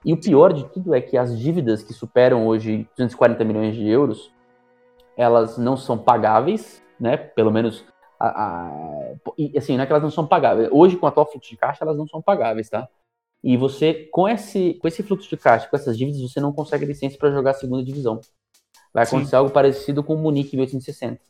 E 0.04 0.12
o 0.12 0.20
pior 0.20 0.52
de 0.52 0.64
tudo 0.64 0.92
é 0.92 1.00
que 1.00 1.16
as 1.16 1.38
dívidas 1.38 1.84
que 1.84 1.92
superam 1.92 2.48
hoje 2.48 2.88
240 2.96 3.44
milhões 3.44 3.76
de 3.76 3.88
euros, 3.88 4.34
elas 5.16 5.56
não 5.56 5.76
são 5.76 5.96
pagáveis, 5.96 6.82
né? 6.98 7.16
Pelo 7.16 7.52
menos 7.52 7.84
a, 8.18 8.26
a, 8.26 8.70
e, 9.38 9.56
assim, 9.56 9.76
não 9.76 9.84
é 9.84 9.86
que 9.86 9.92
elas 9.92 10.02
não 10.02 10.10
são 10.10 10.26
pagáveis. 10.26 10.68
Hoje, 10.72 10.96
com 10.96 11.06
a 11.06 11.10
atual 11.10 11.30
fluxo 11.30 11.48
de 11.48 11.56
caixa, 11.56 11.84
elas 11.84 11.96
não 11.96 12.08
são 12.08 12.20
pagáveis, 12.20 12.68
tá? 12.68 12.88
E 13.42 13.56
você, 13.56 14.08
com 14.10 14.28
esse, 14.28 14.74
com 14.74 14.88
esse 14.88 15.02
fluxo 15.02 15.28
de 15.28 15.36
caixa, 15.36 15.68
com 15.68 15.76
essas 15.76 15.96
dívidas, 15.96 16.20
você 16.20 16.40
não 16.40 16.52
consegue 16.52 16.84
licença 16.84 17.16
para 17.16 17.30
jogar 17.30 17.52
a 17.52 17.54
segunda 17.54 17.84
divisão. 17.84 18.20
Vai 18.92 19.04
acontecer 19.04 19.30
Sim. 19.30 19.36
algo 19.36 19.50
parecido 19.50 20.02
com 20.02 20.14
o 20.14 20.18
Munique 20.18 20.56
1860. 20.56 21.20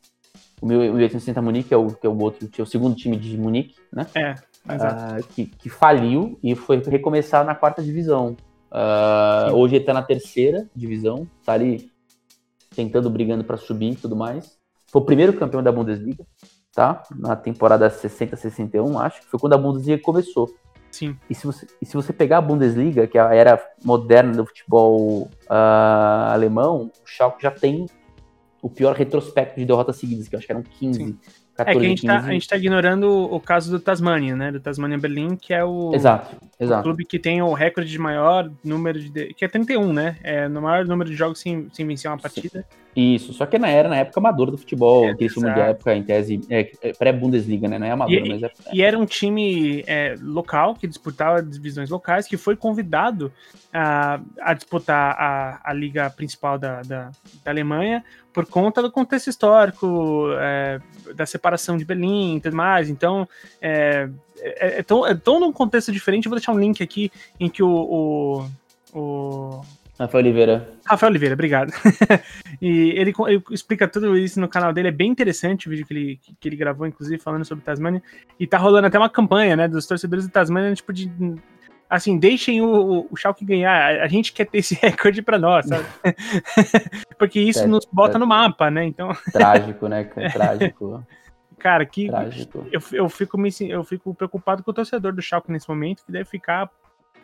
O 0.61 0.65
1860 0.65 1.41
Munique 1.41 1.73
é 1.73 1.77
o, 1.77 1.87
que 1.87 2.07
é 2.07 2.09
o 2.09 2.17
outro, 2.17 2.49
é 2.57 2.61
o 2.61 2.65
segundo 2.65 2.95
time 2.95 3.15
de 3.15 3.37
Munique, 3.37 3.75
né? 3.93 4.07
É, 4.15 4.31
uh, 4.31 5.27
que, 5.35 5.45
que, 5.45 5.69
faliu 5.69 6.39
e 6.41 6.55
foi 6.55 6.79
recomeçar 6.79 7.45
na 7.45 7.53
quarta 7.53 7.83
divisão. 7.83 8.35
Uh, 8.71 9.53
hoje 9.53 9.75
ele 9.75 9.85
tá 9.85 9.93
na 9.93 10.01
terceira 10.01 10.67
divisão, 10.75 11.27
tá 11.45 11.53
ali 11.53 11.91
tentando, 12.75 13.09
brigando 13.09 13.43
para 13.43 13.57
subir 13.57 13.91
e 13.91 13.95
tudo 13.95 14.15
mais. 14.15 14.57
Foi 14.87 15.01
o 15.01 15.05
primeiro 15.05 15.33
campeão 15.33 15.61
da 15.61 15.71
Bundesliga, 15.71 16.25
tá? 16.73 17.03
Na 17.15 17.35
temporada 17.35 17.89
60-61, 17.89 18.99
acho 19.01 19.21
que 19.21 19.27
foi 19.27 19.39
quando 19.39 19.53
a 19.53 19.57
Bundesliga 19.57 20.01
começou. 20.01 20.49
Sim. 20.97 21.15
E 21.29 21.35
se 21.35 21.45
você, 21.45 21.67
e 21.79 21.85
se 21.85 21.93
você 21.93 22.11
pegar 22.11 22.39
a 22.39 22.41
Bundesliga, 22.41 23.05
que 23.05 23.19
é 23.19 23.21
a 23.21 23.31
era 23.31 23.63
moderna 23.85 24.33
do 24.33 24.45
futebol 24.47 25.29
uh, 25.43 26.31
alemão, 26.31 26.91
o 27.03 27.07
Schalke 27.07 27.43
já 27.43 27.51
tem 27.51 27.85
o 28.63 28.67
pior 28.67 28.95
retrospecto 28.95 29.59
de 29.59 29.65
derrotas 29.67 29.97
seguidas, 29.97 30.27
que 30.27 30.33
eu 30.33 30.39
acho 30.39 30.47
que 30.47 30.51
eram 30.51 30.63
15. 30.63 30.99
Sim. 30.99 31.19
14, 31.57 31.77
é 31.77 31.79
que 31.79 31.85
a 31.85 31.89
gente, 31.89 32.01
15. 32.01 32.07
Tá, 32.07 32.19
a 32.19 32.31
gente 32.31 32.47
tá 32.47 32.55
ignorando 32.55 33.09
o 33.09 33.39
caso 33.39 33.71
do 33.71 33.79
Tasmania, 33.79 34.35
né? 34.35 34.51
Do 34.51 34.59
Tasmania 34.59 34.97
Berlim, 34.97 35.35
que 35.35 35.53
é 35.53 35.63
o, 35.65 35.91
exato, 35.93 36.37
exato. 36.59 36.81
o 36.81 36.83
clube 36.83 37.03
que 37.03 37.17
tem 37.17 37.41
o 37.41 37.51
recorde 37.53 37.89
de 37.89 37.97
maior 37.97 38.51
número 38.63 38.99
de. 38.99 39.33
que 39.33 39.43
é 39.43 39.47
31, 39.47 39.91
né? 39.91 40.17
É 40.23 40.47
no 40.47 40.61
maior 40.61 40.85
número 40.85 41.09
de 41.09 41.15
jogos 41.15 41.39
sem, 41.39 41.67
sem 41.73 41.85
vencer 41.87 42.11
uma 42.11 42.17
partida. 42.17 42.63
Isso, 42.95 43.31
só 43.31 43.45
que 43.45 43.59
na 43.59 43.69
era, 43.69 43.87
na 43.87 43.97
época 43.97 44.19
amadora 44.19 44.49
do 44.49 44.57
futebol, 44.57 45.05
é, 45.05 45.11
aquele 45.11 45.29
time 45.29 45.53
de 45.53 45.59
época, 45.59 45.95
em 45.95 46.01
tese, 46.01 46.41
é, 46.49 46.71
é, 46.81 46.93
pré-Bundesliga, 46.93 47.67
né? 47.67 47.77
Não 47.77 47.85
é 47.85 47.91
amador, 47.91 48.13
e, 48.15 48.27
mas 48.27 48.41
é, 48.41 48.51
E 48.73 48.81
era 48.81 48.97
um 48.97 49.05
time 49.05 49.83
é, 49.85 50.15
local, 50.19 50.73
que 50.73 50.87
disputava 50.87 51.41
divisões 51.41 51.91
locais, 51.91 52.27
que 52.27 52.37
foi 52.37 52.55
convidado 52.55 53.31
a, 53.71 54.19
a 54.41 54.53
disputar 54.55 55.15
a, 55.19 55.61
a 55.63 55.73
liga 55.73 56.09
principal 56.09 56.57
da, 56.57 56.81
da, 56.81 57.11
da 57.43 57.51
Alemanha 57.51 58.03
por 58.33 58.45
conta 58.45 58.81
do 58.81 58.91
contexto 58.91 59.29
histórico, 59.29 60.27
é, 60.39 60.79
da 61.15 61.25
separação 61.25 61.46
de 61.77 61.85
Berlim 61.85 62.37
e 62.37 62.41
tudo 62.41 62.55
mais. 62.55 62.89
Então, 62.89 63.27
é, 63.61 64.09
é, 64.39 64.79
é, 64.79 64.83
tão, 64.83 65.05
é 65.05 65.15
tão 65.15 65.39
num 65.39 65.53
contexto 65.53 65.91
diferente. 65.91 66.25
Eu 66.25 66.29
vou 66.29 66.37
deixar 66.37 66.51
um 66.51 66.59
link 66.59 66.83
aqui 66.83 67.11
em 67.39 67.49
que 67.49 67.63
o, 67.63 67.69
o, 68.93 68.99
o 68.99 69.61
Rafael 69.99 70.23
Oliveira. 70.23 70.69
Rafael 70.85 71.09
Oliveira, 71.09 71.33
obrigado. 71.33 71.71
e 72.61 72.91
ele, 72.91 73.13
ele, 73.27 73.43
explica 73.51 73.87
tudo 73.87 74.15
isso 74.15 74.39
no 74.39 74.47
canal 74.47 74.71
dele, 74.71 74.89
é 74.89 74.91
bem 74.91 75.09
interessante 75.09 75.67
o 75.67 75.71
vídeo 75.71 75.85
que 75.87 75.93
ele, 75.93 76.19
que 76.39 76.47
ele 76.49 76.55
gravou, 76.55 76.85
inclusive, 76.85 77.21
falando 77.21 77.45
sobre 77.45 77.63
Tasmania. 77.63 78.01
E 78.39 78.45
tá 78.45 78.57
rolando 78.57 78.87
até 78.87 78.97
uma 78.97 79.09
campanha, 79.09 79.55
né, 79.55 79.67
dos 79.67 79.87
torcedores 79.87 80.27
do 80.27 80.31
Tasmania, 80.31 80.73
tipo, 80.75 80.93
de 80.93 81.11
assim, 81.89 82.17
deixem 82.17 82.61
o, 82.61 83.07
o 83.09 83.15
Schalke 83.15 83.45
ganhar. 83.45 84.01
A 84.01 84.07
gente 84.07 84.33
quer 84.33 84.45
ter 84.45 84.59
esse 84.59 84.75
recorde 84.81 85.21
para 85.21 85.39
nós, 85.39 85.65
sabe? 85.65 85.85
Porque 87.17 87.39
isso 87.39 87.63
é, 87.63 87.67
nos 87.67 87.85
bota 87.91 88.17
é, 88.17 88.19
no 88.19 88.27
mapa, 88.27 88.69
né? 88.69 88.85
Então. 88.85 89.09
Trágico, 89.31 89.87
né? 89.87 90.03
Trágico. 90.03 91.03
Cara, 91.59 91.85
que 91.85 92.07
eu, 92.71 92.81
eu, 92.91 93.09
fico 93.09 93.37
me, 93.37 93.49
eu 93.61 93.83
fico 93.83 94.13
preocupado 94.13 94.63
com 94.63 94.71
o 94.71 94.73
torcedor 94.73 95.13
do 95.13 95.21
Schalke 95.21 95.51
nesse 95.51 95.67
momento, 95.67 96.05
que 96.05 96.11
deve 96.11 96.25
ficar 96.25 96.69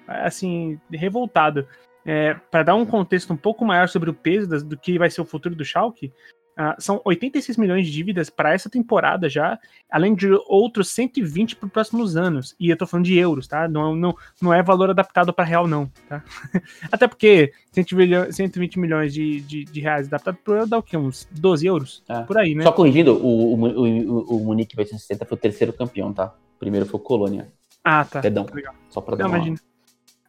assim 0.08 0.80
revoltado. 0.92 1.68
é, 2.06 2.34
para 2.52 2.64
dar 2.64 2.76
um 2.76 2.86
contexto 2.86 3.32
um 3.32 3.38
pouco 3.38 3.64
maior 3.64 3.88
sobre 3.88 4.10
o 4.10 4.14
peso 4.14 4.48
das, 4.48 4.64
do 4.64 4.78
que 4.78 4.98
vai 4.98 5.10
ser 5.10 5.22
o 5.22 5.26
futuro 5.26 5.56
do 5.56 5.64
Schalke, 5.64 6.12
Uh, 6.54 6.80
são 6.80 7.02
86 7.04 7.58
milhões 7.58 7.86
de 7.86 7.92
dívidas 7.92 8.30
para 8.30 8.54
essa 8.54 8.70
temporada 8.70 9.28
já, 9.28 9.60
além 9.90 10.14
de 10.14 10.28
outros 10.48 10.90
120 10.90 11.56
para 11.56 11.66
os 11.66 11.72
próximos 11.74 12.16
anos. 12.16 12.56
E 12.60 12.70
eu 12.70 12.78
tô 12.78 12.86
falando 12.86 13.06
de 13.06 13.18
euros, 13.18 13.48
tá? 13.48 13.68
Não, 13.68 13.96
não, 13.96 14.16
não 14.40 14.54
é 14.54 14.62
valor 14.62 14.92
adaptado 14.92 15.34
para 15.34 15.46
real, 15.46 15.68
não, 15.68 15.90
tá? 16.08 16.24
Até 16.92 17.08
porque 17.08 17.52
120 17.72 18.80
milhões 18.80 19.14
de, 19.14 19.42
de, 19.42 19.64
de 19.66 19.82
reais 19.82 20.08
adaptado 20.08 20.38
para 20.44 20.54
euro 20.54 20.70
dá 20.70 20.78
o 20.78 20.84
quê? 20.84 20.96
Uns 20.96 21.28
12 21.32 21.66
euros? 21.66 22.04
É. 22.08 22.22
Por 22.22 22.38
aí, 22.38 22.54
né? 22.54 22.64
Só 22.64 22.72
corrigindo, 22.72 23.14
o, 23.14 23.56
o, 23.56 23.66
o, 23.66 24.38
o 24.38 24.46
Munique 24.46 24.78
860 24.78 25.26
foi 25.26 25.36
o 25.36 25.42
terceiro 25.42 25.74
campeão, 25.74 26.14
tá? 26.14 26.34
O 26.56 26.60
primeiro 26.60 26.86
foi 26.86 27.00
o 27.00 27.04
Colônia. 27.04 27.52
Ah, 27.84 28.06
tá. 28.06 28.22
Perdão. 28.22 28.46
Legal. 28.54 28.76
Só 28.90 29.02
para 29.02 29.18
dar 29.18 29.24
não, 29.24 29.32
uma... 29.32 29.38
Imagina. 29.38 29.60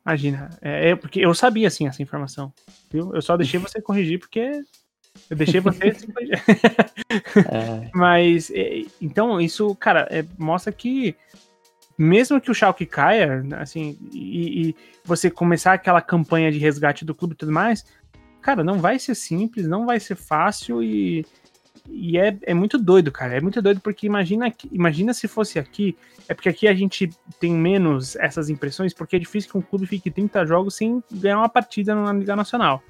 Imagina. 0.04 0.50
É, 0.60 0.90
é, 0.90 0.96
porque 0.96 1.20
eu 1.20 1.34
sabia, 1.34 1.68
assim, 1.68 1.86
essa 1.86 2.02
informação. 2.02 2.52
Viu? 2.90 3.14
Eu 3.14 3.22
só 3.22 3.36
deixei 3.36 3.58
você 3.58 3.80
corrigir 3.80 4.18
porque 4.18 4.62
eu 5.30 5.36
deixei 5.36 5.60
você. 5.60 5.88
é. 7.50 7.90
Mas, 7.94 8.52
então, 9.00 9.40
isso, 9.40 9.74
cara, 9.76 10.06
é, 10.10 10.24
mostra 10.38 10.72
que 10.72 11.16
mesmo 11.96 12.40
que 12.40 12.50
o 12.50 12.54
Schalke 12.54 12.86
caia, 12.86 13.44
assim, 13.58 13.96
e, 14.12 14.68
e, 14.68 14.76
você 15.04 15.30
começar 15.30 15.72
aquela 15.72 16.00
campanha 16.00 16.50
de 16.50 16.58
resgate 16.58 17.04
do 17.04 17.14
clube 17.14 17.34
e 17.34 17.36
tudo 17.36 17.52
mais, 17.52 17.86
cara, 18.40 18.64
não 18.64 18.78
vai 18.78 18.98
ser 18.98 19.14
simples, 19.14 19.66
não 19.66 19.86
vai 19.86 20.00
ser 20.00 20.16
fácil 20.16 20.82
e, 20.82 21.24
e 21.88 22.18
é, 22.18 22.36
é 22.42 22.54
muito 22.54 22.78
doido, 22.78 23.12
cara. 23.12 23.36
É 23.36 23.40
muito 23.40 23.62
doido 23.62 23.80
porque 23.80 24.06
imagina, 24.06 24.52
imagina 24.72 25.14
se 25.14 25.28
fosse 25.28 25.58
aqui, 25.58 25.96
é 26.28 26.34
porque 26.34 26.48
aqui 26.48 26.66
a 26.66 26.74
gente 26.74 27.08
tem 27.38 27.52
menos 27.52 28.16
essas 28.16 28.50
impressões, 28.50 28.92
porque 28.92 29.16
é 29.16 29.20
difícil 29.20 29.50
que 29.50 29.58
um 29.58 29.62
clube 29.62 29.86
fique 29.86 30.10
30 30.10 30.44
jogos 30.46 30.74
sem 30.74 31.02
ganhar 31.12 31.38
uma 31.38 31.48
partida 31.48 31.94
na 31.94 32.12
Liga 32.12 32.34
Nacional 32.34 32.82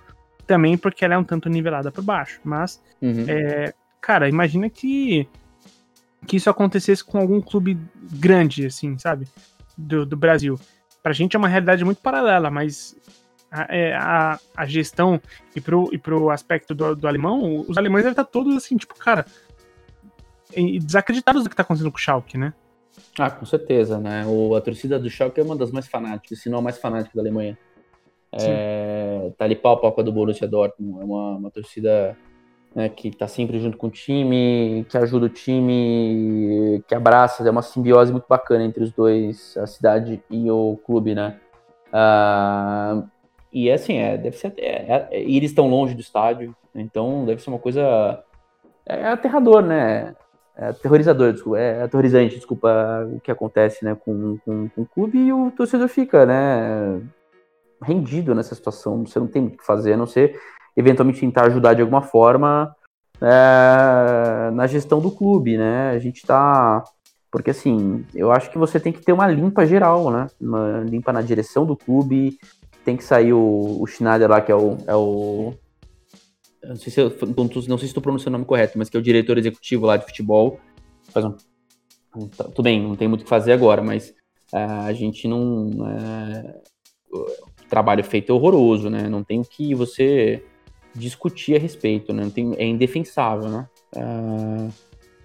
também 0.46 0.76
porque 0.76 1.04
ela 1.04 1.14
é 1.14 1.18
um 1.18 1.24
tanto 1.24 1.48
nivelada 1.48 1.90
por 1.90 2.02
baixo. 2.02 2.40
Mas, 2.44 2.82
uhum. 3.00 3.24
é, 3.28 3.74
cara, 4.00 4.28
imagina 4.28 4.68
que, 4.70 5.28
que 6.26 6.36
isso 6.36 6.50
acontecesse 6.50 7.04
com 7.04 7.18
algum 7.18 7.40
clube 7.40 7.78
grande, 7.94 8.66
assim, 8.66 8.98
sabe? 8.98 9.26
Do, 9.76 10.06
do 10.06 10.16
Brasil. 10.16 10.58
Pra 11.02 11.12
gente 11.12 11.36
é 11.36 11.38
uma 11.38 11.48
realidade 11.48 11.84
muito 11.84 12.00
paralela, 12.00 12.50
mas 12.50 12.96
a, 13.50 13.66
é, 13.68 13.94
a, 13.94 14.38
a 14.56 14.66
gestão 14.66 15.20
e 15.54 15.60
pro, 15.60 15.88
e 15.92 15.98
pro 15.98 16.30
aspecto 16.30 16.74
do, 16.74 16.96
do 16.96 17.06
alemão, 17.06 17.64
os 17.68 17.76
alemães 17.76 18.02
devem 18.02 18.12
estar 18.12 18.24
todos 18.24 18.56
assim, 18.56 18.76
tipo, 18.76 18.94
cara, 18.96 19.26
desacreditados 20.80 21.44
do 21.44 21.50
que 21.50 21.56
tá 21.56 21.62
acontecendo 21.62 21.90
com 21.90 21.98
o 21.98 22.00
Schalke, 22.00 22.36
né? 22.38 22.52
Ah, 23.18 23.30
com 23.30 23.46
certeza, 23.46 23.98
né? 23.98 24.24
O, 24.26 24.54
a 24.54 24.60
torcida 24.60 24.98
do 24.98 25.08
Schalke 25.08 25.40
é 25.40 25.42
uma 25.42 25.56
das 25.56 25.70
mais 25.70 25.86
fanáticas, 25.86 26.40
se 26.40 26.48
não 26.48 26.58
a 26.58 26.62
mais 26.62 26.78
fanática 26.78 27.14
da 27.14 27.22
Alemanha. 27.22 27.56
É, 28.40 29.32
tá 29.36 29.44
ali 29.44 29.54
pau 29.54 29.74
a 29.74 29.76
pau 29.76 29.92
com 29.92 30.00
a 30.00 30.04
do 30.04 30.12
Borussia 30.12 30.48
Dortmund. 30.48 31.00
É 31.00 31.04
uma, 31.04 31.36
uma 31.36 31.50
torcida 31.50 32.16
né, 32.74 32.88
que 32.88 33.10
tá 33.10 33.28
sempre 33.28 33.58
junto 33.58 33.76
com 33.76 33.86
o 33.86 33.90
time, 33.90 34.84
que 34.88 34.98
ajuda 34.98 35.26
o 35.26 35.28
time, 35.28 36.82
que 36.88 36.94
abraça. 36.94 37.46
É 37.46 37.50
uma 37.50 37.62
simbiose 37.62 38.10
muito 38.10 38.26
bacana 38.28 38.64
entre 38.64 38.82
os 38.82 38.92
dois, 38.92 39.56
a 39.56 39.66
cidade 39.66 40.22
e 40.30 40.50
o 40.50 40.78
clube, 40.84 41.14
né? 41.14 41.38
Ah, 41.92 43.04
e 43.52 43.70
assim, 43.70 43.98
é, 43.98 44.18
deve 44.18 44.36
ser. 44.36 44.52
É, 44.58 45.08
é, 45.12 45.20
eles 45.20 45.50
estão 45.50 45.68
longe 45.68 45.94
do 45.94 46.00
estádio, 46.00 46.54
então 46.74 47.24
deve 47.24 47.40
ser 47.40 47.50
uma 47.50 47.58
coisa. 47.58 48.24
É 48.84 49.06
aterrador, 49.06 49.62
né? 49.62 50.14
É 50.56 50.66
aterrorizador, 50.66 51.32
desculpa, 51.32 51.58
é 51.58 51.82
aterrorizante, 51.82 52.36
desculpa, 52.36 53.08
o 53.12 53.20
que 53.20 53.30
acontece 53.30 53.84
né, 53.84 53.96
com, 53.96 54.38
com, 54.44 54.68
com 54.68 54.82
o 54.82 54.86
clube 54.86 55.18
e 55.18 55.32
o 55.32 55.50
torcedor 55.50 55.88
fica, 55.88 56.24
né? 56.24 57.00
Rendido 57.84 58.34
nessa 58.34 58.54
situação, 58.54 59.06
você 59.06 59.18
não 59.18 59.26
tem 59.26 59.42
muito 59.42 59.54
o 59.54 59.58
que 59.58 59.66
fazer, 59.66 59.92
a 59.92 59.96
não 59.96 60.06
ser 60.06 60.38
eventualmente 60.76 61.20
tentar 61.20 61.46
ajudar 61.46 61.74
de 61.74 61.82
alguma 61.82 62.02
forma 62.02 62.74
é, 63.20 64.50
na 64.52 64.66
gestão 64.66 65.00
do 65.00 65.10
clube, 65.10 65.56
né? 65.56 65.90
A 65.90 65.98
gente 65.98 66.26
tá. 66.26 66.82
Porque 67.30 67.50
assim, 67.50 68.04
eu 68.14 68.30
acho 68.30 68.50
que 68.50 68.58
você 68.58 68.78
tem 68.78 68.92
que 68.92 69.02
ter 69.02 69.12
uma 69.12 69.26
limpa 69.26 69.66
geral, 69.66 70.10
né? 70.10 70.26
Uma 70.40 70.80
limpa 70.80 71.12
na 71.12 71.22
direção 71.22 71.64
do 71.64 71.76
clube. 71.76 72.38
Tem 72.84 72.96
que 72.96 73.04
sair 73.04 73.32
o, 73.32 73.78
o 73.80 73.86
Schneider 73.86 74.28
lá, 74.28 74.40
que 74.40 74.52
é 74.52 74.54
o. 74.54 74.76
É 74.86 74.94
o 74.94 75.54
não 76.62 76.76
sei, 76.76 76.90
se 76.90 77.00
eu, 77.00 77.10
não 77.10 77.48
sei 77.52 77.78
se 77.78 77.86
estou 77.86 78.02
pronunciando 78.02 78.36
o 78.36 78.38
nome 78.38 78.46
correto, 78.46 78.78
mas 78.78 78.88
que 78.88 78.96
é 78.96 79.00
o 79.00 79.02
diretor 79.02 79.36
executivo 79.36 79.84
lá 79.84 79.96
de 79.96 80.06
futebol. 80.06 80.58
Faz 81.12 81.24
um, 81.26 81.34
tudo 82.36 82.62
bem, 82.62 82.82
não 82.82 82.96
tem 82.96 83.08
muito 83.08 83.20
o 83.20 83.24
que 83.24 83.28
fazer 83.30 83.52
agora, 83.52 83.82
mas 83.82 84.14
é, 84.52 84.62
a 84.62 84.92
gente 84.92 85.26
não. 85.28 85.70
Trabalho 87.74 88.04
feito 88.04 88.30
é 88.30 88.32
horroroso, 88.32 88.88
né? 88.88 89.08
Não 89.08 89.24
tem 89.24 89.40
o 89.40 89.44
que 89.44 89.74
você 89.74 90.44
discutir 90.94 91.56
a 91.56 91.58
respeito, 91.58 92.12
né? 92.12 92.22
Não 92.22 92.30
tem, 92.30 92.54
é 92.56 92.64
indefensável, 92.64 93.48
né? 93.48 93.68
Uh, 93.96 94.68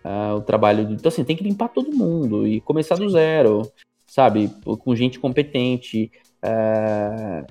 uh, 0.03 0.35
o 0.37 0.41
trabalho. 0.41 0.81
Então, 0.91 1.09
assim, 1.09 1.23
tem 1.23 1.35
que 1.35 1.43
limpar 1.43 1.67
todo 1.67 1.95
mundo 1.95 2.47
e 2.47 2.59
começar 2.61 2.95
do 2.95 3.07
zero, 3.07 3.71
sabe? 4.07 4.49
Com 4.63 4.95
gente 4.95 5.19
competente. 5.19 6.11
Uh, 6.43 7.45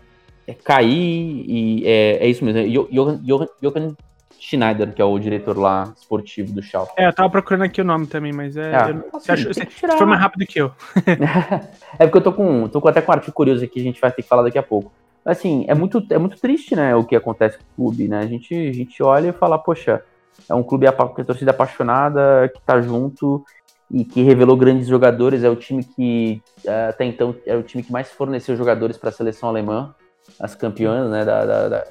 é 0.48 0.54
cair 0.64 1.44
e 1.48 1.86
é, 1.86 2.24
é 2.24 2.28
isso 2.28 2.44
mesmo. 2.44 2.68
Johan 3.62 3.96
Schneider, 4.38 4.92
que 4.92 5.02
é 5.02 5.04
o 5.04 5.18
diretor 5.18 5.58
lá 5.58 5.92
esportivo 5.96 6.52
do 6.52 6.62
Schalke. 6.62 6.92
É, 6.96 7.08
eu 7.08 7.12
tava 7.12 7.28
procurando 7.28 7.62
aqui 7.62 7.80
o 7.80 7.84
nome 7.84 8.06
também, 8.06 8.32
mas 8.32 8.56
é. 8.56 8.70
é 8.70 8.74
eu, 8.74 8.78
assim, 8.78 9.02
você, 9.12 9.32
achou, 9.32 9.54
você 9.54 9.66
foi 9.66 10.06
mais 10.06 10.20
rápido 10.20 10.46
que 10.46 10.60
eu. 10.60 10.72
é 11.98 12.06
porque 12.06 12.18
eu 12.18 12.22
tô 12.22 12.32
com, 12.32 12.68
tô 12.68 12.80
com 12.80 12.88
até 12.88 13.00
com 13.02 13.10
um 13.10 13.14
artigo 13.14 13.32
curioso 13.32 13.64
aqui, 13.64 13.80
a 13.80 13.82
gente 13.82 14.00
vai 14.00 14.12
ter 14.12 14.22
que 14.22 14.28
falar 14.28 14.42
daqui 14.42 14.58
a 14.58 14.62
pouco. 14.62 14.92
Assim, 15.24 15.66
é 15.68 15.74
muito, 15.74 16.02
é 16.10 16.16
muito 16.16 16.38
triste, 16.40 16.74
né, 16.74 16.94
o 16.94 17.04
que 17.04 17.14
acontece 17.14 17.58
com 17.58 17.64
o 17.64 17.86
clube, 17.90 18.08
né? 18.08 18.20
A 18.20 18.26
gente, 18.26 18.54
a 18.54 18.72
gente 18.72 19.02
olha 19.02 19.28
e 19.28 19.32
fala, 19.32 19.58
poxa, 19.58 20.02
é 20.48 20.54
um 20.54 20.62
clube 20.62 20.90
com 20.92 21.20
a 21.20 21.24
torcida 21.24 21.50
apaixonada, 21.50 22.50
que 22.54 22.60
tá 22.62 22.80
junto 22.80 23.44
e 23.90 24.04
que 24.04 24.22
revelou 24.22 24.56
grandes 24.56 24.86
jogadores. 24.86 25.42
É 25.42 25.50
o 25.50 25.56
time 25.56 25.82
que, 25.82 26.42
é, 26.64 26.88
até 26.88 27.04
então, 27.04 27.34
é 27.46 27.56
o 27.56 27.62
time 27.62 27.82
que 27.82 27.92
mais 27.92 28.10
forneceu 28.10 28.56
jogadores 28.56 28.96
para 28.96 29.08
a 29.08 29.12
seleção 29.12 29.48
alemã, 29.48 29.94
as 30.38 30.54
campeãs, 30.54 31.10
né? 31.10 31.24
Da, 31.24 31.44
da, 31.44 31.68
da... 31.68 31.84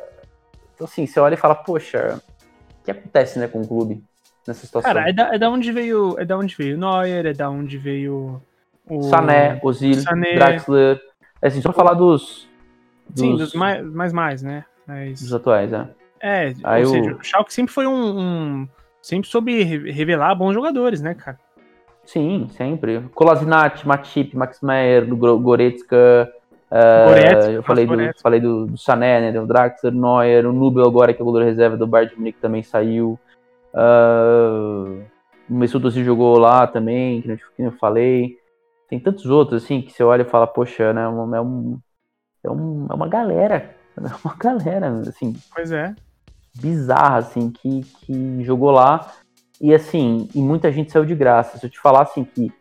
Então, 0.73 0.85
assim, 0.85 1.05
você 1.05 1.19
olha 1.19 1.33
e 1.33 1.37
fala, 1.37 1.55
poxa, 1.55 2.21
que 2.87 2.91
acontece, 2.91 3.37
né, 3.37 3.47
com 3.49 3.61
o 3.61 3.67
clube 3.67 4.01
nessa 4.47 4.65
situação? 4.65 4.93
Cara, 4.93 5.09
é 5.09 5.13
da, 5.13 5.35
é 5.35 5.37
da 5.37 5.49
onde 5.49 5.71
veio, 5.73 6.15
é 6.17 6.23
da 6.23 6.37
onde 6.37 6.55
veio 6.55 6.77
o 6.77 6.79
Neuer, 6.79 7.25
é 7.25 7.33
da 7.33 7.49
onde 7.49 7.77
veio 7.77 8.41
o 8.89 9.03
Sané, 9.03 9.59
Ozil, 9.61 9.95
Sané. 9.95 10.35
Draxler. 10.35 11.01
É 11.41 11.47
assim, 11.47 11.61
só 11.61 11.73
falar 11.73 11.93
dos, 11.93 12.47
dos... 13.09 13.19
Sim, 13.19 13.35
dos 13.35 13.53
mais, 13.53 13.85
mais, 13.85 14.13
mais 14.13 14.41
né? 14.41 14.63
Mas... 14.87 15.19
Dos 15.19 15.33
atuais, 15.33 15.69
né? 15.69 15.89
É, 16.21 16.53
Aí 16.63 16.85
ou 16.85 16.91
o... 16.91 16.93
seja, 16.93 17.15
o 17.15 17.23
Schalke 17.23 17.53
sempre 17.53 17.73
foi 17.73 17.85
um, 17.85 18.19
um, 18.19 18.69
sempre 19.01 19.29
soube 19.29 19.63
revelar 19.63 20.33
bons 20.33 20.53
jogadores, 20.53 21.01
né, 21.01 21.13
cara? 21.13 21.37
Sim, 22.05 22.47
sempre. 22.51 23.01
Kolasinac, 23.13 23.85
Matip, 23.85 24.33
Max 24.33 24.61
Meyer, 24.61 25.05
Goretzka, 25.05 26.31
Uh, 26.69 27.49
eu 27.49 27.63
falei 27.63 27.85
do, 27.85 27.95
falei 28.21 28.39
do, 28.41 28.65
do 28.65 28.77
Sané, 28.77 29.21
né, 29.21 29.31
do 29.31 29.47
Draxler, 29.47 29.93
Neuer, 29.93 30.45
o 30.45 30.51
Nubel 30.51 30.85
agora, 30.85 31.13
que 31.13 31.21
é 31.21 31.23
o 31.23 31.25
goleiro 31.25 31.49
reserva 31.49 31.77
do 31.77 31.87
Bayern 31.87 32.13
de 32.13 32.19
Munique, 32.19 32.39
também 32.39 32.61
saiu. 32.61 33.17
Uh, 33.73 35.01
o 35.49 35.53
Mesut 35.53 35.85
Özil 35.85 36.03
jogou 36.03 36.37
lá 36.37 36.67
também, 36.67 37.21
que 37.21 37.39
eu 37.57 37.71
falei. 37.71 38.37
Tem 38.89 38.99
tantos 38.99 39.25
outros, 39.27 39.63
assim, 39.63 39.81
que 39.81 39.91
você 39.91 40.03
olha 40.03 40.23
e 40.23 40.29
fala, 40.29 40.45
poxa, 40.45 40.93
né, 40.93 41.03
é, 41.03 41.07
um, 41.07 41.35
é, 41.35 41.41
um, 41.41 41.79
é, 42.43 42.51
um, 42.51 42.87
é 42.89 42.93
uma 42.93 43.07
galera, 43.07 43.75
é 43.97 44.25
uma 44.25 44.35
galera, 44.35 44.89
assim. 45.07 45.35
Pois 45.53 45.71
é. 45.71 45.95
Bizarra, 46.59 47.17
assim, 47.17 47.49
que, 47.49 47.81
que 48.01 48.43
jogou 48.43 48.71
lá. 48.71 49.13
E, 49.61 49.73
assim, 49.73 50.27
e 50.35 50.41
muita 50.41 50.71
gente 50.71 50.91
saiu 50.91 51.05
de 51.05 51.15
graça. 51.15 51.57
Se 51.57 51.65
eu 51.65 51.69
te 51.69 51.79
falar, 51.79 52.01
assim, 52.01 52.23
que 52.23 52.51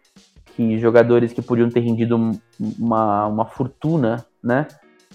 que 0.57 0.79
jogadores 0.79 1.35
que 1.35 1.43
podiam 1.43 1.69
ter 1.69 1.81
rendido 1.81 2.17
uma, 2.59 3.27
uma 3.27 3.45
fortuna, 3.45 4.25
né? 4.43 4.67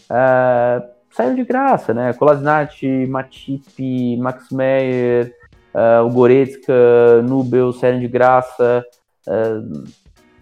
Uh, 0.03 0.87
saíram 1.09 1.35
de 1.35 1.43
graça, 1.43 1.95
né? 1.95 2.13
Kolasinac, 2.13 2.85
Matip, 3.07 4.17
Max 4.17 4.51
Meyer, 4.51 5.33
uh, 5.73 6.05
o 6.05 6.11
Goretzka, 6.11 7.21
Nubel 7.23 7.73
saíram 7.73 7.99
de 7.99 8.07
graça. 8.07 8.85
Uh, 9.27 9.83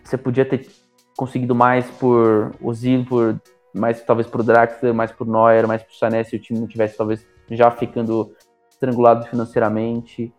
você 0.04 0.18
podia 0.18 0.44
ter 0.44 0.68
conseguido 1.16 1.56
mais 1.56 1.90
por 1.92 2.54
Ozil, 2.62 3.06
por 3.06 3.40
mais 3.74 4.02
talvez 4.04 4.28
por 4.28 4.44
Draxler, 4.44 4.94
mais 4.94 5.14
por 5.14 5.26
Neuer, 5.26 5.66
mais 5.66 5.82
por 5.82 5.94
Sané, 5.94 6.26
se 6.26 6.36
o 6.36 6.40
time 6.40 6.60
não 6.60 6.68
tivesse 6.68 6.98
talvez 6.98 7.26
já 7.50 7.72
ficando 7.72 8.34
estrangulado 8.70 9.26
financeiramente. 9.28 10.34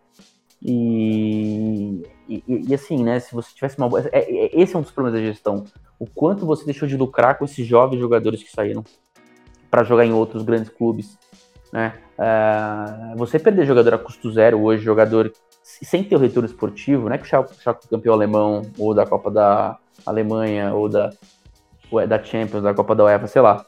E, 0.63 2.03
e, 2.29 2.43
e, 2.47 2.73
assim, 2.73 3.03
né? 3.03 3.19
Se 3.19 3.33
você 3.33 3.53
tivesse 3.53 3.77
uma 3.77 3.89
boa. 3.89 4.01
É, 4.11 4.19
é, 4.19 4.61
esse 4.61 4.75
é 4.75 4.79
um 4.79 4.81
dos 4.81 4.91
problemas 4.91 5.19
da 5.19 5.25
gestão. 5.25 5.65
O 5.97 6.05
quanto 6.05 6.45
você 6.45 6.65
deixou 6.65 6.87
de 6.87 6.95
lucrar 6.95 7.37
com 7.37 7.45
esses 7.45 7.65
jovens 7.65 7.99
jogadores 7.99 8.43
que 8.43 8.51
saíram 8.51 8.83
para 9.69 9.83
jogar 9.83 10.05
em 10.05 10.13
outros 10.13 10.43
grandes 10.43 10.69
clubes, 10.69 11.17
né? 11.71 11.93
Uh, 12.17 13.17
você 13.17 13.39
perder 13.39 13.65
jogador 13.65 13.95
a 13.95 13.97
custo 13.97 14.31
zero 14.31 14.61
hoje, 14.61 14.83
jogador 14.83 15.31
sem 15.63 16.03
ter 16.03 16.15
o 16.15 16.19
retorno 16.19 16.47
esportivo, 16.47 17.09
né? 17.09 17.17
Que 17.17 17.23
o 17.23 17.27
Schalke, 17.27 17.87
campeão 17.87 18.13
alemão, 18.13 18.63
ou 18.77 18.93
da 18.93 19.05
Copa 19.05 19.31
da 19.31 19.77
Alemanha, 20.05 20.73
ou 20.73 20.89
da, 20.89 21.11
da 22.07 22.23
Champions, 22.23 22.61
da 22.61 22.73
Copa 22.73 22.93
da 22.93 23.05
UEFA, 23.05 23.27
sei 23.27 23.41
lá. 23.41 23.65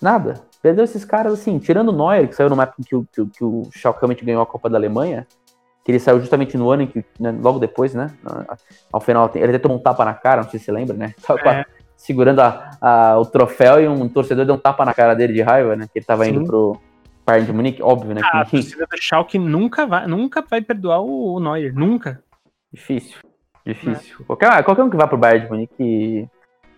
Nada. 0.00 0.42
Perdeu 0.60 0.84
esses 0.84 1.04
caras, 1.04 1.32
assim, 1.32 1.58
tirando 1.58 1.88
o 1.88 1.92
Neuer, 1.92 2.28
que 2.28 2.34
saiu 2.34 2.50
numa 2.50 2.64
época 2.64 2.82
que 2.84 2.94
o, 2.94 3.04
que, 3.04 3.26
que 3.26 3.44
o 3.44 3.68
Schalke 3.72 4.00
realmente 4.00 4.24
ganhou 4.24 4.42
a 4.42 4.46
Copa 4.46 4.68
da 4.68 4.76
Alemanha, 4.76 5.26
que 5.84 5.90
ele 5.90 5.98
saiu 5.98 6.20
justamente 6.20 6.56
no 6.56 6.70
ano 6.70 6.82
em 6.82 6.86
que, 6.86 7.04
né, 7.18 7.34
logo 7.40 7.58
depois, 7.58 7.94
né? 7.94 8.10
Ao 8.92 9.00
final, 9.00 9.30
ele 9.34 9.46
até 9.46 9.58
tomou 9.58 9.78
um 9.78 9.82
tapa 9.82 10.04
na 10.04 10.14
cara, 10.14 10.42
não 10.42 10.50
sei 10.50 10.58
se 10.58 10.66
você 10.66 10.72
lembra, 10.72 10.96
né? 10.96 11.14
Tava 11.26 11.40
é. 11.50 11.64
segurando 11.96 12.40
a, 12.40 12.70
a, 12.80 13.18
o 13.18 13.26
troféu 13.26 13.80
e 13.80 13.88
um 13.88 14.08
torcedor 14.08 14.44
deu 14.44 14.54
um 14.54 14.58
tapa 14.58 14.84
na 14.84 14.94
cara 14.94 15.14
dele 15.14 15.32
de 15.32 15.42
raiva, 15.42 15.74
né? 15.74 15.86
Que 15.92 15.98
ele 15.98 16.06
tava 16.06 16.24
Sim. 16.24 16.32
indo 16.32 16.44
pro 16.44 16.80
Bayern 17.26 17.46
de 17.46 17.52
Munique, 17.52 17.82
óbvio, 17.82 18.14
né? 18.14 18.20
Ah. 18.24 18.42
A 18.42 18.44
torcida 18.44 18.86
do 18.86 18.96
Schalke 19.00 19.38
nunca 19.38 19.86
vai, 19.86 20.06
nunca 20.06 20.42
vai 20.48 20.60
perdoar 20.60 21.00
o, 21.00 21.34
o 21.34 21.40
Neuer, 21.40 21.74
nunca. 21.74 22.22
Difícil, 22.72 23.18
difícil. 23.66 24.16
É. 24.20 24.24
Qualquer, 24.24 24.62
qualquer 24.64 24.82
um 24.82 24.90
que 24.90 24.96
vá 24.96 25.06
pro 25.06 25.18
Bayern 25.18 25.44
de 25.44 25.50
Munique... 25.50 26.28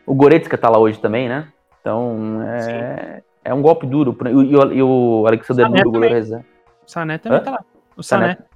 O 0.07 0.14
Goretzka 0.14 0.59
tá 0.59 0.68
lá 0.68 0.78
hoje 0.78 1.00
também, 1.00 1.30
né? 1.30 1.48
Então, 1.80 2.42
é, 2.42 3.22
é 3.42 3.55
um 3.55 3.62
golpe 3.62 3.86
duro. 3.86 4.16
E, 4.26 4.57
o, 4.57 4.72
e 4.72 4.82
o 4.82 5.26
Alexander 5.26 5.68
Nuro, 5.68 5.88
o 5.88 5.92
goleiro 5.92 6.14
reserva. 6.14 6.44
O 6.86 6.90
Sané 6.90 7.18
também 7.18 7.38
Hã? 7.38 7.42
tá 7.42 7.50
lá. 7.52 7.64
O 7.96 8.02
Sané. 8.02 8.34
Sané. 8.34 8.53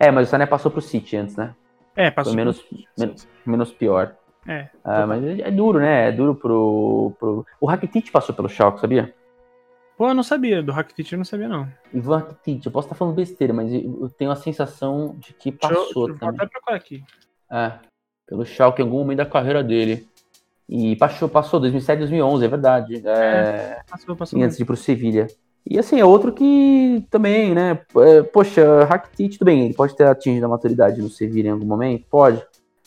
É, 0.00 0.10
mas 0.10 0.26
o 0.26 0.30
Sané 0.30 0.46
passou 0.46 0.70
pro 0.70 0.80
City 0.80 1.18
antes, 1.18 1.36
né? 1.36 1.54
É, 1.94 2.10
passou. 2.10 2.32
Foi 2.32 2.36
menos, 2.42 2.62
pro... 2.62 2.78
menos, 2.98 3.28
menos 3.44 3.70
pior. 3.70 4.16
É. 4.48 4.70
Ah, 4.82 5.06
mas 5.06 5.22
é 5.22 5.50
duro, 5.50 5.78
né? 5.78 6.08
É 6.08 6.12
duro 6.12 6.34
pro. 6.34 7.12
pro... 7.18 7.46
O 7.60 7.66
Rakitic 7.66 8.10
passou 8.10 8.34
pelo 8.34 8.48
Schalke, 8.48 8.80
sabia? 8.80 9.14
Pô, 9.98 10.08
eu 10.08 10.14
não 10.14 10.22
sabia. 10.22 10.62
Do 10.62 10.72
Rakitic 10.72 11.12
eu 11.12 11.18
não 11.18 11.24
sabia, 11.26 11.46
não. 11.46 11.68
Ivan 11.92 12.16
Rakitic, 12.16 12.64
eu 12.64 12.72
posso 12.72 12.86
estar 12.86 12.96
falando 12.96 13.14
besteira, 13.14 13.52
mas 13.52 13.70
eu 13.70 14.08
tenho 14.16 14.30
a 14.30 14.36
sensação 14.36 15.14
de 15.18 15.34
que 15.34 15.52
passou 15.52 16.08
eu, 16.08 16.14
eu 16.14 16.18
também. 16.18 16.36
Vou 16.36 16.44
até 16.44 16.46
procurar 16.46 16.76
aqui. 16.76 17.04
É, 17.52 17.72
pelo 18.26 18.46
Schalke 18.46 18.80
em 18.80 18.84
algum 18.86 19.00
momento 19.00 19.18
da 19.18 19.26
carreira 19.26 19.62
dele. 19.62 20.08
E 20.66 20.96
passou, 20.96 21.28
passou 21.28 21.60
2007, 21.60 21.98
2011, 21.98 22.44
é 22.44 22.48
verdade. 22.48 23.06
É, 23.06 23.10
é 23.10 23.80
passou, 23.86 24.16
passou. 24.16 24.42
Antes 24.42 24.56
de 24.56 24.62
ir 24.62 24.66
pro 24.66 24.76
Sevilha. 24.76 25.26
E 25.68 25.78
assim, 25.78 26.00
é 26.00 26.04
outro 26.04 26.32
que 26.32 27.04
também, 27.10 27.54
né? 27.54 27.80
É, 27.96 28.22
poxa, 28.22 28.84
Rakitic, 28.84 29.32
tudo 29.32 29.44
bem, 29.44 29.66
ele 29.66 29.74
pode 29.74 29.94
ter 29.94 30.06
atingido 30.06 30.46
a 30.46 30.48
maturidade 30.48 31.00
no 31.00 31.08
Sevilha 31.08 31.48
em 31.48 31.52
algum 31.52 31.66
momento, 31.66 32.04
pode. 32.10 32.42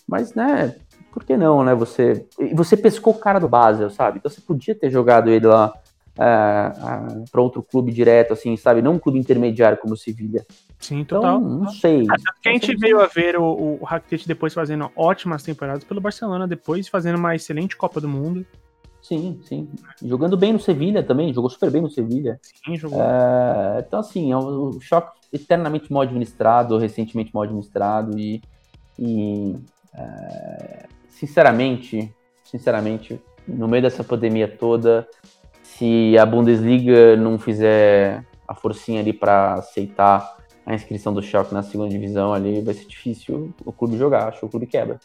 Mas, 0.08 0.34
né, 0.34 0.76
por 1.12 1.24
que 1.24 1.38
não, 1.38 1.64
né? 1.64 1.76
Você, 1.76 2.26
você 2.54 2.76
pescou 2.76 3.14
o 3.14 3.20
cara 3.20 3.40
do 3.40 3.48
Basel, 3.48 3.90
sabe? 3.90 4.18
Então 4.18 4.32
você 4.32 4.42
podia 4.42 4.76
ter 4.76 4.90
jogado 4.90 5.30
ele 5.30 5.46
lá 5.46 5.74
uh, 6.14 7.26
para 7.32 7.42
outro 7.42 7.62
clube 7.62 7.92
direto, 7.92 8.34
assim, 8.34 8.58
sabe? 8.58 8.82
Não 8.82 8.94
um 8.94 9.00
clube 9.00 9.20
intermediário 9.20 9.78
como 9.78 9.94
o 9.94 9.98
Sevilha. 9.98 10.46
Sim, 10.80 11.02
então, 11.02 11.22
total. 11.22 11.40
Então, 11.40 11.50
não 11.50 11.70
sei. 11.70 12.06
Ah, 12.10 12.16
que 12.42 12.50
a 12.50 12.52
gente 12.52 12.76
veio 12.76 13.00
a 13.00 13.08
ver 13.08 13.38
o, 13.38 13.80
o 13.80 13.84
Rakitic 13.84 14.28
depois 14.28 14.54
fazendo 14.54 14.92
ótimas 14.96 15.44
temporadas 15.44 15.84
pelo 15.84 16.02
Barcelona, 16.02 16.48
depois 16.48 16.88
fazendo 16.88 17.18
uma 17.18 17.36
excelente 17.36 17.78
Copa 17.78 18.02
do 18.02 18.10
Mundo. 18.10 18.46
Sim, 19.04 19.42
sim. 19.44 19.68
Jogando 20.02 20.38
bem 20.38 20.54
no 20.54 20.60
Sevilha 20.60 21.04
também, 21.04 21.34
jogou 21.34 21.50
super 21.50 21.70
bem 21.70 21.82
no 21.82 21.90
Sevilha. 21.90 22.40
Sim, 22.66 22.78
jogou. 22.78 23.02
É, 23.02 23.84
então, 23.86 24.00
assim, 24.00 24.32
é 24.32 24.38
um 24.38 24.80
choque 24.80 25.20
eternamente 25.32 25.92
mal 25.92 26.04
administrado, 26.04 26.78
recentemente 26.78 27.32
mal 27.34 27.44
administrado 27.44 28.18
e, 28.18 28.42
e 28.98 29.58
é, 29.94 30.86
sinceramente, 31.10 32.10
sinceramente, 32.46 33.22
no 33.46 33.68
meio 33.68 33.84
dessa 33.84 34.06
pandemia 34.06 34.48
toda, 34.48 35.06
se 35.62 36.18
a 36.18 36.26
Bundesliga 36.26 37.18
não 37.18 37.38
fizer 37.38 38.26
a 38.48 38.56
forcinha 38.56 39.02
ali 39.02 39.12
para 39.12 39.56
aceitar 39.56 40.38
a 40.66 40.74
inscrição 40.74 41.14
do 41.14 41.22
Schalke 41.22 41.54
na 41.54 41.62
segunda 41.62 41.90
divisão 41.90 42.34
ali, 42.34 42.62
vai 42.62 42.74
ser 42.74 42.86
difícil 42.86 43.54
o 43.66 43.74
clube 43.74 43.98
jogar, 43.98 44.30
acho 44.30 44.40
que 44.40 44.46
o 44.46 44.50
clube 44.50 44.66
quebra. 44.66 44.98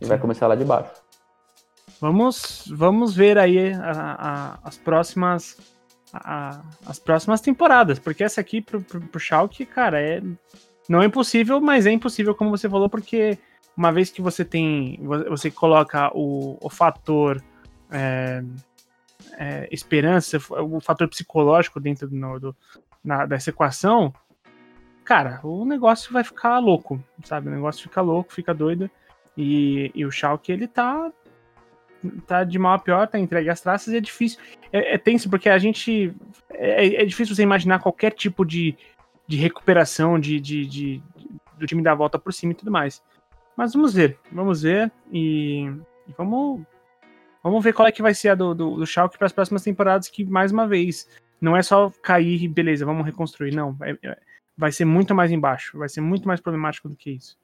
E 0.00 0.04
vai 0.04 0.18
começar 0.18 0.48
lá 0.48 0.56
de 0.56 0.64
baixo. 0.64 0.90
Vamos, 2.00 2.64
vamos 2.68 3.14
ver 3.14 3.36
aí 3.36 3.72
a, 3.74 3.90
a, 3.90 4.58
as 4.64 4.78
próximas 4.78 5.56
a, 6.12 6.62
as 6.86 6.98
próximas 6.98 7.40
temporadas, 7.40 7.98
porque 7.98 8.24
essa 8.24 8.40
aqui 8.40 8.60
pro, 8.60 8.80
pro, 8.80 9.00
pro 9.00 9.20
Schalke, 9.20 9.64
cara, 9.64 10.00
é 10.00 10.22
não 10.88 11.02
é 11.02 11.06
impossível, 11.06 11.60
mas 11.60 11.86
é 11.86 11.92
impossível 11.92 12.34
como 12.34 12.50
você 12.50 12.68
falou, 12.68 12.88
porque 12.88 13.38
uma 13.76 13.92
vez 13.92 14.10
que 14.10 14.20
você 14.20 14.44
tem, 14.44 14.98
você 15.28 15.50
coloca 15.50 16.10
o, 16.12 16.58
o 16.60 16.68
fator 16.68 17.40
é, 17.90 18.42
é, 19.38 19.68
esperança, 19.70 20.38
o 20.50 20.80
fator 20.80 21.08
psicológico 21.08 21.78
dentro 21.78 22.08
do, 22.08 22.38
do, 22.40 22.56
na, 23.04 23.24
dessa 23.24 23.50
equação, 23.50 24.12
cara, 25.04 25.40
o 25.44 25.64
negócio 25.64 26.12
vai 26.12 26.24
ficar 26.24 26.58
louco, 26.58 27.02
sabe? 27.24 27.48
O 27.48 27.52
negócio 27.52 27.82
fica 27.82 28.00
louco, 28.00 28.32
fica 28.32 28.52
doido. 28.52 28.90
E, 29.36 29.92
e 29.94 30.04
o 30.04 30.10
Schalke, 30.10 30.50
ele 30.50 30.66
tá 30.66 31.10
tá 32.26 32.44
de 32.44 32.58
mal 32.58 32.74
a 32.74 32.78
pior, 32.78 33.06
tá 33.06 33.18
entregue 33.18 33.50
às 33.50 33.60
traças 33.60 33.92
e 33.92 33.96
é 33.96 34.00
difícil. 34.00 34.38
É, 34.72 34.94
é 34.94 34.98
tenso 34.98 35.28
porque 35.28 35.48
a 35.48 35.58
gente. 35.58 36.14
É, 36.50 37.02
é, 37.02 37.04
difícil 37.04 37.34
você 37.34 37.42
imaginar 37.42 37.80
qualquer 37.80 38.12
tipo 38.12 38.44
de, 38.44 38.76
de 39.26 39.36
recuperação 39.36 40.18
de, 40.18 40.40
de, 40.40 40.66
de, 40.66 41.02
do 41.58 41.66
time 41.66 41.82
dar 41.82 41.92
a 41.92 41.96
volta 41.96 42.18
por 42.18 42.32
cima 42.32 42.52
e 42.52 42.56
tudo 42.56 42.70
mais. 42.70 43.02
Mas 43.56 43.72
vamos 43.72 43.94
ver, 43.94 44.18
vamos 44.32 44.62
ver 44.62 44.90
e, 45.12 45.70
e 46.08 46.12
vamos 46.16 46.62
Vamos 47.42 47.64
ver 47.64 47.72
qual 47.72 47.88
é 47.88 47.92
que 47.92 48.02
vai 48.02 48.12
ser 48.12 48.30
a 48.30 48.34
do, 48.34 48.54
do, 48.54 48.76
do 48.76 48.86
Schalke 48.86 49.16
para 49.16 49.26
as 49.26 49.32
próximas 49.32 49.62
temporadas, 49.62 50.08
que, 50.08 50.24
mais 50.24 50.52
uma 50.52 50.68
vez, 50.68 51.08
não 51.40 51.56
é 51.56 51.62
só 51.62 51.90
cair 52.02 52.42
e 52.42 52.48
beleza, 52.48 52.84
vamos 52.84 53.04
reconstruir. 53.04 53.54
Não, 53.54 53.76
é, 53.82 53.96
é, 54.02 54.18
vai 54.56 54.70
ser 54.70 54.84
muito 54.84 55.14
mais 55.14 55.30
embaixo, 55.30 55.78
vai 55.78 55.88
ser 55.88 56.02
muito 56.02 56.28
mais 56.28 56.40
problemático 56.40 56.88
do 56.88 56.96
que 56.96 57.10
isso. 57.12 57.38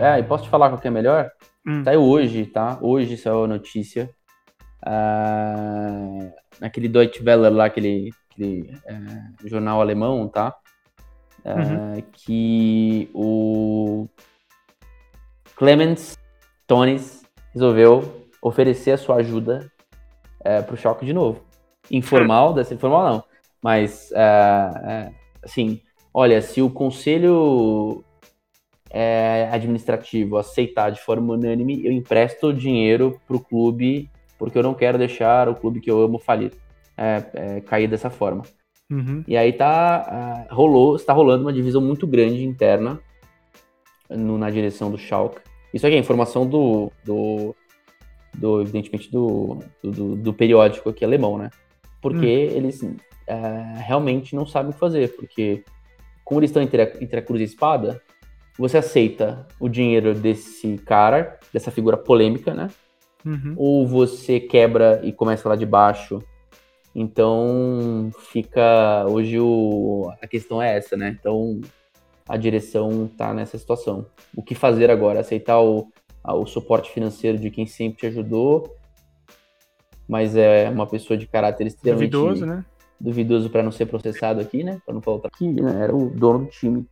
É, 0.00 0.18
e 0.18 0.22
posso 0.22 0.44
te 0.44 0.50
falar 0.50 0.70
qual 0.70 0.80
que 0.80 0.88
é 0.88 0.90
melhor? 0.90 1.30
Hum. 1.66 1.84
Saiu 1.84 2.02
hoje, 2.02 2.46
tá? 2.46 2.78
Hoje 2.80 3.16
saiu 3.18 3.44
a 3.44 3.48
notícia. 3.48 4.08
Naquele 6.58 6.88
Deutsche 6.88 7.22
Welle 7.22 7.50
lá, 7.50 7.66
aquele, 7.66 8.10
aquele 8.30 8.74
uh, 8.86 9.48
jornal 9.48 9.80
alemão, 9.80 10.26
tá? 10.26 10.56
uhum. 11.44 11.98
uh, 11.98 12.02
que 12.12 13.10
o 13.14 14.08
Clemens 15.56 16.18
Tones 16.66 17.22
resolveu 17.52 18.26
oferecer 18.42 18.92
a 18.92 18.98
sua 18.98 19.16
ajuda 19.16 19.70
é, 20.42 20.62
para 20.62 20.74
o 20.74 20.78
choque 20.78 21.04
de 21.04 21.12
novo. 21.12 21.44
Informal, 21.90 22.54
dessa 22.54 22.72
informal 22.72 23.04
não, 23.04 23.24
mas 23.62 24.10
uh, 24.12 25.14
assim, 25.42 25.80
olha, 26.14 26.40
se 26.40 26.62
o 26.62 26.70
conselho 26.70 28.04
administrativo 29.52 30.36
aceitar 30.36 30.90
de 30.90 31.00
forma 31.00 31.34
unânime, 31.34 31.84
eu 31.84 31.92
empresto 31.92 32.52
dinheiro 32.52 33.20
para 33.26 33.36
o 33.36 33.40
clube 33.40 34.10
porque 34.38 34.58
eu 34.58 34.62
não 34.62 34.74
quero 34.74 34.98
deixar 34.98 35.48
o 35.48 35.54
clube 35.54 35.80
que 35.80 35.90
eu 35.90 36.00
amo 36.00 36.18
falir, 36.18 36.52
cair 37.66 37.86
dessa 37.86 38.08
forma. 38.08 38.42
Uhum. 38.90 39.22
E 39.26 39.36
aí 39.36 39.52
tá, 39.52 40.48
uh, 40.50 40.54
rolou, 40.54 40.96
está 40.96 41.12
rolando 41.12 41.44
uma 41.44 41.52
divisão 41.52 41.80
muito 41.80 42.06
grande 42.06 42.44
interna 42.44 43.00
no, 44.08 44.36
na 44.36 44.50
direção 44.50 44.90
do 44.90 44.98
Schalke. 44.98 45.40
Isso 45.72 45.86
aqui 45.86 45.94
é 45.94 45.98
informação 45.98 46.44
do, 46.44 46.90
do, 47.04 47.54
do 48.34 48.60
evidentemente, 48.60 49.10
do, 49.10 49.58
do, 49.80 50.16
do, 50.16 50.34
periódico 50.34 50.90
aqui 50.90 51.04
alemão, 51.04 51.38
né? 51.38 51.50
Porque 52.02 52.48
uhum. 52.50 52.56
eles 52.56 52.82
uh, 52.82 52.96
realmente 53.76 54.34
não 54.34 54.44
sabem 54.44 54.70
o 54.70 54.74
que 54.74 54.80
fazer, 54.80 55.14
porque 55.14 55.62
como 56.24 56.40
eles 56.40 56.50
estão 56.50 56.62
entre 56.62 56.82
a, 56.82 56.92
entre 57.00 57.20
a 57.20 57.22
cruz 57.22 57.40
e 57.40 57.44
a 57.44 57.46
espada, 57.46 58.02
você 58.60 58.78
aceita 58.78 59.46
o 59.58 59.68
dinheiro 59.68 60.14
desse 60.14 60.76
cara, 60.78 61.38
dessa 61.52 61.70
figura 61.70 61.96
polêmica, 61.96 62.54
né? 62.54 62.68
Uhum. 63.24 63.54
Ou 63.56 63.86
você 63.86 64.38
quebra 64.40 65.00
e 65.02 65.12
começa 65.12 65.48
lá 65.48 65.56
de 65.56 65.66
baixo 65.66 66.22
então 66.94 68.10
fica 68.32 69.06
hoje 69.08 69.38
o, 69.38 70.12
a 70.20 70.26
questão 70.26 70.60
é 70.60 70.76
essa, 70.76 70.96
né? 70.96 71.16
Então 71.18 71.60
a 72.28 72.36
direção 72.36 73.06
está 73.06 73.32
nessa 73.32 73.58
situação. 73.58 74.06
O 74.34 74.42
que 74.42 74.54
fazer 74.54 74.90
agora? 74.90 75.20
Aceitar 75.20 75.60
o, 75.60 75.88
o 76.24 76.46
suporte 76.46 76.90
financeiro 76.90 77.38
de 77.38 77.50
quem 77.50 77.66
sempre 77.66 78.00
te 78.00 78.06
ajudou, 78.06 78.74
mas 80.08 80.36
é 80.36 80.68
uma 80.68 80.86
pessoa 80.86 81.16
de 81.16 81.26
caráter 81.26 81.66
extremamente 81.66 82.10
duvidoso, 82.10 82.46
né? 82.46 82.64
Duvidoso 83.00 83.50
para 83.50 83.62
não 83.62 83.72
ser 83.72 83.86
processado 83.86 84.40
aqui, 84.40 84.64
né? 84.64 84.80
Para 84.84 84.94
não 84.94 85.00
faltar 85.00 85.30
aqui, 85.32 85.48
né? 85.48 85.84
Era 85.84 85.94
o 85.94 86.10
dono 86.10 86.40
do 86.40 86.46
time, 86.46 86.86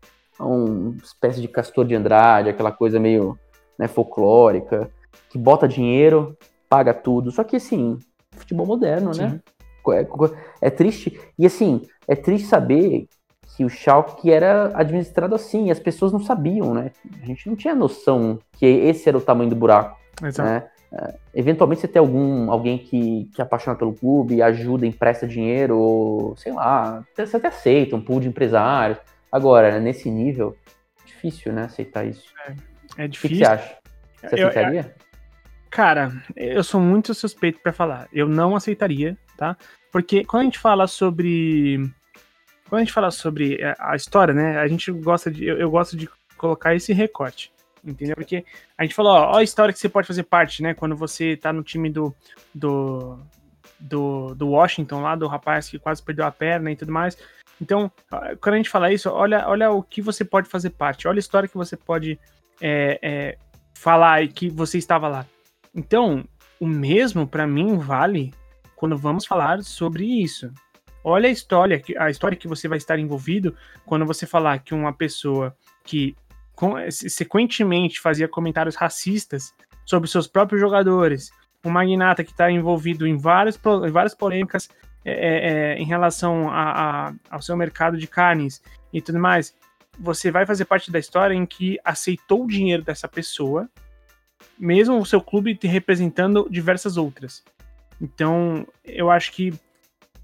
uma 0.44 0.96
espécie 1.02 1.40
de 1.40 1.48
castor 1.48 1.84
de 1.84 1.94
Andrade, 1.94 2.48
aquela 2.48 2.72
coisa 2.72 3.00
meio 3.00 3.38
né, 3.78 3.88
folclórica, 3.88 4.90
que 5.30 5.38
bota 5.38 5.68
dinheiro, 5.68 6.36
paga 6.68 6.92
tudo. 6.94 7.30
Só 7.30 7.44
que 7.44 7.56
assim, 7.56 7.98
futebol 8.32 8.66
moderno, 8.66 9.08
né? 9.08 9.14
Sim. 9.14 9.22
né? 9.22 9.40
É, 9.90 10.66
é 10.66 10.70
triste. 10.70 11.18
E 11.38 11.46
assim, 11.46 11.82
é 12.06 12.14
triste 12.14 12.46
saber 12.46 13.08
que 13.56 13.64
o 13.64 13.68
Schalke 13.68 14.30
era 14.30 14.70
administrado 14.74 15.34
assim, 15.34 15.66
e 15.66 15.70
as 15.70 15.80
pessoas 15.80 16.12
não 16.12 16.20
sabiam, 16.20 16.74
né? 16.74 16.92
A 17.22 17.26
gente 17.26 17.48
não 17.48 17.56
tinha 17.56 17.74
noção 17.74 18.38
que 18.52 18.66
esse 18.66 19.08
era 19.08 19.16
o 19.16 19.22
tamanho 19.22 19.50
do 19.50 19.56
buraco. 19.56 19.98
Exato. 20.22 20.48
Né? 20.48 20.68
É, 20.90 21.14
eventualmente 21.34 21.80
você 21.80 21.88
tem 21.88 22.00
algum, 22.00 22.50
alguém 22.50 22.78
que, 22.78 23.28
que 23.34 23.40
é 23.40 23.44
apaixona 23.44 23.76
pelo 23.76 23.92
clube, 23.92 24.40
ajuda, 24.40 24.86
empresta 24.86 25.26
dinheiro, 25.26 25.76
ou, 25.78 26.36
sei 26.36 26.52
lá, 26.52 27.04
você 27.14 27.36
até 27.36 27.48
aceita 27.48 27.96
um 27.96 28.00
pool 28.00 28.20
de 28.20 28.28
empresários. 28.28 28.98
Agora, 29.30 29.78
nesse 29.78 30.10
nível, 30.10 30.56
difícil, 31.04 31.52
né, 31.52 31.64
aceitar 31.64 32.06
isso. 32.06 32.32
É, 32.46 33.04
é 33.04 33.08
difícil. 33.08 33.36
O 33.36 33.40
que, 33.40 33.44
você 33.44 33.50
acha? 33.50 33.76
Você 34.20 34.34
aceitaria? 34.34 34.94
Eu, 34.96 35.04
cara, 35.70 36.12
eu 36.36 36.64
sou 36.64 36.80
muito 36.80 37.14
suspeito 37.14 37.60
para 37.60 37.72
falar. 37.72 38.08
Eu 38.12 38.28
não 38.28 38.56
aceitaria, 38.56 39.16
tá? 39.36 39.56
Porque 39.92 40.24
quando 40.24 40.42
a 40.42 40.44
gente 40.44 40.58
fala 40.58 40.86
sobre. 40.86 41.78
Quando 42.68 42.80
a 42.80 42.84
gente 42.84 42.92
fala 42.92 43.10
sobre 43.10 43.58
a 43.78 43.96
história, 43.96 44.34
né? 44.34 44.58
A 44.58 44.68
gente 44.68 44.90
gosta 44.92 45.30
de. 45.30 45.44
Eu, 45.44 45.58
eu 45.58 45.70
gosto 45.70 45.96
de 45.96 46.08
colocar 46.36 46.74
esse 46.74 46.92
recorte. 46.92 47.52
Entendeu? 47.84 48.16
Porque 48.16 48.44
a 48.76 48.82
gente 48.82 48.94
falou, 48.94 49.12
ó, 49.12 49.32
ó, 49.32 49.36
a 49.38 49.42
história 49.42 49.72
que 49.72 49.78
você 49.78 49.88
pode 49.88 50.06
fazer 50.06 50.24
parte, 50.24 50.62
né? 50.62 50.74
Quando 50.74 50.96
você 50.96 51.36
tá 51.36 51.52
no 51.52 51.62
time 51.62 51.88
do, 51.88 52.14
do, 52.54 53.18
do, 53.78 54.34
do 54.34 54.48
Washington 54.48 55.00
lá, 55.00 55.14
do 55.14 55.26
rapaz 55.26 55.68
que 55.68 55.78
quase 55.78 56.02
perdeu 56.02 56.24
a 56.24 56.30
perna 56.30 56.70
e 56.70 56.76
tudo 56.76 56.92
mais. 56.92 57.16
Então, 57.60 57.90
quando 58.40 58.54
a 58.54 58.56
gente 58.56 58.70
fala 58.70 58.92
isso, 58.92 59.10
olha, 59.10 59.48
olha 59.48 59.70
o 59.70 59.82
que 59.82 60.00
você 60.00 60.24
pode 60.24 60.48
fazer 60.48 60.70
parte, 60.70 61.08
olha 61.08 61.18
a 61.18 61.20
história 61.20 61.48
que 61.48 61.56
você 61.56 61.76
pode 61.76 62.18
é, 62.60 62.98
é, 63.02 63.38
falar 63.74 64.22
e 64.22 64.28
que 64.28 64.48
você 64.48 64.78
estava 64.78 65.08
lá. 65.08 65.26
Então, 65.74 66.24
o 66.60 66.66
mesmo 66.66 67.26
para 67.26 67.46
mim 67.46 67.76
vale 67.78 68.32
quando 68.76 68.96
vamos 68.96 69.26
falar 69.26 69.62
sobre 69.62 70.04
isso. 70.04 70.52
Olha 71.02 71.28
a 71.28 71.32
história, 71.32 71.82
a 71.98 72.10
história 72.10 72.36
que 72.36 72.48
você 72.48 72.68
vai 72.68 72.78
estar 72.78 72.98
envolvido 72.98 73.56
quando 73.84 74.06
você 74.06 74.26
falar 74.26 74.58
que 74.58 74.74
uma 74.74 74.92
pessoa 74.92 75.56
que 75.84 76.16
sequentemente 76.90 78.00
fazia 78.00 78.28
comentários 78.28 78.74
racistas 78.74 79.54
sobre 79.84 80.08
seus 80.08 80.26
próprios 80.26 80.60
jogadores, 80.60 81.30
um 81.64 81.70
magnata 81.70 82.24
que 82.24 82.30
está 82.30 82.50
envolvido 82.50 83.06
em 83.06 83.16
várias, 83.16 83.56
em 83.56 83.90
várias 83.90 84.14
polêmicas 84.14 84.68
é, 85.04 85.12
é, 85.12 85.50
é, 85.50 85.78
em 85.78 85.84
relação 85.84 86.48
a, 86.50 87.08
a, 87.08 87.14
ao 87.30 87.42
seu 87.42 87.56
mercado 87.56 87.96
de 87.96 88.06
carnes 88.06 88.62
e 88.92 89.00
tudo 89.00 89.18
mais, 89.18 89.54
você 89.98 90.30
vai 90.30 90.46
fazer 90.46 90.64
parte 90.64 90.90
da 90.90 90.98
história 90.98 91.34
em 91.34 91.44
que 91.44 91.78
aceitou 91.84 92.44
o 92.44 92.48
dinheiro 92.48 92.82
dessa 92.82 93.08
pessoa, 93.08 93.68
mesmo 94.58 94.98
o 94.98 95.06
seu 95.06 95.20
clube 95.20 95.54
te 95.54 95.66
representando 95.66 96.48
diversas 96.50 96.96
outras. 96.96 97.42
Então, 98.00 98.66
eu 98.84 99.10
acho 99.10 99.32
que, 99.32 99.52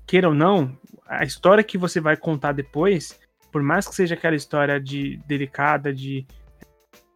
queira 0.06 0.28
ou 0.28 0.34
não, 0.34 0.76
a 1.06 1.24
história 1.24 1.64
que 1.64 1.76
você 1.76 2.00
vai 2.00 2.16
contar 2.16 2.52
depois, 2.52 3.18
por 3.50 3.62
mais 3.62 3.88
que 3.88 3.94
seja 3.94 4.14
aquela 4.14 4.36
história 4.36 4.80
de 4.80 5.16
delicada, 5.26 5.92
de 5.92 6.26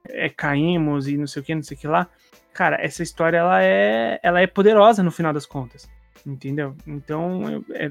é, 0.08 0.28
caímos 0.28 1.06
e 1.06 1.16
não 1.16 1.26
sei 1.26 1.42
o 1.42 1.44
que, 1.44 1.54
não 1.54 1.62
sei 1.62 1.76
o 1.76 1.80
que 1.80 1.86
lá, 1.86 2.08
cara, 2.52 2.76
essa 2.80 3.02
história 3.02 3.38
ela 3.38 3.62
é, 3.62 4.18
ela 4.22 4.40
é 4.40 4.46
poderosa 4.46 5.02
no 5.02 5.10
final 5.10 5.32
das 5.32 5.46
contas, 5.46 5.88
entendeu? 6.28 6.76
Então, 6.86 7.64
é, 7.70 7.90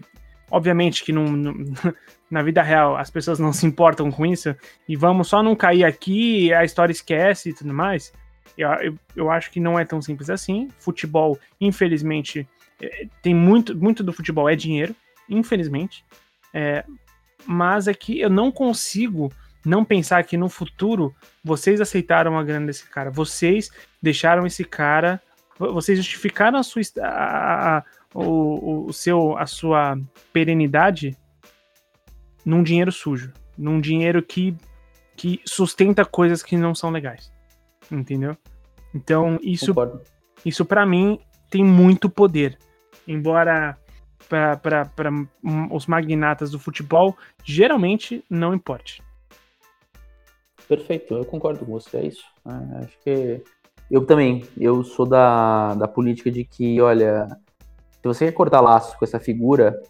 obviamente 0.50 1.04
que 1.04 1.12
na 2.30 2.42
vida 2.42 2.62
real 2.62 2.96
as 2.96 3.10
pessoas 3.10 3.40
não 3.40 3.52
se 3.52 3.66
importam 3.66 4.12
com 4.12 4.26
isso 4.26 4.56
e 4.88 4.96
vamos 4.96 5.28
só 5.28 5.42
não 5.42 5.56
cair 5.56 5.84
aqui, 5.84 6.54
a 6.54 6.64
história 6.64 6.92
esquece 6.92 7.50
e 7.50 7.54
tudo 7.54 7.74
mais. 7.74 8.14
Eu, 8.58 8.70
eu, 8.70 8.96
eu 9.16 9.32
acho 9.32 9.52
que 9.52 9.60
não 9.60 9.78
é 9.78 9.86
tão 9.86 10.02
simples 10.02 10.30
assim. 10.30 10.70
Futebol, 10.80 11.38
infelizmente, 11.60 12.48
é, 12.82 13.08
tem 13.22 13.34
muito, 13.34 13.76
muito 13.76 14.04
do 14.04 14.14
futebol 14.14 14.50
é 14.50 14.56
dinheiro, 14.56 14.96
infelizmente. 15.30 16.04
É, 16.54 16.84
mas 17.46 17.88
é 17.88 17.94
que 17.94 18.20
eu 18.20 18.30
não 18.30 18.52
consigo 18.52 19.32
não 19.66 19.84
pensar 19.84 20.24
que 20.24 20.38
no 20.38 20.48
futuro 20.48 21.14
vocês 21.44 21.82
aceitaram 21.82 22.38
a 22.38 22.44
grana 22.44 22.68
desse 22.68 22.88
cara, 22.88 23.12
vocês 23.12 23.70
deixaram 24.02 24.46
esse 24.46 24.64
cara, 24.64 25.22
vocês 25.60 25.98
justificaram 25.98 26.58
a 26.58 26.64
sua 26.64 26.82
a, 27.02 27.78
a, 27.78 27.84
o, 28.14 28.86
o 28.88 28.94
seu 28.94 29.38
a 29.38 29.46
sua 29.46 29.98
perenidade 30.32 31.16
num 32.46 32.64
dinheiro 32.64 32.92
sujo, 32.92 33.34
num 33.58 33.80
dinheiro 33.80 34.22
que 34.22 34.56
que 35.16 35.42
sustenta 35.46 36.06
coisas 36.06 36.44
que 36.44 36.56
não 36.56 36.76
são 36.76 36.92
legais, 36.92 37.32
entendeu? 37.92 38.38
Então 38.94 39.40
isso 39.42 39.74
Concordo. 39.74 40.02
isso 40.46 40.64
para 40.64 40.86
mim 40.86 41.20
tem 41.50 41.64
muito 41.64 42.10
poder, 42.10 42.58
embora 43.08 43.78
para 44.30 45.12
os 45.72 45.88
magnatas 45.88 46.52
do 46.52 46.60
futebol 46.60 47.16
geralmente 47.44 48.24
não 48.30 48.54
importe. 48.54 49.02
Perfeito, 50.68 51.14
eu 51.14 51.26
concordo 51.26 51.66
com 51.66 51.72
você, 51.72 51.98
é 51.98 52.08
isso. 52.08 52.26
É, 52.46 52.84
acho 52.84 53.00
que 53.04 53.44
eu 53.90 54.06
também, 54.06 54.46
eu 54.58 54.84
sou 54.84 55.06
da, 55.06 55.74
da 55.76 55.88
política 55.88 56.30
de 56.30 56.44
que, 56.44 56.82
olha, 56.82 57.28
se 58.14 58.20
você 58.20 58.26
quer 58.26 58.32
cortar 58.32 58.62
laços 58.62 58.96
com 58.96 59.06
essa 59.06 59.20
figura, 59.20 59.82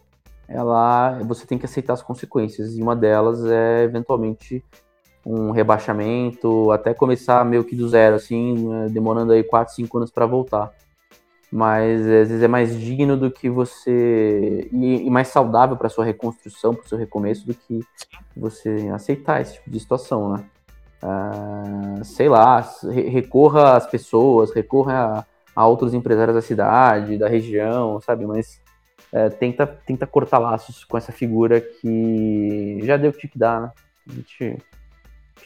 ela, 0.48 1.20
você 1.24 1.46
tem 1.46 1.58
que 1.58 1.66
aceitar 1.66 1.94
as 1.94 2.02
consequências, 2.02 2.78
e 2.78 2.82
uma 2.82 2.96
delas 2.96 3.46
é, 3.46 3.84
eventualmente, 3.84 4.64
um 5.26 5.52
rebaixamento, 5.52 6.72
até 6.72 6.94
começar 6.94 7.44
meio 7.44 7.64
que 7.64 7.76
do 7.76 7.88
zero, 7.90 8.16
assim, 8.16 8.68
né, 8.68 8.88
demorando 8.90 9.34
aí 9.34 9.44
4, 9.44 9.76
5 9.76 9.98
anos 9.98 10.12
para 10.12 10.26
voltar. 10.26 10.72
Mas 11.52 12.02
às 12.02 12.08
vezes 12.30 12.44
é 12.44 12.48
mais 12.48 12.78
digno 12.78 13.16
do 13.16 13.32
que 13.32 13.50
você. 13.50 14.70
e, 14.72 15.08
e 15.08 15.10
mais 15.10 15.30
saudável 15.30 15.78
para 15.78 15.88
sua 15.88 16.04
reconstrução, 16.04 16.74
para 16.74 16.86
o 16.86 16.90
seu 16.90 16.98
recomeço, 16.98 17.48
do 17.48 17.54
que 17.54 17.80
você 18.36 18.90
aceitar 18.94 19.42
esse 19.42 19.54
tipo 19.54 19.70
de 19.70 19.80
situação, 19.80 20.34
né? 20.34 20.46
uh, 21.04 22.04
sei 22.04 22.30
lá, 22.30 22.68
recorra 23.12 23.78
às 23.78 23.88
pessoas, 23.88 24.54
recorra 24.54 25.20
a, 25.20 25.26
a, 25.58 25.66
outros 25.66 25.96
empresários 25.96 26.36
da 26.36 26.42
cidade, 26.42 27.18
da 27.18 27.28
região, 27.28 28.00
sabe? 28.00 28.28
Mas 28.28 28.62
uh, 29.12 29.36
tenta, 29.40 29.66
tenta 29.66 30.06
cortar 30.06 30.38
laços 30.38 30.84
com 30.84 30.96
essa 30.96 31.12
figura 31.12 31.60
que 31.60 32.80
já 32.84 32.96
deu 32.96 33.10
o 33.10 33.14
que 33.14 33.22
tinha 33.22 33.32
que 33.32 33.40
dar, 33.40 33.62
né? 33.62 33.72
A 34.08 34.14
gente 34.14 34.58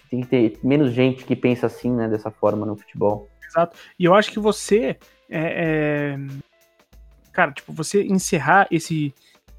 tem 0.09 0.19
que 0.19 0.27
ter 0.27 0.59
menos 0.61 0.91
gente 0.91 1.23
que 1.23 1.33
pensa 1.33 1.67
assim, 1.67 1.89
né, 1.89 2.09
dessa 2.09 2.29
forma 2.29 2.65
no 2.65 2.75
futebol. 2.75 3.29
Exato. 3.47 3.77
E 3.97 4.03
eu 4.03 4.13
acho 4.13 4.31
que 4.31 4.39
você 4.39 4.97
é, 5.29 5.39
é... 5.39 6.17
cara, 7.31 7.53
tipo, 7.53 7.71
você 7.71 8.03
encerrar 8.03 8.67
esse 8.69 9.13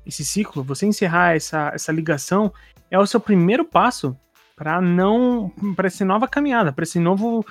esse 0.05 0.25
ciclo, 0.25 0.65
você 0.65 0.85
encerrar 0.85 1.37
essa, 1.37 1.71
essa 1.73 1.93
ligação 1.93 2.53
é 2.91 2.99
o 2.99 3.07
seu 3.07 3.21
primeiro 3.21 3.65
passo 3.65 4.17
para 4.57 4.81
não 4.81 5.51
para 5.75 5.87
essa 5.87 6.05
nova 6.05 6.29
caminhada, 6.29 6.73
para 6.73 6.83
esse 6.83 6.99
novo 6.99 7.47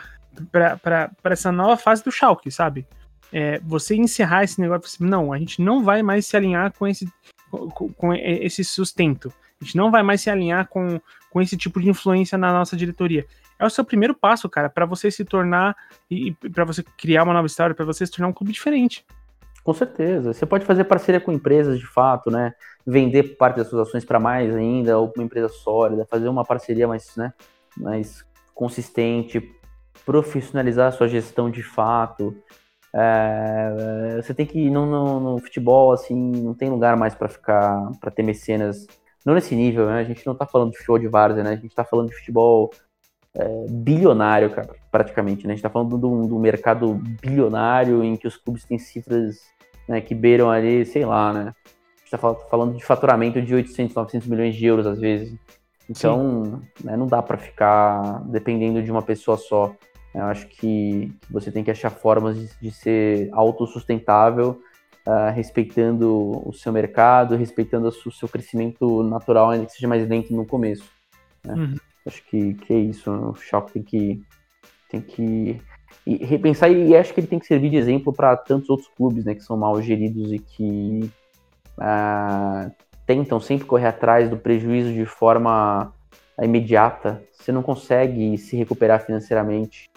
para 0.51 1.11
essa 1.25 1.51
nova 1.51 1.77
fase 1.77 2.03
do 2.03 2.11
Schalke, 2.11 2.51
sabe? 2.51 2.85
É, 3.33 3.59
você 3.59 3.95
encerrar 3.95 4.43
esse 4.43 4.59
negócio, 4.59 4.85
assim, 4.85 5.05
não, 5.05 5.31
a 5.31 5.39
gente 5.39 5.61
não 5.61 5.83
vai 5.83 6.03
mais 6.03 6.25
se 6.25 6.35
alinhar 6.35 6.73
com 6.73 6.85
esse 6.87 7.07
com, 7.49 7.91
com 7.93 8.13
esse 8.13 8.63
sustento. 8.63 9.31
A 9.59 9.63
gente 9.63 9.75
não 9.75 9.91
vai 9.91 10.01
mais 10.01 10.21
se 10.21 10.29
alinhar 10.29 10.67
com, 10.67 10.99
com 11.29 11.41
esse 11.41 11.55
tipo 11.57 11.79
de 11.79 11.89
influência 11.89 12.37
na 12.37 12.51
nossa 12.51 12.75
diretoria. 12.75 13.25
É 13.59 13.65
o 13.65 13.69
seu 13.69 13.85
primeiro 13.85 14.15
passo, 14.15 14.49
cara, 14.49 14.69
para 14.69 14.85
você 14.85 15.11
se 15.11 15.23
tornar 15.23 15.75
e 16.09 16.31
para 16.53 16.65
você 16.65 16.81
criar 16.97 17.23
uma 17.23 17.33
nova 17.33 17.45
história, 17.45 17.75
para 17.75 17.85
você 17.85 18.05
se 18.05 18.11
tornar 18.11 18.29
um 18.29 18.33
clube 18.33 18.51
diferente. 18.51 19.05
Com 19.63 19.73
certeza. 19.73 20.33
Você 20.33 20.45
pode 20.45 20.65
fazer 20.65 20.85
parceria 20.85 21.21
com 21.21 21.31
empresas 21.31 21.77
de 21.77 21.85
fato, 21.85 22.31
né? 22.31 22.53
Vender 22.87 23.35
parte 23.37 23.57
das 23.57 23.67
suas 23.67 23.87
ações 23.87 24.03
para 24.03 24.19
mais 24.19 24.55
ainda, 24.55 24.97
ou 24.97 25.13
uma 25.15 25.23
empresa 25.23 25.49
sólida, 25.49 26.07
fazer 26.09 26.27
uma 26.27 26.43
parceria 26.43 26.87
mais, 26.87 27.15
né, 27.15 27.31
mais 27.77 28.25
consistente, 28.55 29.55
profissionalizar 30.05 30.87
a 30.87 30.91
sua 30.91 31.07
gestão 31.07 31.49
de 31.49 31.63
fato. 31.63 32.35
É, 32.93 34.19
você 34.21 34.33
tem 34.33 34.45
que 34.45 34.69
no, 34.69 34.85
no, 34.85 35.19
no, 35.19 35.39
futebol 35.39 35.93
assim 35.93 36.13
não 36.13 36.53
tem 36.53 36.69
lugar 36.69 36.97
mais 36.97 37.15
para 37.15 37.29
ficar 37.29 37.89
para 38.01 38.11
ter 38.11 38.21
mecenas 38.21 38.85
não 39.25 39.33
nesse 39.33 39.55
nível 39.55 39.85
né 39.85 40.01
a 40.01 40.03
gente 40.03 40.27
não 40.27 40.35
tá 40.35 40.45
falando 40.45 40.71
de 40.71 40.77
futebol 40.77 40.99
de 40.99 41.07
várzea 41.07 41.41
né 41.41 41.51
a 41.51 41.55
gente 41.55 41.73
tá 41.73 41.85
falando 41.85 42.09
de 42.09 42.15
futebol 42.17 42.69
é, 43.33 43.65
bilionário, 43.69 44.49
cara, 44.49 44.75
praticamente. 44.91 45.45
Né? 45.45 45.53
A 45.53 45.55
gente 45.55 45.65
está 45.65 45.69
falando 45.69 45.97
do, 45.97 46.39
mercado 46.39 46.93
bilionário 47.21 48.03
em 48.03 48.15
que 48.15 48.27
os 48.27 48.37
clubes 48.37 48.65
têm 48.65 48.77
cifras 48.77 49.37
né, 49.87 50.01
que 50.01 50.13
beiram 50.13 50.49
ali, 50.49 50.85
sei 50.85 51.05
lá, 51.05 51.31
né? 51.33 51.41
A 51.41 51.97
gente 51.99 52.05
está 52.05 52.17
falando 52.49 52.75
de 52.75 52.83
faturamento 52.83 53.41
de 53.41 53.55
800, 53.55 53.95
900 53.95 54.27
milhões 54.27 54.55
de 54.55 54.65
euros 54.65 54.85
às 54.85 54.99
vezes. 54.99 55.33
Então, 55.89 56.61
né, 56.83 56.95
não 56.95 57.07
dá 57.07 57.21
para 57.21 57.37
ficar 57.37 58.21
dependendo 58.25 58.81
de 58.81 58.91
uma 58.91 59.01
pessoa 59.01 59.37
só. 59.37 59.73
Eu 60.13 60.25
acho 60.25 60.47
que, 60.47 61.11
você 61.29 61.51
tem 61.51 61.63
que 61.63 61.71
achar 61.71 61.89
formas 61.89 62.37
de, 62.37 62.49
de 62.61 62.71
ser 62.71 63.29
autossustentável, 63.31 64.61
uh, 65.07 65.31
respeitando 65.33 66.41
o 66.47 66.51
seu 66.53 66.71
mercado, 66.71 67.35
respeitando 67.35 67.87
o 67.87 68.11
seu 68.11 68.27
crescimento 68.27 69.03
natural, 69.03 69.51
ainda 69.51 69.65
que 69.65 69.71
seja 69.71 69.87
mais 69.87 70.07
lento 70.07 70.33
no 70.33 70.45
começo. 70.45 70.89
Né? 71.43 71.53
Uhum. 71.53 71.75
Acho 72.05 72.23
que, 72.25 72.55
que 72.55 72.73
é 72.73 72.77
isso. 72.77 73.11
O 73.11 73.35
Schalke 73.35 73.73
tem 73.73 73.83
que, 73.83 74.23
tem 74.89 75.01
que 75.01 75.61
e 76.05 76.15
repensar 76.25 76.69
e 76.71 76.95
acho 76.95 77.13
que 77.13 77.19
ele 77.19 77.27
tem 77.27 77.39
que 77.39 77.45
servir 77.45 77.69
de 77.69 77.77
exemplo 77.77 78.11
para 78.11 78.35
tantos 78.35 78.69
outros 78.69 78.89
clubes 78.95 79.25
né, 79.25 79.35
que 79.35 79.43
são 79.43 79.57
mal 79.57 79.79
geridos 79.81 80.31
e 80.31 80.39
que 80.39 81.11
ah, 81.77 82.71
tentam 83.05 83.39
sempre 83.39 83.65
correr 83.65 83.87
atrás 83.87 84.29
do 84.29 84.37
prejuízo 84.37 84.91
de 84.93 85.05
forma 85.05 85.93
imediata. 86.45 87.21
Você 87.31 87.51
não 87.51 87.61
consegue 87.61 88.37
se 88.37 88.55
recuperar 88.55 89.05
financeiramente 89.05 89.89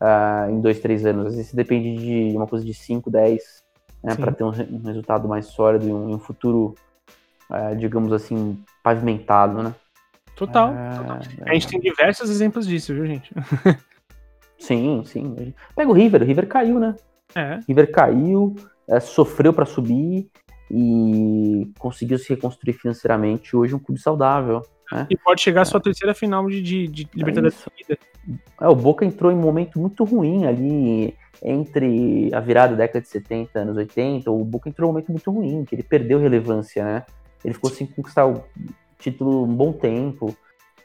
ah, 0.00 0.46
em 0.50 0.60
dois, 0.60 0.80
três 0.80 1.04
anos. 1.06 1.26
Às 1.26 1.36
vezes 1.36 1.54
depende 1.54 1.96
de 1.96 2.36
uma 2.36 2.46
coisa 2.46 2.64
de 2.64 2.74
5, 2.74 3.10
10 3.10 3.64
né, 4.02 4.14
para 4.14 4.32
ter 4.32 4.44
um, 4.44 4.48
um, 4.48 4.82
resultado 4.86 5.28
mais 5.28 5.46
sólido 5.46 5.88
e 5.88 5.92
um, 5.92 6.14
um 6.14 6.18
futuro, 6.18 6.74
ah, 7.50 7.74
digamos 7.74 8.12
assim, 8.12 8.62
pavimentado, 8.82 9.62
né? 9.62 9.74
Total, 10.36 10.72
ah, 10.72 10.96
total. 10.96 11.18
A 11.46 11.54
gente 11.54 11.66
tem 11.66 11.80
diversos 11.80 12.30
exemplos 12.30 12.66
disso, 12.66 12.94
viu, 12.94 13.06
gente? 13.06 13.32
Sim, 14.58 15.04
sim. 15.04 15.54
Pega 15.76 15.88
o 15.88 15.94
River, 15.94 16.20
o 16.20 16.24
River 16.24 16.48
caiu, 16.48 16.80
né? 16.80 16.96
É. 17.34 17.60
River 17.68 17.92
caiu, 17.92 18.56
é, 18.88 18.98
sofreu 18.98 19.52
para 19.52 19.64
subir 19.64 20.28
e 20.70 21.70
conseguiu 21.78 22.18
se 22.18 22.28
reconstruir 22.30 22.72
financeiramente. 22.72 23.56
Hoje 23.56 23.74
um 23.74 23.78
clube 23.78 24.00
saudável. 24.00 24.62
Né? 24.92 25.06
E 25.10 25.16
pode 25.16 25.40
chegar 25.40 25.62
à 25.62 25.64
sua 25.64 25.80
terceira 25.80 26.14
final 26.14 26.48
de, 26.48 26.62
de, 26.62 26.86
de 26.86 27.08
Libertadores 27.14 27.64
é 27.88 27.96
É, 28.60 28.68
o 28.68 28.74
Boca 28.74 29.04
entrou 29.04 29.30
em 29.30 29.34
um 29.34 29.40
momento 29.40 29.78
muito 29.78 30.04
ruim 30.04 30.46
ali 30.46 31.14
entre 31.42 32.30
a 32.34 32.40
virada 32.40 32.72
da 32.72 32.78
década 32.78 33.00
de 33.00 33.08
70 33.08 33.58
anos 33.58 33.76
80. 33.76 34.30
O 34.30 34.44
Boca 34.44 34.68
entrou 34.68 34.86
em 34.86 34.90
um 34.90 34.92
momento 34.92 35.12
muito 35.12 35.30
ruim, 35.30 35.64
que 35.64 35.74
ele 35.74 35.82
perdeu 35.82 36.18
relevância, 36.18 36.84
né? 36.84 37.04
Ele 37.44 37.54
ficou 37.54 37.70
sem 37.70 37.86
conquistar 37.86 38.26
o 38.26 38.42
título 38.98 39.44
um 39.44 39.54
bom 39.54 39.72
tempo. 39.72 40.36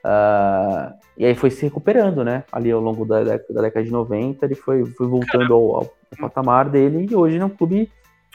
Uh, 0.05 0.93
e 1.17 1.25
aí 1.25 1.33
foi 1.33 1.49
se 1.49 1.63
recuperando, 1.63 2.23
né? 2.23 2.43
Ali 2.51 2.69
ao 2.71 2.81
longo 2.81 3.05
da, 3.05 3.23
da, 3.23 3.37
da 3.37 3.61
década 3.61 3.85
de 3.85 3.91
90, 3.91 4.45
ele 4.45 4.55
foi, 4.55 4.85
foi 4.85 5.07
voltando 5.07 5.53
ao, 5.53 5.75
ao, 5.77 5.93
patamar 6.19 6.69
dele 6.69 7.07
e 7.09 7.15
hoje 7.15 7.37
é 7.37 7.45
um 7.45 7.49
clube 7.49 7.89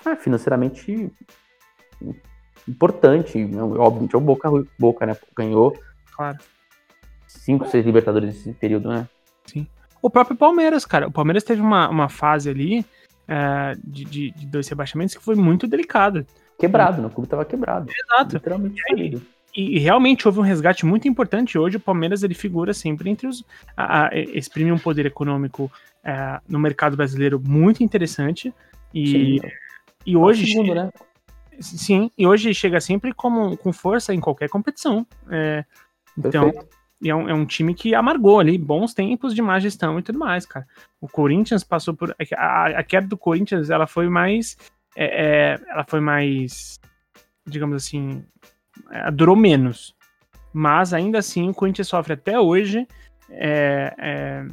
ah, 0.05 0.17
financeiramente 0.17 1.13
importante. 2.69 3.45
Né? 3.45 3.63
Óbvio, 3.63 4.09
é 4.13 4.17
o 4.17 4.21
Boca, 4.21 4.49
Boca, 4.79 5.07
né? 5.07 5.17
Ganhou 5.37 5.77
claro. 6.15 6.39
cinco, 7.27 7.67
seis 7.67 7.85
Libertadores 7.85 8.29
nesse 8.29 8.53
período, 8.53 8.89
né? 8.89 9.09
Sim. 9.47 9.67
O 10.03 10.11
próprio 10.11 10.37
Palmeiras, 10.37 10.85
cara. 10.85 11.09
O 11.09 11.13
Palmeiras 11.13 11.43
teve 11.43 11.61
uma, 11.61 11.89
uma 11.89 12.09
fase 12.09 12.49
ali 12.49 12.85
é, 13.27 13.77
de, 13.85 14.05
de, 14.05 14.31
de, 14.31 14.47
dois 14.47 14.69
rebaixamentos 14.69 15.15
que 15.15 15.23
foi 15.23 15.35
muito 15.35 15.67
delicada. 15.67 16.27
Quebrado, 16.59 17.01
né? 17.01 17.09
O 17.09 17.11
clube 17.11 17.29
tava 17.29 17.45
quebrado. 17.45 17.91
Exato. 17.91 18.37
Literalmente 18.37 18.83
falido. 18.89 19.23
E, 19.57 19.77
e, 19.77 19.79
realmente 19.79 20.27
houve 20.27 20.41
um 20.41 20.43
resgate 20.43 20.85
muito 20.85 21.09
importante. 21.09 21.59
Hoje 21.59 21.77
o 21.77 21.81
Palmeiras 21.81 22.23
ele 22.23 22.35
figura 22.35 22.73
sempre 22.73 23.11
entre 23.11 23.27
os. 23.27 23.45
A, 23.77 24.07
a, 24.07 24.19
exprime 24.19 24.71
um 24.71 24.79
poder 24.79 25.07
econômico 25.07 25.71
é, 26.05 26.41
no 26.49 26.59
mercado 26.59 26.97
brasileiro 26.97 27.41
muito 27.45 27.83
interessante. 27.83 28.53
E, 28.95 29.41
e 30.07 30.17
hoje. 30.17 30.45
É 30.45 30.47
segundo, 30.47 30.75
né? 30.75 30.91
Sim, 31.61 32.11
e 32.17 32.27
hoje 32.27 32.55
chega 32.55 32.81
sempre 32.81 33.13
como, 33.13 33.57
com 33.57 33.73
força 33.73 34.15
em 34.15 34.21
qualquer 34.21 34.49
competição. 34.49 35.07
É, 35.31 35.65
então, 36.17 36.53
é 37.05 37.15
um, 37.15 37.29
é 37.29 37.35
um, 37.35 37.47
time 37.47 37.75
que 37.75 37.95
amargou 37.95 38.41
ali 38.41 38.59
bons 38.59 38.93
tempos 38.95 39.35
de 39.35 39.43
má 39.43 39.59
gestão 39.59 39.99
e 39.99 40.03
tudo 40.03 40.19
mais, 40.19 40.45
cara. 40.47 40.67
O 41.01 41.09
Corinthians 41.09 41.63
passou 41.63 41.95
por. 41.95 42.15
A, 42.37 42.67
a 42.67 42.83
queda 42.83 43.07
do 43.07 43.17
Corinthians, 43.17 43.71
ela 43.71 43.87
foi 43.87 44.09
mais. 44.09 44.57
É, 44.97 45.55
é, 45.55 45.61
ela 45.69 45.85
foi 45.85 46.01
mais. 46.01 46.81
Digamos 47.47 47.77
assim. 47.77 48.25
É, 48.91 49.11
durou 49.11 49.37
menos. 49.37 49.97
Mas 50.53 50.93
ainda 50.93 51.19
assim, 51.19 51.49
o 51.51 51.55
Corinthians 51.55 51.89
sofre 51.89 52.15
até 52.15 52.39
hoje. 52.39 52.87
É, 53.31 53.95
é, 53.99 54.47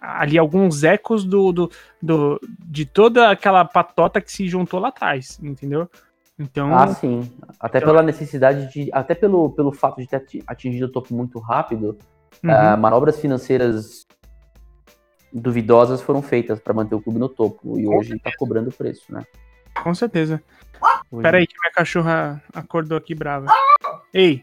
ali 0.00 0.36
alguns 0.36 0.82
ecos 0.82 1.24
do, 1.24 1.52
do, 1.52 1.70
do, 2.02 2.40
de 2.58 2.84
toda 2.84 3.30
aquela 3.30 3.64
patota 3.64 4.20
que 4.20 4.32
se 4.32 4.48
juntou 4.48 4.80
lá 4.80 4.88
atrás, 4.88 5.38
entendeu? 5.40 5.88
Então, 6.38 6.74
ah, 6.74 6.88
sim. 6.88 7.30
Até 7.60 7.78
então... 7.78 7.90
pela 7.90 8.02
necessidade 8.02 8.72
de. 8.72 8.90
Até 8.92 9.14
pelo, 9.14 9.50
pelo 9.50 9.72
fato 9.72 10.00
de 10.00 10.06
ter 10.06 10.24
atingido 10.46 10.86
o 10.86 10.92
topo 10.92 11.14
muito 11.14 11.38
rápido, 11.38 11.98
uhum. 12.42 12.50
uh, 12.50 12.78
manobras 12.78 13.20
financeiras 13.20 14.06
duvidosas 15.32 16.02
foram 16.02 16.20
feitas 16.20 16.60
para 16.60 16.74
manter 16.74 16.94
o 16.94 17.00
clube 17.00 17.18
no 17.18 17.28
topo. 17.28 17.78
E 17.78 17.84
Com 17.84 17.96
hoje 17.96 18.16
está 18.16 18.30
cobrando 18.36 18.70
o 18.70 18.72
preço, 18.72 19.12
né? 19.12 19.22
Com 19.82 19.94
certeza. 19.94 20.42
Hoje... 21.10 21.22
Pera 21.22 21.38
aí, 21.38 21.46
que 21.46 21.54
minha 21.60 21.72
cachorra 21.72 22.42
acordou 22.54 22.98
aqui 22.98 23.14
brava. 23.14 23.46
Ei! 24.12 24.42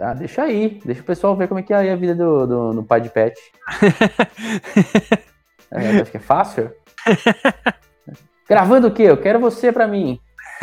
Ah, 0.00 0.14
deixa 0.14 0.42
aí. 0.42 0.80
Deixa 0.84 1.02
o 1.02 1.04
pessoal 1.04 1.36
ver 1.36 1.48
como 1.48 1.60
é 1.60 1.62
que 1.62 1.72
é 1.72 1.92
a 1.92 1.96
vida 1.96 2.14
do, 2.14 2.46
do, 2.46 2.72
do 2.72 2.82
pai 2.82 3.00
de 3.00 3.10
pet. 3.10 3.34
é, 5.70 6.00
acho 6.00 6.10
que 6.10 6.16
é 6.16 6.20
fácil? 6.20 6.72
Gravando 8.48 8.88
o 8.88 8.92
quê? 8.92 9.04
Eu 9.04 9.16
quero 9.16 9.40
você 9.40 9.72
para 9.72 9.86
mim. 9.86 10.20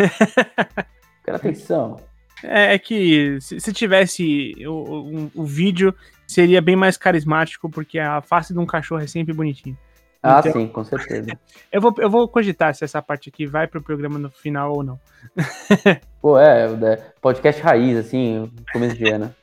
Quero 1.24 1.38
atenção. 1.38 1.97
É, 2.43 2.74
é 2.74 2.80
que 2.80 3.39
se, 3.39 3.60
se 3.60 3.72
tivesse 3.74 4.56
o, 4.68 5.30
o 5.36 5.45
vídeo, 5.45 5.93
seria 6.28 6.62
bem 6.62 6.76
mais 6.76 6.97
carismático, 6.97 7.70
porque 7.70 7.99
a 7.99 8.22
face 8.22 8.54
de 8.54 8.60
um 8.60 8.66
cachorro 8.66 9.02
é 9.02 9.08
sempre 9.08 9.34
bonitinho. 9.34 9.78
Ah, 10.24 10.39
então, 10.39 10.54
sim, 10.54 10.68
com 10.68 10.84
certeza. 10.84 11.32
Eu 11.72 11.82
vou, 11.82 11.95
eu 11.97 12.10
vou 12.10 12.28
cogitar 12.28 12.76
se 12.76 12.84
essa 12.84 13.02
parte 13.02 13.30
aqui 13.30 13.47
vai 13.47 13.66
pro 13.66 13.82
programa 13.82 14.20
no 14.20 14.30
final 14.30 14.74
ou 14.74 14.84
não. 14.84 14.99
Pô, 16.22 16.38
é, 16.38 16.66
é 16.66 16.95
podcast 17.20 17.62
raiz, 17.62 17.97
assim, 17.97 18.52
começo 18.72 18.95
de 18.97 19.10
ano. 19.10 19.34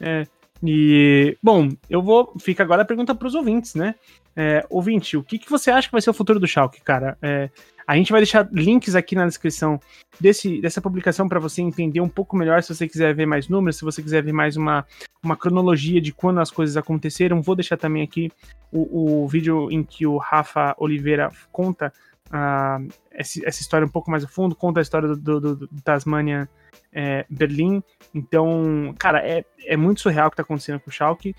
é, 0.00 0.26
e, 0.62 1.36
bom, 1.42 1.68
eu 1.88 2.02
vou. 2.02 2.34
Fica 2.40 2.62
agora 2.62 2.82
a 2.82 2.84
pergunta 2.84 3.14
para 3.14 3.28
os 3.28 3.34
ouvintes, 3.34 3.74
né? 3.74 3.94
É, 4.36 4.66
ouvinte, 4.68 5.16
o 5.16 5.22
que, 5.22 5.38
que 5.38 5.50
você 5.50 5.70
acha 5.70 5.88
que 5.88 5.92
vai 5.92 6.02
ser 6.02 6.10
o 6.10 6.14
futuro 6.14 6.40
do 6.40 6.46
Schalke, 6.46 6.80
cara? 6.80 7.16
É, 7.22 7.50
a 7.86 7.96
gente 7.96 8.10
vai 8.10 8.20
deixar 8.20 8.48
links 8.50 8.94
aqui 8.94 9.14
na 9.14 9.26
descrição 9.26 9.78
desse, 10.20 10.60
dessa 10.60 10.80
publicação 10.80 11.28
para 11.28 11.38
você 11.38 11.60
entender 11.60 12.00
um 12.00 12.08
pouco 12.08 12.36
melhor 12.36 12.62
se 12.62 12.74
você 12.74 12.88
quiser 12.88 13.14
ver 13.14 13.26
mais 13.26 13.48
números, 13.48 13.76
se 13.76 13.84
você 13.84 14.02
quiser 14.02 14.22
ver 14.22 14.32
mais 14.32 14.56
uma, 14.56 14.86
uma 15.22 15.36
cronologia 15.36 16.00
de 16.00 16.12
quando 16.12 16.40
as 16.40 16.50
coisas 16.50 16.76
aconteceram. 16.76 17.42
Vou 17.42 17.54
deixar 17.54 17.76
também 17.76 18.02
aqui 18.02 18.32
o, 18.72 19.22
o 19.22 19.28
vídeo 19.28 19.70
em 19.70 19.84
que 19.84 20.06
o 20.06 20.16
Rafa 20.16 20.74
Oliveira 20.78 21.30
conta 21.52 21.92
uh, 22.28 22.88
essa, 23.10 23.46
essa, 23.46 23.60
história 23.60 23.86
um 23.86 23.90
pouco 23.90 24.10
mais 24.10 24.24
a 24.24 24.28
fundo, 24.28 24.56
conta 24.56 24.80
a 24.80 24.82
história 24.82 25.08
do, 25.08 25.16
do, 25.16 25.40
do, 25.40 25.56
do 25.56 25.82
Tasmania 25.82 26.48
é, 26.92 27.26
Berlim. 27.28 27.82
Então, 28.14 28.94
cara, 28.98 29.18
é, 29.18 29.44
é 29.66 29.76
muito 29.76 30.00
surreal 30.00 30.28
o 30.28 30.30
que 30.30 30.36
tá 30.36 30.42
acontecendo 30.42 30.80
com 30.80 30.90
o 30.90 30.92
Schalke. 30.92 31.36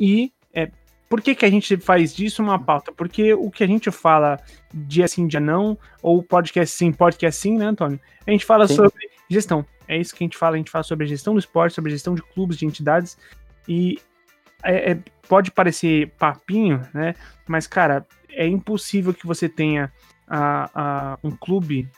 E 0.00 0.32
é, 0.54 0.70
por 1.12 1.20
que, 1.20 1.34
que 1.34 1.44
a 1.44 1.50
gente 1.50 1.76
faz 1.76 2.16
disso 2.16 2.42
uma 2.42 2.58
pauta? 2.58 2.90
Porque 2.90 3.34
o 3.34 3.50
que 3.50 3.62
a 3.62 3.66
gente 3.66 3.90
fala 3.90 4.40
dia 4.72 5.06
sim, 5.06 5.26
dia 5.26 5.40
não, 5.40 5.76
ou 6.02 6.22
podcast 6.22 6.74
sim, 6.74 6.90
podcast 6.90 7.38
sim, 7.38 7.58
né, 7.58 7.66
Antônio? 7.66 8.00
A 8.26 8.30
gente 8.30 8.46
fala 8.46 8.66
sim. 8.66 8.76
sobre 8.76 9.10
gestão. 9.28 9.62
É 9.86 9.98
isso 9.98 10.14
que 10.14 10.24
a 10.24 10.26
gente 10.26 10.38
fala, 10.38 10.54
a 10.54 10.56
gente 10.56 10.70
fala 10.70 10.82
sobre 10.82 11.04
a 11.04 11.06
gestão 11.06 11.34
do 11.34 11.38
esporte, 11.38 11.74
sobre 11.74 11.90
a 11.90 11.92
gestão 11.92 12.14
de 12.14 12.22
clubes, 12.22 12.56
de 12.56 12.64
entidades, 12.64 13.18
e 13.68 13.98
é, 14.62 14.92
é, 14.92 14.98
pode 15.28 15.50
parecer 15.50 16.10
papinho, 16.18 16.80
né? 16.94 17.14
Mas, 17.46 17.66
cara, 17.66 18.06
é 18.30 18.46
impossível 18.46 19.12
que 19.12 19.26
você 19.26 19.50
tenha 19.50 19.92
a, 20.26 20.70
a, 20.74 21.18
um 21.22 21.32
clube 21.32 21.90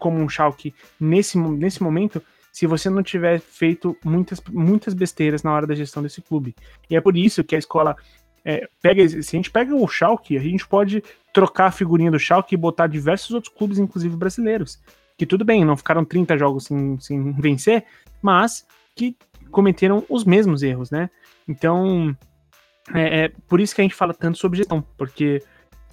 como 0.00 0.18
um 0.18 0.28
Schalke 0.28 0.74
nesse, 0.98 1.38
nesse 1.38 1.80
momento 1.80 2.20
se 2.58 2.66
você 2.66 2.90
não 2.90 3.04
tiver 3.04 3.38
feito 3.38 3.96
muitas, 4.04 4.42
muitas 4.50 4.92
besteiras 4.92 5.44
na 5.44 5.52
hora 5.52 5.64
da 5.64 5.76
gestão 5.76 6.02
desse 6.02 6.20
clube. 6.20 6.56
E 6.90 6.96
é 6.96 7.00
por 7.00 7.16
isso 7.16 7.44
que 7.44 7.54
a 7.54 7.58
escola 7.58 7.96
é, 8.44 8.68
pega. 8.82 9.08
Se 9.08 9.36
a 9.36 9.38
gente 9.38 9.48
pega 9.48 9.76
o 9.76 9.86
Schalke, 9.86 10.36
a 10.36 10.40
gente 10.40 10.66
pode 10.66 11.00
trocar 11.32 11.66
a 11.66 11.70
figurinha 11.70 12.10
do 12.10 12.18
Schalke 12.18 12.56
e 12.56 12.58
botar 12.58 12.88
diversos 12.88 13.30
outros 13.30 13.54
clubes, 13.54 13.78
inclusive 13.78 14.16
brasileiros. 14.16 14.82
Que 15.16 15.24
tudo 15.24 15.44
bem, 15.44 15.64
não 15.64 15.76
ficaram 15.76 16.04
30 16.04 16.36
jogos 16.36 16.64
sem, 16.64 16.98
sem 16.98 17.30
vencer, 17.34 17.84
mas 18.20 18.66
que 18.96 19.16
cometeram 19.52 20.04
os 20.08 20.24
mesmos 20.24 20.60
erros, 20.64 20.90
né? 20.90 21.08
Então, 21.46 22.12
é, 22.92 23.26
é, 23.26 23.32
por 23.46 23.60
isso 23.60 23.72
que 23.72 23.82
a 23.82 23.84
gente 23.84 23.94
fala 23.94 24.12
tanto 24.12 24.36
sobre 24.36 24.58
gestão, 24.58 24.84
porque 24.96 25.40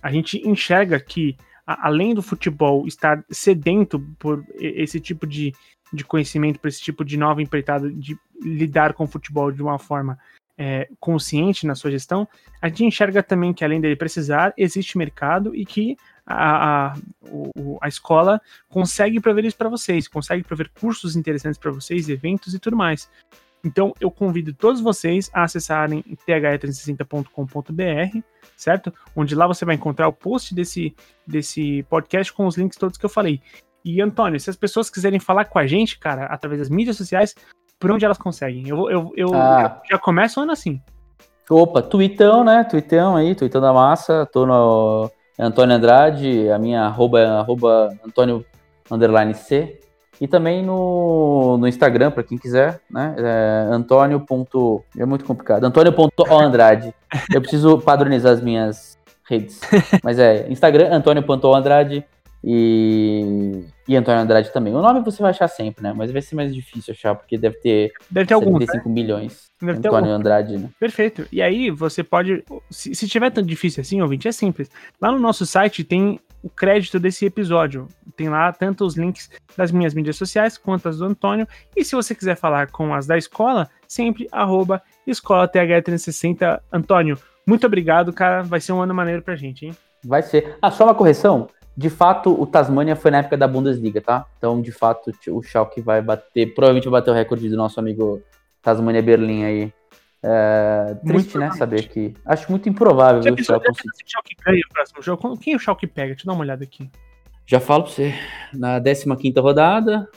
a 0.01 0.11
gente 0.11 0.41
enxerga 0.49 0.99
que, 0.99 1.37
a, 1.67 1.89
além 1.89 2.15
do 2.15 2.23
futebol 2.23 2.87
estar 2.87 3.23
sedento 3.29 3.99
por 4.17 4.43
esse 4.59 4.99
tipo 4.99 5.27
de, 5.27 5.53
de 5.93 6.03
conhecimento 6.03 6.59
para 6.59 6.69
esse 6.69 6.81
tipo 6.81 7.03
de 7.05 7.17
nova 7.17 7.41
empreitada 7.41 7.89
de 7.89 8.17
lidar 8.41 8.93
com 8.93 9.03
o 9.03 9.07
futebol 9.07 9.51
de 9.51 9.61
uma 9.61 9.79
forma 9.79 10.17
é, 10.57 10.87
consciente 10.99 11.67
na 11.67 11.75
sua 11.75 11.91
gestão, 11.91 12.27
a 12.61 12.67
gente 12.67 12.85
enxerga 12.85 13.21
também 13.21 13.53
que 13.53 13.63
além 13.63 13.81
dele 13.81 13.95
precisar, 13.95 14.53
existe 14.57 14.97
mercado 14.97 15.55
e 15.55 15.65
que 15.65 15.97
a, 16.25 16.87
a, 16.87 16.97
o, 17.29 17.77
a 17.81 17.87
escola 17.87 18.41
consegue 18.69 19.19
prover 19.19 19.45
isso 19.45 19.57
para 19.57 19.69
vocês, 19.69 20.07
consegue 20.07 20.43
prover 20.43 20.71
cursos 20.79 21.15
interessantes 21.15 21.59
para 21.59 21.71
vocês, 21.71 22.09
eventos 22.09 22.53
e 22.53 22.59
tudo 22.59 22.75
mais. 22.75 23.09
Então 23.63 23.93
eu 23.99 24.11
convido 24.11 24.53
todos 24.53 24.79
vocês 24.79 25.29
a 25.33 25.43
acessarem 25.43 26.03
th360.com.br, 26.27 28.19
certo? 28.55 28.93
Onde 29.15 29.33
lá 29.33 29.47
você 29.47 29.65
vai 29.65 29.73
encontrar 29.75 30.07
o 30.07 30.13
post 30.13 30.53
desse, 30.53 30.95
desse 31.25 31.81
podcast 31.89 32.31
com 32.31 32.45
os 32.45 32.55
links 32.57 32.77
todos 32.77 32.97
que 32.97 33.05
eu 33.05 33.09
falei. 33.09 33.41
E, 33.85 34.01
Antônio, 34.01 34.39
se 34.39 34.49
as 34.49 34.55
pessoas 34.55 34.89
quiserem 34.89 35.19
falar 35.19 35.45
com 35.45 35.59
a 35.59 35.67
gente, 35.67 35.99
cara, 35.99 36.25
através 36.25 36.59
das 36.59 36.69
mídias 36.69 36.97
sociais, 36.97 37.35
por 37.79 37.91
onde 37.91 38.03
elas 38.03 38.17
conseguem? 38.17 38.67
Eu, 38.67 38.89
eu, 38.89 39.11
eu, 39.15 39.35
ah. 39.35 39.79
já 39.87 39.99
começo 39.99 40.41
ano 40.41 40.51
assim. 40.51 40.81
Opa, 41.47 41.83
Twittão, 41.83 42.43
né? 42.43 42.63
Twittão 42.63 43.15
aí, 43.15 43.35
Twittão 43.35 43.61
da 43.61 43.71
Massa. 43.71 44.25
Tô 44.25 44.47
no 44.47 45.11
Antônio 45.37 45.75
Andrade, 45.75 46.49
a 46.49 46.57
minha 46.57 46.81
arroba 46.81 47.19
é 47.19 47.25
arroba 47.27 47.95
Antônio 48.03 48.43
underline 48.89 49.35
C. 49.35 49.79
E 50.19 50.27
também 50.27 50.63
no, 50.63 51.57
no 51.59 51.67
Instagram, 51.67 52.09
para 52.09 52.23
quem 52.23 52.39
quiser, 52.39 52.81
né? 52.89 53.15
É 53.19 53.67
Antônio. 53.69 54.25
É 54.97 55.05
muito 55.05 55.25
complicado. 55.25 55.63
Antônio. 55.63 55.93
Ponto 55.93 56.25
Andrade. 56.33 56.91
Eu 57.31 57.41
preciso 57.41 57.77
padronizar 57.77 58.31
as 58.31 58.41
minhas 58.41 58.97
redes. 59.29 59.59
Mas 60.03 60.17
é 60.17 60.49
Instagram, 60.49 60.89
Antônio. 60.91 61.23
E, 62.47 63.65
e 63.87 63.95
Antônio 63.95 64.21
Andrade 64.21 64.53
também. 64.53 64.71
O 64.71 64.79
nome 64.79 65.03
você 65.03 65.19
vai 65.19 65.31
achar 65.31 65.47
sempre, 65.47 65.81
né? 65.81 65.93
Mas 65.97 66.11
vai 66.11 66.21
ser 66.21 66.35
mais 66.35 66.53
difícil 66.53 66.93
achar, 66.93 67.15
porque 67.15 67.39
deve 67.39 67.55
ter, 67.57 67.91
deve 68.07 68.27
ter 68.27 68.35
75 68.35 68.35
algum, 68.35 68.59
né? 68.59 68.93
milhões. 68.93 69.49
Deve 69.59 69.79
Antônio 69.79 70.11
Andrade, 70.11 70.55
né? 70.55 70.69
Perfeito. 70.79 71.27
E 71.31 71.41
aí 71.41 71.71
você 71.71 72.03
pode. 72.03 72.43
Se, 72.69 72.93
se 72.93 73.07
tiver 73.07 73.31
tão 73.31 73.43
difícil 73.43 73.81
assim, 73.81 73.99
ouvinte, 73.99 74.27
é 74.27 74.31
simples. 74.31 74.69
Lá 75.01 75.11
no 75.11 75.17
nosso 75.17 75.43
site 75.43 75.83
tem 75.83 76.19
o 76.43 76.49
crédito 76.49 76.99
desse 76.99 77.25
episódio. 77.25 77.87
Tem 78.15 78.29
lá 78.29 78.53
tanto 78.53 78.85
os 78.85 78.95
links 78.95 79.31
das 79.57 79.71
minhas 79.71 79.95
mídias 79.95 80.15
sociais 80.15 80.55
quanto 80.55 80.87
as 80.87 80.99
do 80.99 81.05
Antônio. 81.05 81.47
E 81.75 81.83
se 81.83 81.95
você 81.95 82.13
quiser 82.13 82.35
falar 82.35 82.69
com 82.69 82.93
as 82.93 83.07
da 83.07 83.17
escola, 83.17 83.67
sempre 83.87 84.27
arroba 84.31 84.83
escola 85.07 85.47
TH360. 85.47 86.61
Antônio, 86.71 87.17
muito 87.47 87.65
obrigado, 87.65 88.13
cara. 88.13 88.43
Vai 88.43 88.61
ser 88.61 88.71
um 88.71 88.81
ano 88.81 88.93
maneiro 88.93 89.23
pra 89.23 89.35
gente, 89.35 89.65
hein? 89.65 89.75
Vai 90.03 90.21
ser. 90.21 90.55
Ah, 90.61 90.69
só 90.69 90.83
uma 90.83 90.93
correção. 90.93 91.47
De 91.77 91.89
fato, 91.89 92.39
o 92.41 92.45
Tasmania 92.45 92.95
foi 92.95 93.11
na 93.11 93.17
época 93.17 93.35
da 93.35 93.47
Bundesliga, 93.47 93.99
tá? 94.01 94.25
Então, 94.37 94.61
de 94.61 94.71
fato, 94.71 95.11
o 95.29 95.41
Schalke 95.43 95.81
vai 95.81 96.01
bater, 96.01 96.53
provavelmente 96.53 96.87
vai 96.87 97.01
bater 97.01 97.11
o 97.11 97.13
recorde 97.13 97.49
do 97.49 97.57
nosso 97.57 97.79
amigo 97.79 98.21
Tasmania 98.61 99.01
Berlim 99.01 99.43
aí. 99.43 99.73
É, 100.23 100.95
triste, 101.05 101.37
né? 101.37 101.51
Saber 101.51 101.87
que. 101.87 102.15
Acho 102.25 102.49
muito 102.49 102.67
improvável 102.67 103.21
Já 103.21 103.31
o 103.31 103.37
Schalke. 103.37 103.67
Se 103.75 103.87
o 103.87 104.07
Schalke 104.07 104.35
ganha 104.43 104.61
o 104.69 104.73
próximo 104.73 105.01
jogo, 105.01 105.37
quem 105.37 105.55
o 105.55 105.59
Schalke 105.59 105.85
pega? 105.85 106.07
Deixa 106.07 106.23
eu 106.23 106.27
dar 106.27 106.33
uma 106.33 106.41
olhada 106.41 106.63
aqui. 106.63 106.89
Já 107.45 107.59
falo 107.59 107.83
pra 107.83 107.91
você. 107.91 108.13
Na 108.53 108.81
15 108.81 109.39
rodada, 109.39 110.09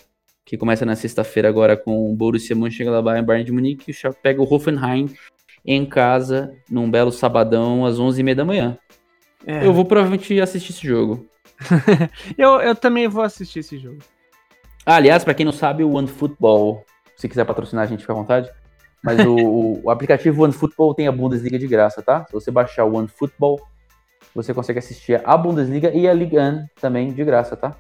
que 0.47 0.57
começa 0.57 0.87
na 0.87 0.97
sexta-feira 0.97 1.49
agora 1.49 1.77
com 1.77 2.11
o 2.11 2.17
Borussia 2.17 2.57
Mönchengladbach 2.57 3.19
e 3.19 3.23
Bayern 3.23 3.45
de 3.45 3.53
Munique, 3.53 3.91
o 3.91 3.95
Schalke 3.95 4.21
pega 4.23 4.41
o 4.41 4.51
Hoffenheim 4.51 5.13
em 5.63 5.85
casa, 5.85 6.55
num 6.71 6.91
belo 6.91 7.13
sabadão, 7.13 7.85
às 7.85 7.99
11h30 7.99 8.35
da 8.35 8.45
manhã. 8.47 8.79
É. 9.47 9.67
Eu 9.67 9.75
vou 9.75 9.85
provavelmente 9.85 10.41
assistir 10.41 10.73
esse 10.73 10.87
jogo. 10.87 11.28
eu, 12.37 12.61
eu 12.61 12.75
também 12.75 13.09
vou 13.09 13.23
assistir 13.23 13.61
esse 13.61 13.79
jogo. 13.79 13.99
Ah, 14.85 14.97
aliás, 14.97 15.25
para 15.25 15.35
quem 15.35 15.45
não 15.45 15.53
sabe, 15.53 15.85
o 15.85 15.95
OneFootball, 15.95 16.85
se 17.17 17.29
quiser 17.29 17.45
patrocinar 17.45 17.85
a 17.85 17.87
gente, 17.87 18.01
fica 18.01 18.13
à 18.13 18.17
vontade. 18.17 18.51
Mas 19.03 19.21
o, 19.25 19.81
o 19.85 19.91
aplicativo 19.91 20.43
OneFootball 20.43 20.95
tem 20.95 21.07
a 21.07 21.13
Bundesliga 21.13 21.59
de 21.59 21.67
graça, 21.67 22.03
tá? 22.03 22.25
Se 22.27 22.33
você 22.33 22.51
baixar 22.51 22.85
o 22.85 22.97
OneFootball, 22.97 23.61
você 24.35 24.53
consegue 24.53 24.79
assistir 24.79 25.21
a 25.25 25.37
Bundesliga 25.37 25.91
e 25.91 26.09
a 26.09 26.13
Liga 26.13 26.43
1 26.43 26.67
também 26.81 27.13
de 27.13 27.25
graça, 27.25 27.57
tá? 27.57 27.77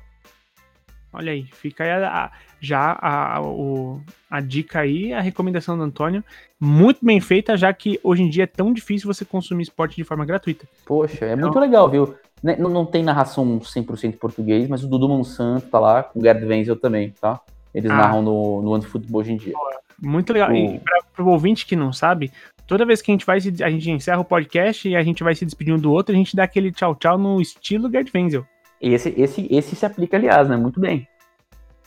Olha 1.12 1.32
aí, 1.32 1.44
fica 1.44 1.84
aí 1.84 1.90
a, 1.90 2.24
a, 2.24 2.32
já 2.60 2.98
a, 3.00 3.40
o, 3.40 4.00
a 4.30 4.40
dica 4.40 4.80
aí, 4.80 5.12
a 5.12 5.20
recomendação 5.20 5.76
do 5.76 5.82
Antônio. 5.82 6.22
Muito 6.60 7.04
bem 7.04 7.20
feita, 7.20 7.56
já 7.56 7.72
que 7.72 7.98
hoje 8.04 8.22
em 8.22 8.28
dia 8.28 8.44
é 8.44 8.46
tão 8.46 8.72
difícil 8.72 9.12
você 9.12 9.24
consumir 9.24 9.62
esporte 9.62 9.96
de 9.96 10.04
forma 10.04 10.26
gratuita. 10.26 10.68
Poxa, 10.84 11.24
é 11.24 11.32
então, 11.32 11.40
muito 11.40 11.58
legal, 11.58 11.88
viu? 11.90 12.14
Né, 12.42 12.56
não, 12.58 12.70
não 12.70 12.86
tem 12.86 13.02
narração 13.02 13.58
100% 13.58 14.16
português, 14.16 14.68
mas 14.68 14.84
o 14.84 14.88
Dudu 14.88 15.08
Monsanto 15.08 15.68
tá 15.68 15.80
lá, 15.80 16.02
com 16.02 16.20
o 16.20 16.22
Gerd 16.22 16.44
Wenzel 16.44 16.76
também, 16.76 17.12
tá? 17.20 17.40
Eles 17.74 17.90
ah. 17.90 17.96
narram 17.96 18.22
no, 18.22 18.62
no 18.62 18.82
futebol 18.82 19.20
hoje 19.20 19.32
em 19.32 19.36
dia. 19.36 19.54
Muito 20.00 20.32
legal. 20.32 20.50
O... 20.50 20.54
E 20.54 20.80
para 21.14 21.24
o 21.24 21.28
ouvinte 21.28 21.66
que 21.66 21.74
não 21.74 21.92
sabe, 21.92 22.30
toda 22.66 22.86
vez 22.86 23.02
que 23.02 23.10
a 23.10 23.14
gente 23.14 23.26
vai 23.26 23.40
se, 23.40 23.52
a 23.62 23.70
gente 23.70 23.90
encerra 23.90 24.20
o 24.20 24.24
podcast 24.24 24.88
e 24.88 24.94
a 24.94 25.02
gente 25.02 25.24
vai 25.24 25.34
se 25.34 25.44
despedir 25.44 25.74
um 25.74 25.78
do 25.78 25.90
outro, 25.90 26.14
a 26.14 26.18
gente 26.18 26.36
dá 26.36 26.44
aquele 26.44 26.70
tchau 26.70 26.94
tchau 26.94 27.18
no 27.18 27.40
estilo 27.40 27.90
Gerd 27.90 28.10
Wenzel. 28.14 28.46
Esse, 28.80 29.12
esse, 29.16 29.48
esse 29.50 29.74
se 29.74 29.84
aplica, 29.84 30.16
aliás, 30.16 30.48
né? 30.48 30.56
Muito 30.56 30.78
bem. 30.78 31.08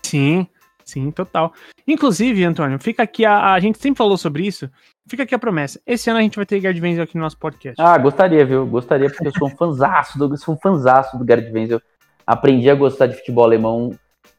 Sim, 0.03 0.45
sim, 0.85 1.11
total. 1.11 1.53
Inclusive, 1.87 2.43
Antônio, 2.43 2.79
fica 2.79 3.03
aqui 3.03 3.25
a, 3.25 3.53
a 3.53 3.59
gente 3.59 3.79
sempre 3.79 3.97
falou 3.97 4.17
sobre 4.17 4.45
isso. 4.45 4.69
Fica 5.07 5.23
aqui 5.23 5.35
a 5.35 5.39
promessa. 5.39 5.81
Esse 5.85 6.09
ano 6.09 6.19
a 6.19 6.21
gente 6.21 6.35
vai 6.35 6.45
ter 6.45 6.61
Gerd 6.61 6.79
Wenzel 6.79 7.03
aqui 7.03 7.15
no 7.17 7.23
nosso 7.23 7.37
podcast. 7.37 7.81
Ah, 7.81 7.97
gostaria, 7.97 8.45
viu? 8.45 8.65
Gostaria, 8.65 9.09
porque 9.09 9.27
eu 9.27 9.33
sou 9.37 9.47
um 9.47 9.55
fanzaço 9.55 10.17
do, 10.17 10.37
sou 10.37 10.53
um 10.53 10.57
fanzaço 10.57 11.17
do 11.17 11.25
Gerd 11.25 11.51
Wenzel. 11.51 11.81
Aprendi 12.25 12.69
a 12.69 12.75
gostar 12.75 13.07
de 13.07 13.15
futebol 13.15 13.43
alemão 13.43 13.89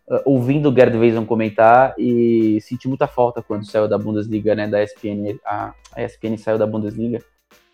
uh, 0.08 0.20
ouvindo 0.24 0.70
o 0.70 0.74
Gerd 0.74 0.96
Wenzel 0.96 1.26
comentar 1.26 1.94
e 1.98 2.58
senti 2.62 2.88
muita 2.88 3.06
falta 3.06 3.42
quando 3.42 3.66
saiu 3.66 3.88
da 3.88 3.98
Bundesliga, 3.98 4.54
né? 4.54 4.66
Da 4.68 4.82
ESPN. 4.82 5.38
A, 5.44 5.74
a 5.94 6.02
ESPN 6.02 6.36
saiu 6.38 6.58
da 6.58 6.66
Bundesliga. 6.66 7.18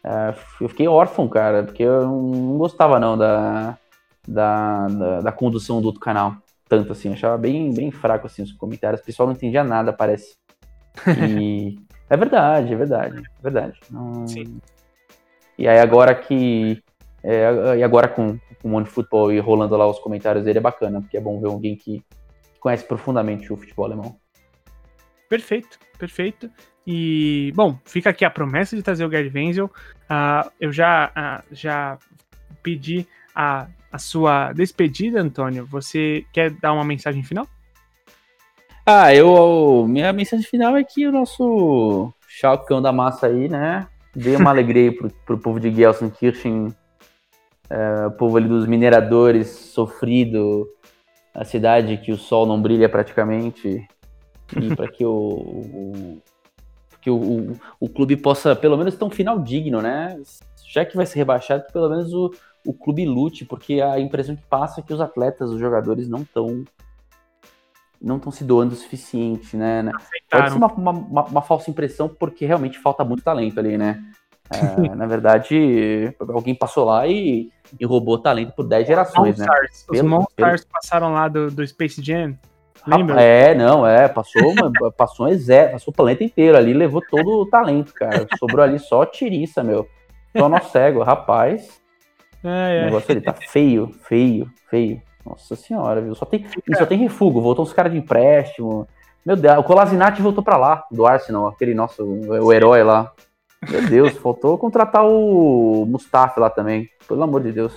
Uh, 0.04 0.34
eu 0.62 0.68
fiquei 0.68 0.88
órfão, 0.88 1.28
cara, 1.28 1.64
porque 1.64 1.82
eu 1.82 2.02
não 2.02 2.56
gostava 2.56 2.98
não 2.98 3.18
da, 3.18 3.76
da, 4.26 4.86
da, 4.88 5.20
da 5.20 5.32
condução 5.32 5.80
do 5.80 5.86
outro 5.86 6.00
canal. 6.00 6.36
Tanto 6.68 6.92
assim, 6.92 7.12
achava 7.12 7.38
bem, 7.38 7.72
bem 7.72 7.90
fraco 7.90 8.26
assim 8.26 8.42
os 8.42 8.52
comentários. 8.52 9.00
O 9.00 9.04
pessoal 9.04 9.26
não 9.26 9.34
entendia 9.34 9.64
nada, 9.64 9.92
parece. 9.92 10.36
E 11.06 11.78
É 12.10 12.16
verdade, 12.16 12.72
é 12.72 12.76
verdade, 12.76 13.18
é 13.18 13.42
verdade. 13.42 13.80
Não... 13.90 14.26
Sim. 14.26 14.60
E 15.58 15.68
aí 15.68 15.78
agora 15.78 16.14
que. 16.14 16.82
É, 17.22 17.76
e 17.76 17.82
agora 17.82 18.08
com, 18.08 18.38
com 18.62 18.68
o 18.68 18.70
Money 18.70 18.88
Futebol 18.88 19.32
e 19.32 19.40
rolando 19.40 19.76
lá 19.76 19.86
os 19.86 19.98
comentários 19.98 20.44
dele 20.44 20.58
é 20.58 20.62
bacana, 20.62 21.00
porque 21.00 21.16
é 21.16 21.20
bom 21.20 21.40
ver 21.40 21.48
alguém 21.48 21.76
que 21.76 22.02
conhece 22.60 22.84
profundamente 22.84 23.52
o 23.52 23.56
futebol 23.56 23.84
alemão. 23.84 24.16
Perfeito, 25.28 25.78
perfeito. 25.98 26.50
E, 26.86 27.52
bom, 27.54 27.78
fica 27.84 28.08
aqui 28.08 28.24
a 28.24 28.30
promessa 28.30 28.74
de 28.74 28.82
trazer 28.82 29.04
o 29.04 29.10
Gerd 29.10 29.30
Wenzel. 29.34 29.66
Uh, 29.66 30.50
eu 30.58 30.72
já, 30.72 31.10
uh, 31.10 31.54
já 31.54 31.98
pedi 32.62 33.06
a, 33.34 33.66
a 33.91 33.99
sua 33.99 34.53
despedida, 34.53 35.20
Antônio. 35.20 35.66
Você 35.66 36.24
quer 36.32 36.51
dar 36.51 36.72
uma 36.72 36.84
mensagem 36.84 37.22
final? 37.22 37.47
Ah, 38.84 39.14
eu. 39.14 39.86
Minha 39.89 40.12
mensagem 40.12 40.45
final 40.45 40.76
é 40.76 40.84
que 40.84 41.07
o 41.07 41.12
nosso 41.12 42.12
Chalcão 42.26 42.80
da 42.80 42.93
massa 42.93 43.26
aí, 43.26 43.49
né? 43.49 43.86
Dê 44.14 44.36
uma 44.36 44.51
alegria 44.51 44.95
pro, 44.97 45.11
pro 45.26 45.39
povo 45.39 45.61
de 45.61 45.74
Gelsenkirchen, 45.74 46.74
é, 47.68 48.07
o 48.07 48.11
povo 48.12 48.36
ali 48.36 48.49
dos 48.49 48.66
mineradores, 48.66 49.49
sofrido, 49.49 50.66
a 51.34 51.45
cidade 51.45 51.99
que 51.99 52.11
o 52.11 52.16
sol 52.16 52.47
não 52.47 52.61
brilha 52.61 52.89
praticamente, 52.89 53.86
e 54.57 54.74
para 54.74 54.89
que 54.89 55.05
o, 55.05 55.12
o 55.12 56.22
que 57.01 57.11
o, 57.11 57.16
o, 57.16 57.61
o, 57.78 57.89
clube 57.89 58.16
possa 58.16 58.57
pelo 58.57 58.76
menos 58.76 58.97
ter 58.97 59.05
um 59.05 59.11
final 59.11 59.39
digno, 59.39 59.80
né? 59.80 60.20
Já 60.66 60.84
que 60.84 60.97
vai 60.97 61.07
ser 61.07 61.18
rebaixado, 61.18 61.64
pelo 61.72 61.89
menos 61.89 62.12
o, 62.12 62.32
o 62.68 62.74
clube 62.74 63.06
lute, 63.06 63.46
porque 63.46 63.80
a 63.80 63.98
impressão 63.98 64.36
que 64.36 64.42
passa 64.42 64.80
é 64.80 64.82
que 64.82 64.92
os 64.92 65.00
atletas, 65.00 65.48
os 65.48 65.58
jogadores 65.58 66.06
não 66.06 66.20
estão 66.20 66.64
não 68.00 68.18
estão 68.18 68.30
se 68.30 68.44
doando 68.44 68.74
o 68.74 68.76
suficiente, 68.76 69.56
né? 69.56 69.82
né? 69.82 69.92
Pode 70.30 70.50
ser 70.50 70.56
uma, 70.58 70.66
uma, 70.74 71.24
uma, 71.24 71.42
falsa 71.42 71.70
impressão, 71.70 72.10
porque 72.10 72.44
realmente 72.44 72.78
falta 72.78 73.02
muito 73.02 73.24
talento 73.24 73.58
ali, 73.58 73.78
né? 73.78 74.04
É, 74.50 74.94
na 74.94 75.06
verdade, 75.06 76.14
alguém 76.20 76.54
passou 76.54 76.84
lá 76.84 77.06
e, 77.06 77.50
e 77.80 77.86
roubou 77.86 78.18
talento 78.18 78.52
por 78.52 78.66
10 78.66 78.86
gerações, 78.86 79.38
né? 79.38 79.46
Né? 79.46 79.68
Os 79.70 79.84
pelo, 79.84 80.08
Monstars 80.10 80.60
pelo... 80.60 80.72
passaram 80.72 81.12
lá 81.14 81.26
do, 81.26 81.50
do 81.50 81.66
Space 81.66 82.02
Jam. 82.04 82.38
Lembra? 82.86 83.20
É, 83.20 83.54
não, 83.54 83.86
é, 83.86 84.08
passou, 84.08 84.42
uma, 84.52 84.70
passou 84.92 85.26
um 85.26 85.30
exército, 85.30 85.72
passou 85.72 85.92
o 85.92 85.96
planeta 85.96 86.22
inteiro 86.22 86.56
ali, 86.56 86.74
levou 86.74 87.00
todo 87.00 87.40
o 87.40 87.46
talento, 87.46 87.94
cara. 87.94 88.26
Sobrou 88.38 88.62
ali 88.62 88.78
só 88.78 89.06
tiriça, 89.06 89.64
meu. 89.64 89.88
Só 90.36 90.50
nó 90.50 90.60
cego, 90.60 91.02
rapaz. 91.02 91.78
É, 92.45 92.78
é. 92.78 92.82
O 92.82 92.84
negócio 92.86 93.11
ali 93.12 93.20
tá 93.20 93.32
feio, 93.32 93.89
feio, 94.05 94.51
feio. 94.70 95.03
Nossa 95.24 95.57
senhora, 95.57 96.01
viu? 96.01 96.14
Só 96.14 96.24
tem, 96.24 96.47
e 96.66 96.76
só 96.76 96.86
tem 96.86 96.99
refúgio. 96.99 97.41
Voltou 97.41 97.64
os 97.64 97.72
caras 97.72 97.93
de 97.93 97.99
empréstimo. 97.99 98.89
Meu 99.24 99.36
Deus, 99.36 99.59
o 99.59 99.62
Colasinati 99.62 100.22
voltou 100.22 100.43
pra 100.43 100.57
lá, 100.57 100.86
do 100.91 101.07
Arsenal, 101.07 101.49
aquele 101.49 101.74
nosso, 101.74 102.03
o 102.03 102.53
herói 102.53 102.82
lá. 102.82 103.12
Meu 103.68 103.86
Deus, 103.86 104.12
faltou 104.18 104.57
contratar 104.57 105.05
o 105.05 105.84
Mustafa 105.86 106.41
lá 106.41 106.49
também. 106.49 106.89
Pelo 107.07 107.22
amor 107.22 107.43
de 107.43 107.53
Deus. 107.53 107.74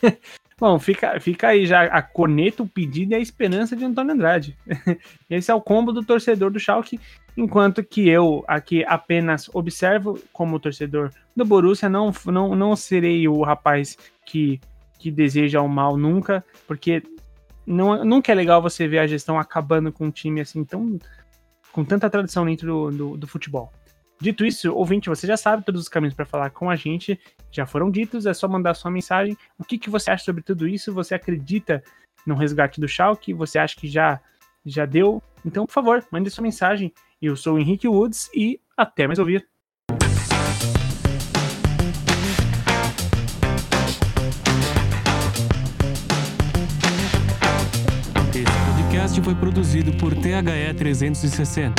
Bom, 0.58 0.78
fica, 0.78 1.18
fica 1.18 1.48
aí 1.48 1.66
já 1.66 1.82
a 1.84 2.00
corneta, 2.00 2.62
o 2.62 2.68
pedido 2.68 3.12
e 3.12 3.14
a 3.14 3.20
esperança 3.20 3.74
de 3.74 3.84
Antônio 3.84 4.14
Andrade. 4.14 4.56
Esse 5.28 5.50
é 5.50 5.54
o 5.54 5.60
combo 5.60 5.92
do 5.92 6.04
torcedor 6.04 6.50
do 6.50 6.60
Schalke, 6.60 7.00
enquanto 7.36 7.82
que 7.82 8.08
eu 8.08 8.44
aqui 8.46 8.84
apenas 8.86 9.50
observo 9.52 10.18
como 10.32 10.60
torcedor 10.60 11.10
do 11.34 11.44
Borussia, 11.44 11.88
não, 11.88 12.12
não, 12.26 12.54
não 12.54 12.76
serei 12.76 13.26
o 13.26 13.42
rapaz 13.42 13.98
que 14.24 14.60
que 15.04 15.10
deseja 15.10 15.60
o 15.60 15.68
mal 15.68 15.98
nunca, 15.98 16.42
porque 16.66 17.02
não, 17.66 18.02
nunca 18.06 18.32
é 18.32 18.34
legal 18.34 18.62
você 18.62 18.88
ver 18.88 19.00
a 19.00 19.06
gestão 19.06 19.38
acabando 19.38 19.92
com 19.92 20.06
um 20.06 20.10
time 20.10 20.40
assim 20.40 20.64
tão 20.64 20.98
com 21.70 21.84
tanta 21.84 22.08
tradição 22.08 22.46
dentro 22.46 22.66
do, 22.66 22.90
do, 22.90 23.16
do 23.18 23.26
futebol. 23.26 23.70
Dito 24.24 24.42
isso, 24.46 24.72
ouvinte, 24.72 25.10
você 25.10 25.26
já 25.26 25.36
sabe 25.36 25.66
todos 25.66 25.82
os 25.82 25.86
caminhos 25.86 26.14
para 26.14 26.24
falar 26.24 26.48
com 26.48 26.70
a 26.70 26.76
gente, 26.76 27.20
já 27.52 27.66
foram 27.66 27.90
ditos, 27.90 28.24
é 28.24 28.32
só 28.32 28.48
mandar 28.48 28.72
sua 28.72 28.90
mensagem. 28.90 29.36
O 29.58 29.64
que, 29.64 29.76
que 29.76 29.90
você 29.90 30.10
acha 30.10 30.24
sobre 30.24 30.42
tudo 30.42 30.66
isso? 30.66 30.94
Você 30.94 31.14
acredita 31.14 31.84
no 32.26 32.34
resgate 32.34 32.80
do 32.80 32.88
Schalke? 32.88 33.34
Você 33.34 33.58
acha 33.58 33.76
que 33.76 33.86
já 33.86 34.18
já 34.64 34.86
deu? 34.86 35.22
Então, 35.44 35.66
por 35.66 35.72
favor, 35.72 36.02
mande 36.10 36.30
sua 36.30 36.40
mensagem. 36.40 36.90
Eu 37.20 37.36
sou 37.36 37.56
o 37.56 37.58
Henrique 37.58 37.86
Woods 37.86 38.30
e 38.34 38.58
até 38.74 39.06
mais 39.06 39.18
ouvir. 39.18 39.46
podcast 49.04 49.20
foi 49.20 49.34
produzido 49.34 49.92
por 49.98 50.14
THE 50.14 50.74
360. 50.78 51.74